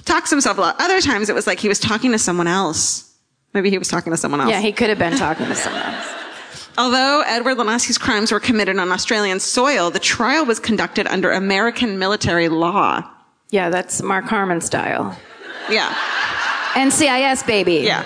[0.04, 0.76] talks himself a lot.
[0.80, 3.08] Other times it was like he was talking to someone else.
[3.54, 4.50] Maybe he was talking to someone else.
[4.50, 6.06] Yeah, he could have been talking to someone else.
[6.78, 11.98] Although Edward Leonski's crimes were committed on Australian soil, the trial was conducted under American
[11.98, 13.02] military law.
[13.50, 15.16] Yeah, that's Mark Harmon style.
[15.68, 15.94] Yeah.
[16.72, 17.80] NCIS, baby.
[17.84, 18.02] Yeah.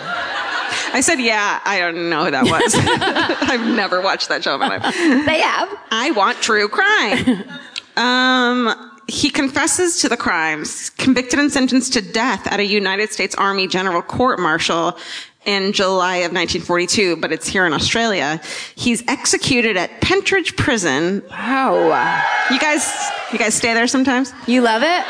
[0.93, 2.75] I said, yeah, I don't know who that was.
[3.49, 4.95] I've never watched that show in my life.
[5.27, 5.69] They have.
[5.93, 7.45] I want true crime.
[7.97, 13.37] um, he confesses to the crimes, convicted and sentenced to death at a United States
[13.37, 14.99] Army General Court Martial
[15.47, 18.41] in July of 1942, but it's here in Australia.
[18.75, 21.23] He's executed at Pentridge Prison.
[21.31, 22.23] Wow.
[22.51, 22.93] You guys,
[23.33, 24.33] you guys stay there sometimes?
[24.47, 25.05] You love it?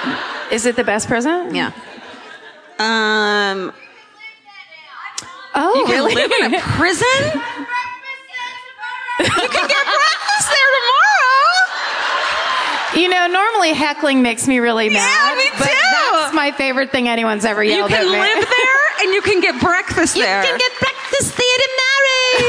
[0.54, 1.52] Is it the best prison?
[1.54, 1.72] Yeah.
[2.78, 3.72] Um,
[5.58, 6.14] Oh, you can really?
[6.14, 7.08] live in a prison?
[7.24, 7.30] you
[9.48, 11.56] can get breakfast there tomorrow.
[13.00, 14.98] You know, normally heckling makes me really mad.
[14.98, 15.85] Yeah, me But too.
[16.36, 18.10] My favorite thing anyone's ever You yelled at me.
[18.10, 20.42] You can live there and you can get breakfast there.
[20.42, 21.68] You can get breakfast there to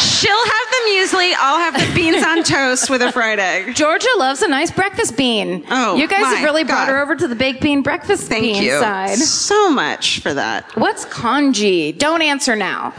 [0.00, 1.34] She'll have the muesli.
[1.38, 3.74] I'll have the beans on toast with a fried egg.
[3.82, 5.64] Georgia loves a nice breakfast bean.
[5.70, 8.62] Oh, you guys have really brought her over to the baked bean breakfast Thank bean
[8.62, 9.18] you side.
[9.18, 10.64] so much for that.
[10.76, 11.92] What's congee?
[11.92, 12.94] Don't answer now.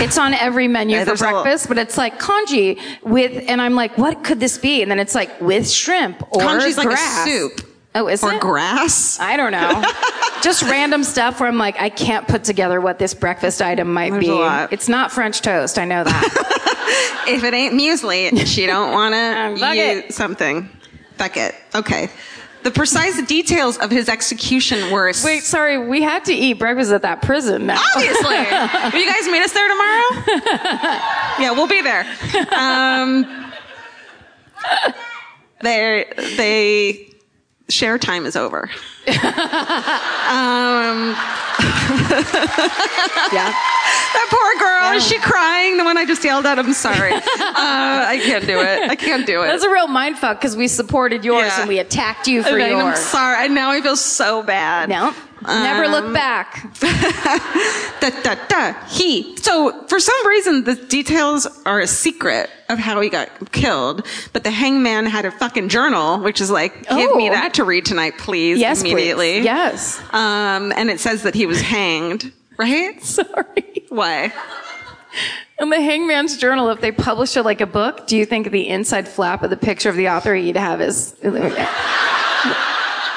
[0.00, 3.44] It's on every menu Yeah, for there's a little- breakfast, but it's like congee with,
[3.48, 4.82] and I'm like, what could this be?
[4.82, 7.24] And then it's like with shrimp or Congee's like a grass.
[7.24, 7.60] soup.
[7.96, 8.40] Oh, is Or it?
[8.40, 9.20] grass.
[9.20, 9.84] I don't know.
[10.42, 14.10] Just random stuff where I'm like, I can't put together what this breakfast item might
[14.10, 14.74] There's be.
[14.74, 15.78] It's not French toast.
[15.78, 16.60] I know that.
[17.26, 20.68] If it ain't muesli, she don't want to use something.
[21.16, 21.54] Fuck it.
[21.74, 22.10] Okay.
[22.64, 27.02] The precise details of his execution were Wait, sorry, we had to eat breakfast at
[27.02, 27.82] that prison now.
[27.94, 28.24] Obviously.
[28.36, 30.24] Will you guys meet us there tomorrow?
[31.38, 32.06] yeah, we'll be there.
[32.54, 33.52] Um,
[35.60, 37.10] they they
[37.68, 38.70] share time is over.
[39.06, 39.14] Um,
[43.32, 43.52] yeah.
[44.12, 44.96] that poor girl.
[44.96, 45.76] Is she crying?
[45.76, 46.58] The one I just yelled at.
[46.58, 47.12] I'm sorry.
[47.54, 48.90] Uh, I can't do it.
[48.90, 49.46] I can't do it.
[49.46, 51.60] That's a real mind fuck because we supported yours Yeah.
[51.60, 53.44] and we attacked you for And I'm sorry.
[53.44, 54.88] And now I feel so bad.
[54.88, 55.14] No,
[55.46, 56.66] never look Um, back.
[58.00, 58.72] da, da, da.
[58.88, 59.36] He.
[59.38, 64.06] So for some reason, the details are a secret of how he got killed.
[64.32, 67.32] But the hangman had a fucking journal, which is like, give me Oh.
[67.32, 68.58] that to read tonight, please.
[68.58, 69.34] Yes, immediately.
[69.40, 69.44] please.
[69.44, 70.00] Yes.
[70.12, 72.32] Um, and it says that he was hanged.
[72.56, 73.02] Right?
[73.04, 73.84] Sorry.
[73.88, 74.32] Why?
[75.60, 78.68] In the Hangman's Journal, if they published it like a book, do you think the
[78.68, 81.58] inside flap of the picture of the author you'd have is, you know what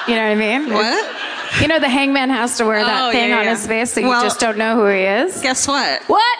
[0.07, 0.71] I mean?
[0.71, 1.15] What?
[1.61, 3.51] You know, the hangman has to wear that Oh, thing yeah, on yeah.
[3.51, 5.41] his face so you Well- just don't know who he is.
[5.41, 6.03] Guess what?
[6.07, 6.37] What?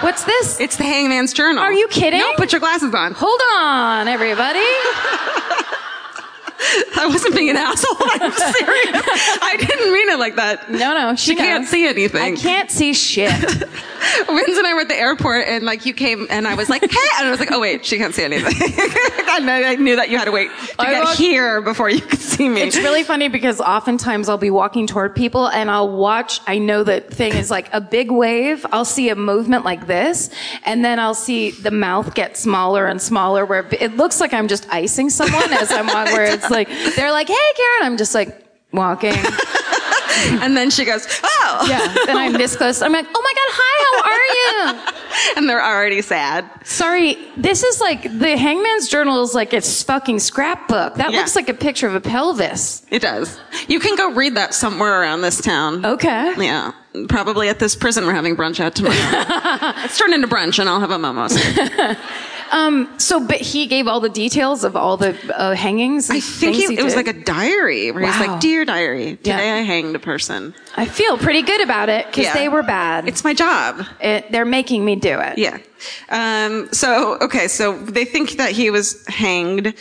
[0.00, 0.60] What's this?
[0.60, 1.62] It's the hangman's journal.
[1.62, 2.20] Are you kidding?
[2.20, 3.14] No, put your glasses on.
[3.14, 4.60] Hold on, everybody.
[6.96, 7.96] I wasn't being an asshole.
[8.00, 9.02] I'm serious.
[9.42, 10.70] I didn't mean it like that.
[10.70, 12.22] No, no, she, She can't see anything.
[12.22, 13.30] I can't see shit.
[14.26, 16.82] Vince and I were at the airport, and like you came, and I was like,
[16.82, 18.52] "Hey," and I was like, "Oh wait, she can't see anything."
[19.28, 21.90] I, know, I knew that you had to wait to I get walked- here before
[21.90, 22.62] you could see me.
[22.62, 26.84] It's really funny because oftentimes I'll be walking toward people and I'll watch, I know
[26.84, 28.64] the thing is like a big wave.
[28.72, 30.30] I'll see a movement like this
[30.64, 34.48] and then I'll see the mouth get smaller and smaller where it looks like I'm
[34.48, 38.14] just icing someone as I'm walking where it's like, they're like, hey Karen, I'm just
[38.14, 39.14] like walking.
[40.42, 41.94] and then she goes, "Oh," Yeah.
[42.06, 42.82] Then I'm this close.
[42.82, 44.26] I'm like, oh my God, hi, how are
[44.86, 44.92] you?
[45.36, 46.48] and they're already sad.
[46.64, 50.94] Sorry, this is like the Hangman's Journal is like it's fucking scrapbook.
[50.96, 51.18] That Yeah.
[51.18, 52.82] looks like a picture of a pelvis.
[52.90, 53.38] It does.
[53.68, 55.84] You can go read that somewhere around this town.
[55.84, 56.34] Okay.
[56.38, 56.72] Yeah,
[57.08, 58.94] probably at this prison we're having brunch at tomorrow.
[59.76, 60.98] Let's turn into brunch, and I'll have a
[62.52, 62.98] mimosa.
[62.98, 66.10] So, but he gave all the details of all the uh, hangings.
[66.10, 69.30] I think things he, it was like a diary where he's like, "Dear diary, today
[69.48, 69.54] Yeah.
[69.56, 70.54] I hanged a person.
[70.76, 72.34] I feel pretty good about it because Yeah.
[72.34, 73.06] they were bad.
[73.08, 75.38] It's my job." It, they're making me do it.
[75.38, 75.58] Yeah.
[76.08, 79.74] Um, so, okay, so they think that he was hanged,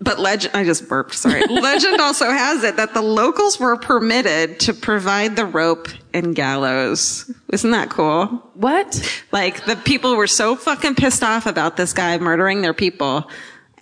[0.00, 1.44] but legend, I just burped, sorry.
[1.48, 7.30] legend also has it that the locals were permitted to provide the rope and gallows.
[7.52, 8.26] Isn't that cool?
[8.54, 9.22] What?
[9.32, 13.28] Like, the people were so fucking pissed off about this guy murdering their people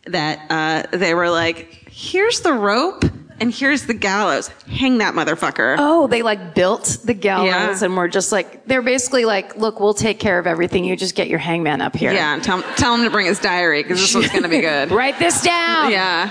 [0.06, 3.04] that, uh, they were like, here's the rope
[3.40, 4.48] and here's the gallows.
[4.68, 5.76] Hang that motherfucker.
[5.78, 7.46] Oh, they like built the gallows
[7.80, 7.84] Yeah.
[7.84, 10.84] and we're just like, they're basically like, look, we'll take care of everything.
[10.84, 12.12] You just get your hangman up here.
[12.12, 14.90] Yeah, tell, tell him to bring his diary because this one's going to be good.
[14.90, 15.90] Write this down.
[15.90, 16.30] Yeah.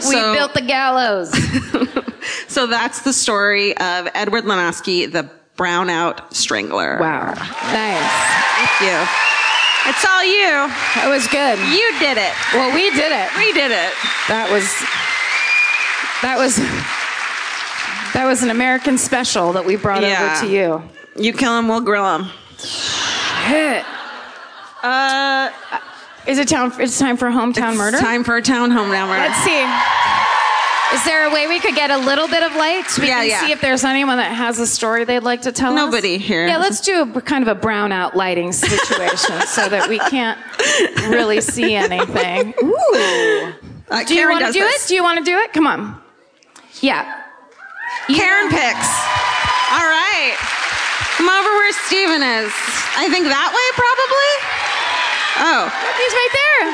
[0.00, 1.32] We So- built the gallows.
[2.46, 6.98] So that's the story of Edward Leonski, the brownout strangler.
[7.00, 7.32] wow.
[7.34, 7.98] Nice.
[8.54, 8.98] Thank you.
[9.90, 10.70] It's all you.
[11.02, 11.58] That was good.
[11.58, 12.32] You did it.
[12.54, 13.28] Well, we did it.
[13.36, 13.90] We did it.
[14.28, 14.68] That was
[16.22, 16.56] that was
[18.14, 20.36] that was an American special that we brought Yeah.
[20.36, 20.82] over to you.
[21.16, 22.24] You kill him, we'll grill him.
[23.46, 23.84] Hit.
[24.82, 25.50] Uh,
[26.26, 26.72] Is it town?
[26.78, 27.98] It's time for hometown it's murder.
[27.98, 29.06] time for a town home murder.
[29.06, 29.64] Let's see.
[30.94, 32.84] Is there a way we could get a little bit of light?
[32.98, 33.40] We Yeah, can yeah.
[33.46, 35.76] see if there's anyone that has a story they'd like to tell us.
[35.76, 36.46] Nobody here.
[36.46, 40.38] Yeah, let's do a kind of a brownout lighting situation so that we can't
[41.08, 42.52] really see anything.
[42.62, 43.52] Ooh.
[43.90, 44.84] Uh, Do you want to do this.
[44.84, 44.88] it?
[44.88, 45.52] Do you want to do it?
[45.54, 46.01] Come on.
[46.82, 47.06] Yeah.
[48.08, 48.90] Karen picks.
[49.70, 50.34] All right.
[51.16, 52.52] Come over where Steven is.
[52.98, 54.32] I think that way, probably.
[55.46, 55.70] Oh.
[55.96, 56.66] He's right there.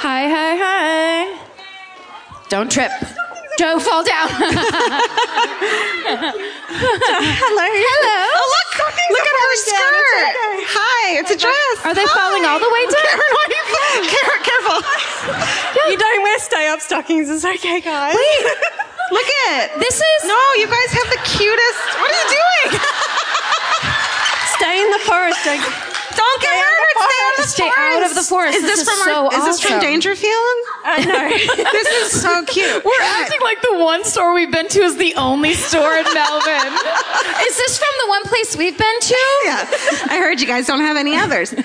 [0.00, 1.38] Hi, hi, hi.
[2.48, 2.90] Don't trip.
[3.56, 4.28] Don't fall down.
[6.74, 7.66] Hello.
[7.70, 8.18] Hello.
[8.34, 8.70] Oh, look.
[9.14, 10.66] Look at her skirt.
[10.74, 11.22] Hi.
[11.22, 11.76] It's a dress.
[11.86, 13.06] Are they falling all the way down?
[13.06, 14.10] Karen, why are you falling?
[14.10, 14.78] Karen, careful.
[15.84, 17.28] You don't wear stay up stockings.
[17.28, 18.14] It's okay, guys.
[18.16, 18.44] Wait.
[19.12, 21.82] Look at This is No, you guys have the cutest.
[22.00, 22.80] What are you doing?
[24.56, 25.44] Stay in the forest.
[25.44, 25.60] Don't,
[26.16, 26.94] Don't get hurt.
[26.94, 27.78] Stay out of the Stay forest.
[27.78, 28.56] out of the forest.
[28.56, 29.80] Is this, This is from so our, Is this from.
[29.80, 30.56] Dangerfield?
[30.84, 31.28] I know.
[31.72, 32.84] this is so cute.
[32.84, 36.72] We're acting like the one store we've been to is the only store in Melbourne.
[37.48, 39.18] is this from the one place we've been to?
[39.44, 39.66] Yeah,
[40.08, 41.52] I heard you guys don't have any others.
[41.52, 41.56] Uh,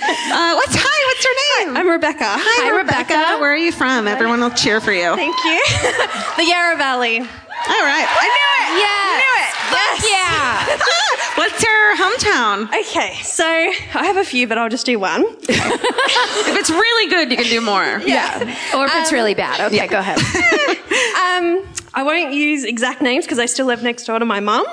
[0.57, 0.99] what's hi?
[1.09, 1.77] What's your name?
[1.77, 2.25] I'm Rebecca.
[2.25, 3.39] Hi, Rebecca.
[3.39, 4.07] Where are you from?
[4.07, 5.15] Everyone will cheer for you.
[5.15, 5.61] Thank you.
[6.37, 7.27] the Yarra Valley.
[7.67, 8.69] All right, I knew it.
[8.79, 9.19] Yes.
[9.21, 9.51] Knew it.
[9.73, 10.77] Fuck yeah.
[11.35, 12.67] What's your hometown?
[12.81, 15.23] Okay, so I have a few, but I'll just do one.
[16.41, 18.01] If it's really good, you can do more.
[18.05, 18.39] Yeah.
[18.75, 19.71] Or if it's really bad.
[19.71, 20.17] Okay, go ahead.
[21.19, 21.63] Um,
[21.93, 24.65] I won't use exact names because I still live next door to my mum.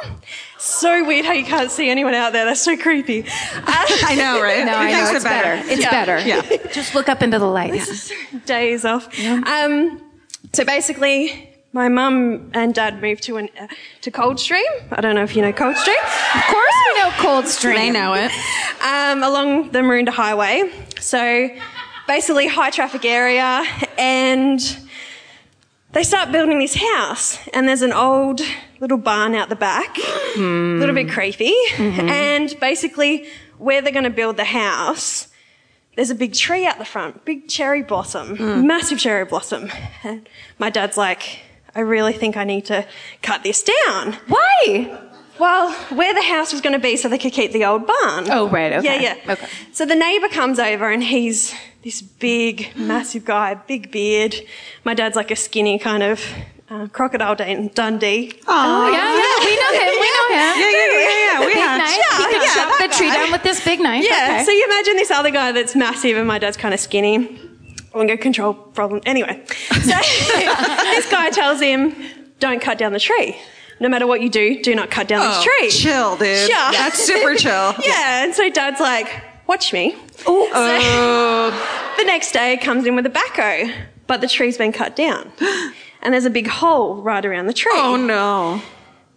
[0.58, 2.44] So weird how you can't see anyone out there.
[2.44, 3.22] That's so creepy.
[3.22, 3.26] Uh,
[3.66, 4.64] I know, right?
[4.64, 5.62] No, I know it it's better.
[5.70, 5.90] It's Yeah.
[5.90, 6.18] better.
[6.26, 6.42] Yeah.
[6.72, 8.10] Just look up into the lights.
[8.46, 9.06] days off.
[9.20, 10.00] Um,
[10.52, 13.66] so basically, my mum and dad moved to an uh,
[14.00, 14.64] to Coldstream.
[14.90, 16.02] I don't know if you know Coldstream.
[16.34, 17.74] Of course we know Coldstream.
[17.76, 18.32] They know it.
[18.82, 20.72] um, along the Maroondah Highway.
[20.98, 21.50] So
[22.08, 23.62] basically, high traffic area,
[23.98, 24.58] and
[25.92, 28.40] they start building this house, and there's an old
[28.80, 29.98] little barn out the back,
[30.36, 30.40] a
[30.80, 33.26] little bit creepy, and basically
[33.58, 35.28] where they're going to build the house.
[35.94, 39.70] There's a big tree out the front, big cherry blossom, massive cherry blossom.
[40.04, 40.28] And
[40.58, 41.40] my dad's like,
[41.76, 42.86] I really think I need to
[43.22, 44.14] cut this down.
[44.28, 44.98] Why?
[45.38, 48.30] Well, where the house was going to be so they could keep the old barn.
[48.30, 49.02] Oh, right, okay.
[49.02, 49.32] Yeah, yeah.
[49.32, 49.46] Okay.
[49.72, 51.54] So the neighbour comes over and he's
[51.84, 54.34] this big, massive guy, big beard.
[54.84, 56.24] My dad's like a skinny kind of
[56.70, 58.32] uh, crocodile Dan- Dundee.
[58.48, 59.44] Oh, yeah, yeah.
[59.44, 60.00] We know him.
[60.00, 60.56] We know him.
[60.58, 61.40] Yeah, yeah, yeah, yeah.
[61.40, 61.78] We Big have.
[61.78, 61.90] knife.
[62.16, 64.04] he can yeah, chop that the tree down with this big knife.
[64.08, 64.36] Yeah.
[64.36, 64.44] Okay.
[64.44, 67.38] So you imagine this other guy that's massive and my dad's kind of skinny.
[67.98, 69.00] I control problem.
[69.06, 71.94] Anyway, so this guy tells him,
[72.40, 73.36] "Don't cut down the tree.
[73.80, 76.48] No matter what you do, do not cut down Oh, this tree." chill, dude.
[76.48, 76.70] Yeah.
[76.72, 77.74] That's super chill.
[77.84, 79.08] Yeah, and so dad's like,
[79.46, 79.96] watch me.
[80.26, 81.50] Oh,
[81.98, 83.74] The next day comes in with a backhoe,
[84.06, 85.30] but the tree's been cut down.
[86.02, 87.72] And there's a big hole right around the tree.
[87.74, 88.60] oh no.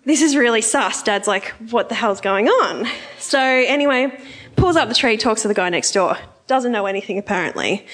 [0.06, 1.04] This is really sus.
[1.04, 2.88] Dad's like, what the hell's going on?
[3.20, 4.18] So anyway,
[4.56, 6.18] pulls up the tree, talks to the guy next door.
[6.48, 7.86] Doesn't know anything apparently.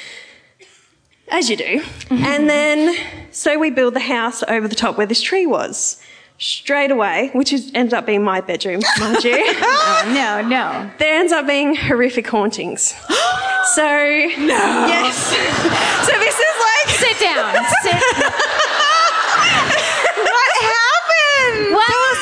[1.30, 1.82] As you do.
[2.10, 2.96] and then,
[3.32, 6.00] so we build the house over the top where this tree was.
[6.38, 9.38] Straight away, which is, ended up being my bedroom, mind you.
[9.40, 10.92] Oh, no, no.
[11.00, 12.88] there ends up being horrific hauntings.
[13.74, 14.86] so no.
[14.86, 15.16] Yes.
[16.06, 17.54] so this is like Sit down.
[17.82, 18.04] Sit.
[20.18, 21.74] What happened?
[21.74, 22.18] What?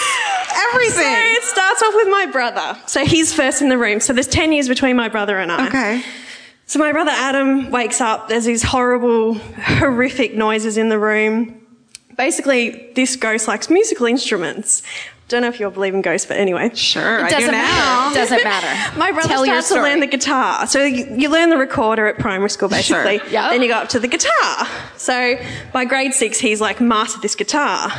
[0.73, 1.03] Everything.
[1.03, 2.77] So it starts off with my brother.
[2.87, 3.99] So he's first in the room.
[3.99, 5.67] So there's 10 years between my brother and I.
[5.67, 6.03] okay.
[6.73, 8.29] So my brother Adam wakes up.
[8.29, 11.61] There's these horrible, horrific noises in the room.
[12.17, 14.81] Basically, this ghost likes musical instruments.
[15.27, 16.71] Don't know if you all believe in ghosts, but anyway.
[16.73, 17.61] Sure, I Doesn't now.
[17.61, 18.15] matter.
[18.21, 18.97] Doesn't matter.
[18.97, 20.65] My brother Tell starts to learn the guitar.
[20.65, 23.19] So you, you learn the recorder at primary school, basically.
[23.19, 23.29] Sure.
[23.29, 23.51] Yep.
[23.51, 24.67] Then you go up to the guitar.
[24.97, 25.37] So
[25.73, 27.91] by grade six, he's like mastered this guitar.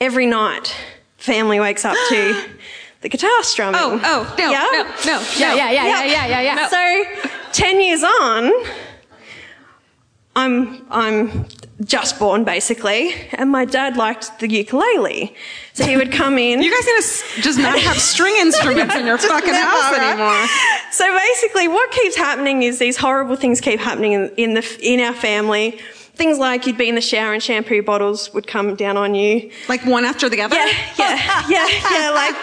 [0.00, 0.74] Every night,
[1.18, 2.48] family wakes up to
[3.02, 3.78] the guitar strumming.
[3.78, 4.68] Oh, oh, no, Yeah?
[4.72, 5.54] no, no, Yeah, no.
[5.54, 6.68] yeah, yeah, yeah, yeah, yeah, yeah.
[6.68, 8.52] So, 10 years on,
[10.34, 11.46] I'm I'm
[11.82, 15.34] just born basically, and my dad liked the ukulele,
[15.72, 16.62] so he would come in.
[16.62, 20.46] You guys gonna s- just not have string instruments in your fucking house anymore?
[20.90, 25.00] So basically, what keeps happening is these horrible things keep happening in, in the in
[25.00, 25.80] our family.
[26.16, 29.50] Things like you'd be in the shower and shampoo bottles would come down on you.
[29.68, 30.56] Like one after the other?
[30.56, 32.10] Yeah, yeah, yeah, yeah.
[32.10, 32.34] Like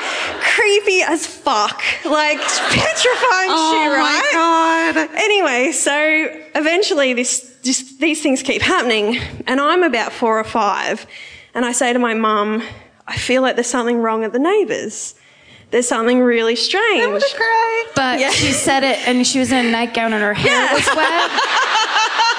[0.41, 1.81] creepy as fuck.
[2.05, 4.31] Like petrifying Oh shit, right?
[4.33, 5.09] Oh my god.
[5.15, 5.91] Anyway, so
[6.53, 9.17] eventually this, this, these things keep happening,
[9.47, 11.07] and I'm about four or five,
[11.55, 12.61] and I say to my mum,
[13.07, 15.15] I feel like there's something wrong at the neighbours.
[15.73, 17.01] There's something really strange.
[17.01, 17.85] I'm cry.
[17.95, 18.29] But Yeah.
[18.29, 20.71] she said it, and she was in a nightgown, and her hair Yeah.
[20.71, 21.31] was wet,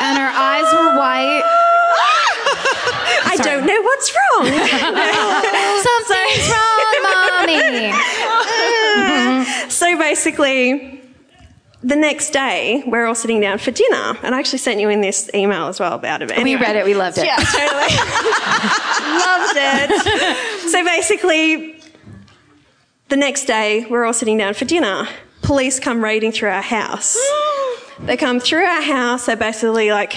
[0.02, 1.42] and her eyes were white.
[3.26, 4.46] I don't know what's wrong.
[5.88, 7.92] Something's wrong, mommy.
[9.68, 11.00] so basically,
[11.82, 15.00] the next day, we're all sitting down for dinner, and I actually sent you in
[15.00, 16.28] this email as well about it.
[16.28, 16.84] but We read it.
[16.84, 17.24] We loved it.
[17.26, 17.96] Yeah, totally.
[19.18, 20.70] Loved it.
[20.70, 21.74] So basically,
[23.08, 25.08] the next day, we're all sitting down for dinner.
[25.42, 27.16] Police come raiding through our house.
[28.00, 29.26] They come through our house.
[29.26, 30.16] They're basically like,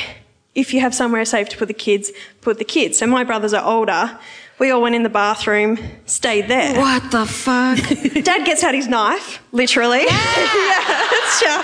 [0.56, 2.12] if you have somewhere safe to put the kids,
[2.42, 2.98] put the kids.
[2.98, 4.18] So my brothers are older.
[4.58, 5.78] We all went in the bathroom,
[6.08, 6.76] stayed there.
[6.76, 7.78] What the fuck?
[8.24, 10.00] Dad gets out his knife, literally.
[10.00, 10.10] Yeah,
[11.40, 11.62] sure.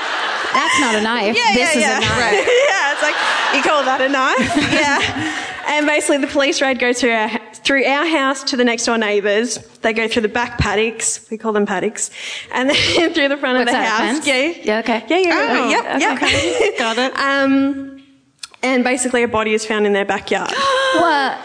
[0.54, 1.36] That's not a knife.
[1.36, 1.98] Yeah, this yeah, is yeah.
[1.98, 2.48] a knife.
[2.70, 3.16] yeah, it's like
[3.56, 4.72] you call that a knife?
[4.72, 5.76] yeah.
[5.76, 7.32] And basically, the police raid goes through our
[7.64, 9.58] through our house to the next door neighbours.
[9.82, 11.30] They go through the back paddocks.
[11.32, 12.12] We call them paddocks,
[12.52, 12.76] and then
[13.14, 14.00] through the front What's of the house.
[14.00, 14.28] fence?
[14.28, 14.54] Yeah.
[14.64, 15.04] Yeah, okay.
[15.08, 15.18] Yeah.
[15.18, 15.48] Yeah.
[15.50, 16.20] Oh, yep.
[16.22, 16.78] Yep.
[16.78, 17.14] Got it.
[17.18, 18.04] Um,
[18.62, 20.52] and basically, a body is found in their backyard.
[20.96, 21.40] What?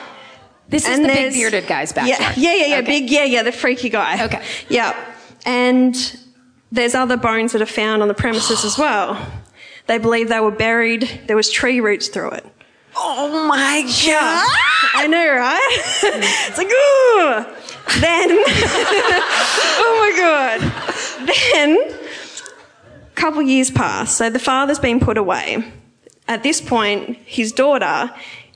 [0.68, 2.36] This is And the big bearded guy's Yeah, backyard.
[2.36, 2.76] yeah, yeah, yeah.
[2.80, 3.00] Okay.
[3.00, 4.22] Big, yeah, yeah, the freaky guy.
[4.26, 4.42] Okay.
[4.68, 4.94] Yeah.
[5.46, 5.96] And
[6.70, 9.16] there's other bones that are found on the premises as well.
[9.86, 11.08] They believe they were buried.
[11.26, 12.46] There was tree roots through it.
[13.00, 14.20] Oh my Yeah.
[14.20, 14.56] god.
[14.94, 15.68] I know, right?
[16.02, 18.00] it's like, ooh.
[18.00, 18.28] Then,
[19.80, 20.60] oh my God.
[21.52, 21.76] Then,
[23.06, 24.14] a couple years pass.
[24.14, 25.64] So the father's been put away.
[26.26, 28.10] At this point, his daughter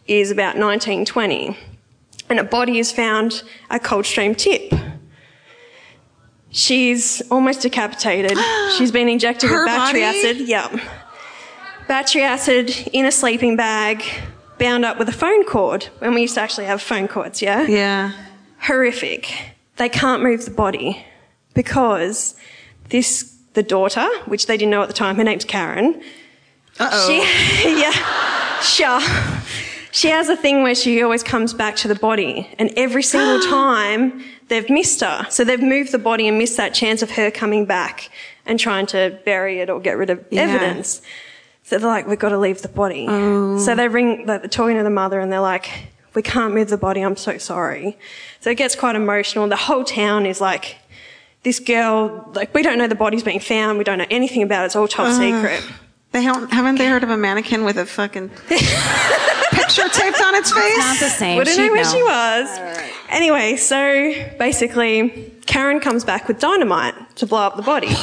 [0.06, 1.56] is about 19, 20.
[2.28, 4.72] And a body is found at Coldstream Tip.
[6.50, 8.36] She's almost decapitated.
[8.76, 10.18] She's been injected Her with battery body?
[10.26, 10.48] acid.
[10.48, 10.80] Yep.
[11.88, 14.04] Battery acid in a sleeping bag,
[14.62, 15.84] bound up with a phone cord.
[15.98, 17.66] When we used to actually have phone cords, yeah?
[17.66, 18.12] Yeah.
[18.60, 19.32] Horrific.
[19.76, 21.04] They can't move the body
[21.54, 22.36] because
[22.90, 26.00] this, the daughter, which they didn't know at the time, her name's Karen.
[26.78, 27.08] Uh-oh.
[27.08, 29.00] She, yeah, sure.
[29.90, 33.40] She has a thing where she always comes back to the body, and every single
[33.50, 35.26] time they've missed her.
[35.28, 38.10] So they've moved the body and missed that chance of her coming back
[38.46, 40.42] and trying to bury it or get rid of Yeah.
[40.42, 41.02] evidence.
[41.64, 43.06] So they're like, we've got to leave the body.
[43.06, 43.74] So oh.
[43.74, 45.70] they ring, like, they're talking to the mother, and they're like,
[46.14, 47.00] we can't move the body.
[47.00, 47.96] I'm so sorry.
[48.40, 49.48] So it gets quite emotional.
[49.48, 50.76] The whole town is like,
[51.42, 53.78] this girl, like, we don't know the body's being found.
[53.78, 54.66] We don't know anything about it.
[54.66, 55.64] It's all top secret.
[56.12, 60.52] They haven't, haven't they heard of a mannequin with a fucking picture taped on its
[60.52, 60.78] face?
[60.78, 61.38] Not the same.
[61.38, 61.90] Wouldn't She'd know where know.
[61.90, 62.92] she was.
[63.08, 67.88] Anyway, so basically, Karen comes back with dynamite to blow up the body.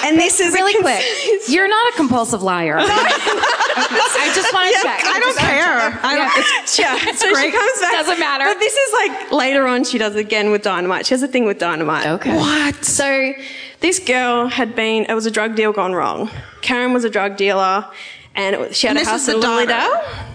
[0.00, 0.12] Holy shit!
[0.12, 1.48] And this is Really cons- quick.
[1.48, 2.76] You're not a compulsive liar.
[2.80, 5.04] I just want to Yeah, check.
[5.04, 6.00] I don't care.
[6.02, 6.30] I don't,
[6.62, 7.52] it's, Yeah, so she great.
[7.52, 7.92] comes back.
[7.92, 8.44] Doesn't matter.
[8.44, 11.06] But this is like later on, she does it again with dynamite.
[11.06, 12.06] She has a thing with dynamite.
[12.06, 12.36] Okay.
[12.36, 12.84] what?
[12.84, 13.32] So
[13.80, 16.30] this girl had been, it was a drug deal gone wrong.
[16.60, 17.86] Karen was a drug dealer
[18.34, 19.66] and it was, she had And a house is the in daughter?
[19.72, 20.26] Lilydale.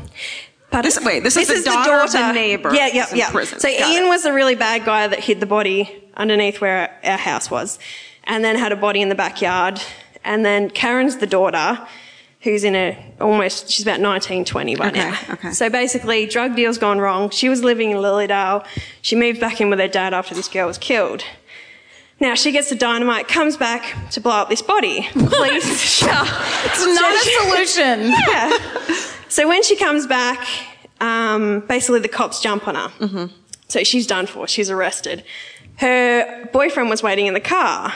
[0.72, 0.90] Pardon?
[0.90, 3.32] This- wait, this is the daughter of the neighbor Yeah, yeah, who's in yeah.
[3.32, 3.60] prison.
[3.60, 4.10] So Got Ian it.
[4.10, 7.78] was a really bad guy that hid the body underneath where our, our house was
[8.27, 9.81] and then had a body in the backyard.
[10.23, 11.85] And then Karen's the daughter
[12.41, 15.18] who's in a almost, she's about 19, 20 right Okay, now.
[15.31, 15.52] okay.
[15.52, 17.30] So basically, drug deal's gone wrong.
[17.31, 18.65] She was living in Lilydale.
[19.02, 21.23] She moved back in with her dad after this girl was killed.
[22.19, 25.02] Now she gets the dynamite, comes back to blow up this body.
[25.02, 25.19] Sure.
[25.22, 28.14] It's not a solution.
[28.27, 28.57] Yeah.
[29.27, 30.47] So when she comes back,
[31.02, 32.88] um, basically the cops jump on her.
[32.99, 33.26] Mm-hmm.
[33.68, 34.47] So she's done for.
[34.47, 35.23] She's arrested.
[35.77, 37.91] Her boyfriend was waiting in the car.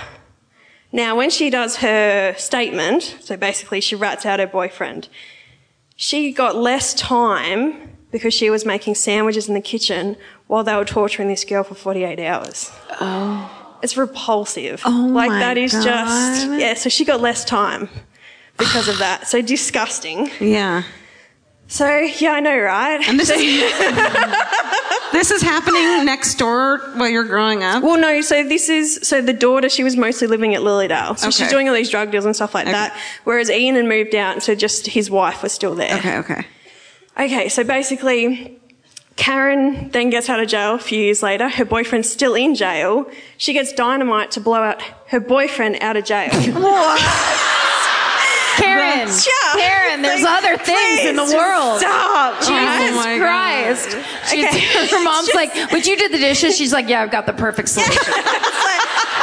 [0.91, 5.07] Now, when she does her statement, so basically she rats out her boyfriend,
[5.95, 10.17] she got less time because she was making sandwiches in the kitchen
[10.47, 12.71] while they were torturing this girl for 48 hours.
[12.99, 13.77] Oh.
[13.81, 14.81] It's repulsive.
[14.85, 15.85] Oh like my that is just,
[16.47, 16.59] God.
[16.59, 17.87] yeah, so she got less time
[18.57, 19.27] because of that.
[19.27, 20.29] So disgusting.
[20.39, 20.83] Yeah.
[21.67, 22.99] So, yeah, I know, right?
[23.07, 23.39] And this is
[25.11, 27.83] This is happening next door while you're growing up.
[27.83, 28.21] Well, no.
[28.21, 29.69] So this is so the daughter.
[29.69, 32.53] She was mostly living at Lilydale, so she's doing all these drug deals and stuff
[32.53, 32.95] like that.
[33.23, 35.97] Whereas Ian had moved out, so just his wife was still there.
[35.97, 36.45] Okay, okay.
[37.17, 38.57] Okay, so basically,
[39.15, 41.49] Karen then gets out of jail a few years later.
[41.49, 43.09] Her boyfriend's still in jail.
[43.37, 46.29] She gets dynamite to blow out her boyfriend out of jail.
[48.61, 49.59] Karen, Yeah.
[49.61, 51.79] Karen, there's Like, other things in the world.
[51.79, 52.39] Stop.
[52.39, 53.91] Jesus Oh my Christ.
[54.29, 54.87] She's- Okay.
[54.95, 56.55] Her mom's like, but you did the dishes.
[56.57, 58.13] She's like, yeah, I've got the perfect solution.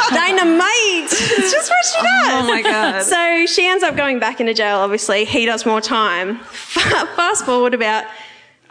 [0.09, 1.11] Oh, dynamite.
[1.11, 2.29] It's just what she does.
[2.33, 3.01] Oh my god.
[3.03, 5.25] So she ends up going back into jail, obviously.
[5.25, 6.37] He does more time.
[7.17, 8.05] Fast forward about,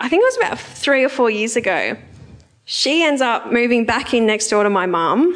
[0.00, 1.96] I think it was about three or four years ago.
[2.64, 5.34] She ends up moving back in next door to my mum.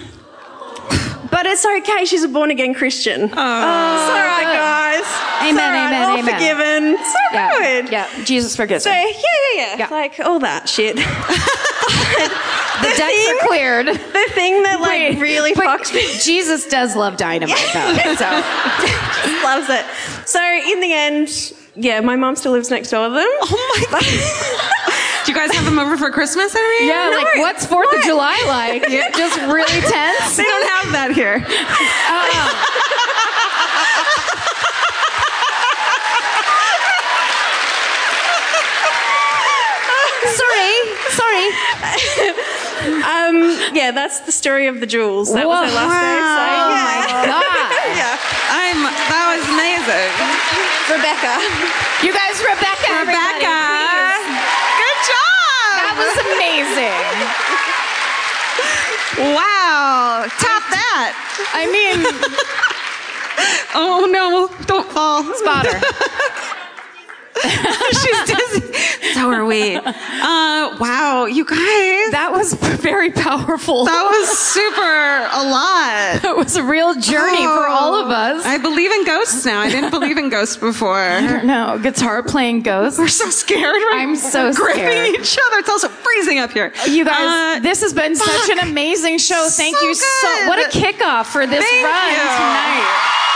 [1.30, 3.22] But it's okay, she's a born again Christian.
[3.22, 3.26] Oh.
[3.26, 4.79] It's all right, guys.
[4.98, 5.08] It's
[5.42, 6.34] Amen, right, amen, all amen.
[6.34, 6.96] forgiven.
[7.04, 7.92] So yeah, good.
[7.92, 8.24] yeah.
[8.24, 9.12] Jesus forgives So, yeah, yeah,
[9.56, 9.88] yeah, Yeah.
[9.90, 10.96] Like all that shit.
[12.80, 13.86] The decks thing- are cleared.
[13.88, 17.92] the thing that like Wait, really fucks me Jesus does love dynamite, though.
[18.16, 18.24] So
[19.28, 19.84] he loves it.
[20.26, 23.28] So in the end, yeah, my mom still lives next door to them.
[23.28, 24.04] Oh my god.
[25.26, 26.94] Do you guys have them over for Christmas every year?
[26.94, 28.82] yeah, like what's Fourth of July like?
[29.14, 30.36] Just really tense.
[30.38, 31.38] They don't have that here.
[31.44, 33.09] Sorry, uh-uh.
[41.12, 41.46] Sorry.
[43.04, 43.36] Um,
[43.76, 45.32] yeah, that's the story of the jewels.
[45.34, 45.68] That was Whoa.
[45.68, 46.16] her last day.
[46.16, 46.96] So, Oh my
[47.28, 47.70] god!
[48.00, 48.16] yeah.
[48.50, 48.80] I'm.
[49.10, 50.10] That was amazing.
[50.88, 51.34] Rebecca.
[52.02, 53.56] You guys, Rebecca, Rebecca.
[54.80, 55.70] Good job.
[55.84, 57.04] That was amazing.
[59.36, 60.24] wow.
[60.40, 61.12] Top that.
[61.52, 62.00] I mean,
[63.74, 64.48] Oh no!
[64.66, 65.22] Don't fall.
[65.34, 65.80] spotter.
[67.90, 68.72] She's dizzy.
[69.14, 69.76] So are we.
[69.76, 72.10] Uh, wow, you guys.
[72.12, 73.84] That was very powerful.
[73.84, 76.22] That was super a lot.
[76.22, 78.44] That was a real journey for all of us.
[78.44, 79.60] I believe in ghosts now.
[79.60, 81.20] I didn't believe in ghosts before.
[81.42, 82.98] no, guitar playing ghosts.
[82.98, 83.60] We're so scared.
[83.74, 84.54] We're I'm so scared.
[84.56, 85.14] gripping scared.
[85.20, 85.58] each other.
[85.58, 86.72] It's also freezing up here.
[86.88, 89.48] You guys, Uh, this has been such an amazing show.
[89.50, 90.28] Thank So you so.
[90.48, 92.16] What a kickoff for this Thank run you.
[92.18, 93.26] tonight.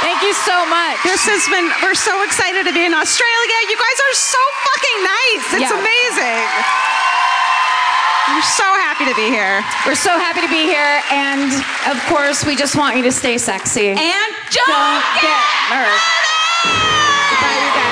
[0.00, 0.96] Thank you so much.
[1.04, 3.56] This has been, we're so excited to be in Australia.
[3.68, 5.44] You guys are so fucking nice.
[5.60, 5.80] It's Yeah.
[5.80, 6.40] amazing.
[8.32, 9.64] We're so happy to be here.
[9.84, 11.50] We're so happy to be here, and
[11.90, 13.88] of course, we just want you to stay sexy.
[13.90, 16.00] And don't get nervous.
[17.42, 17.89] Bye, you guys.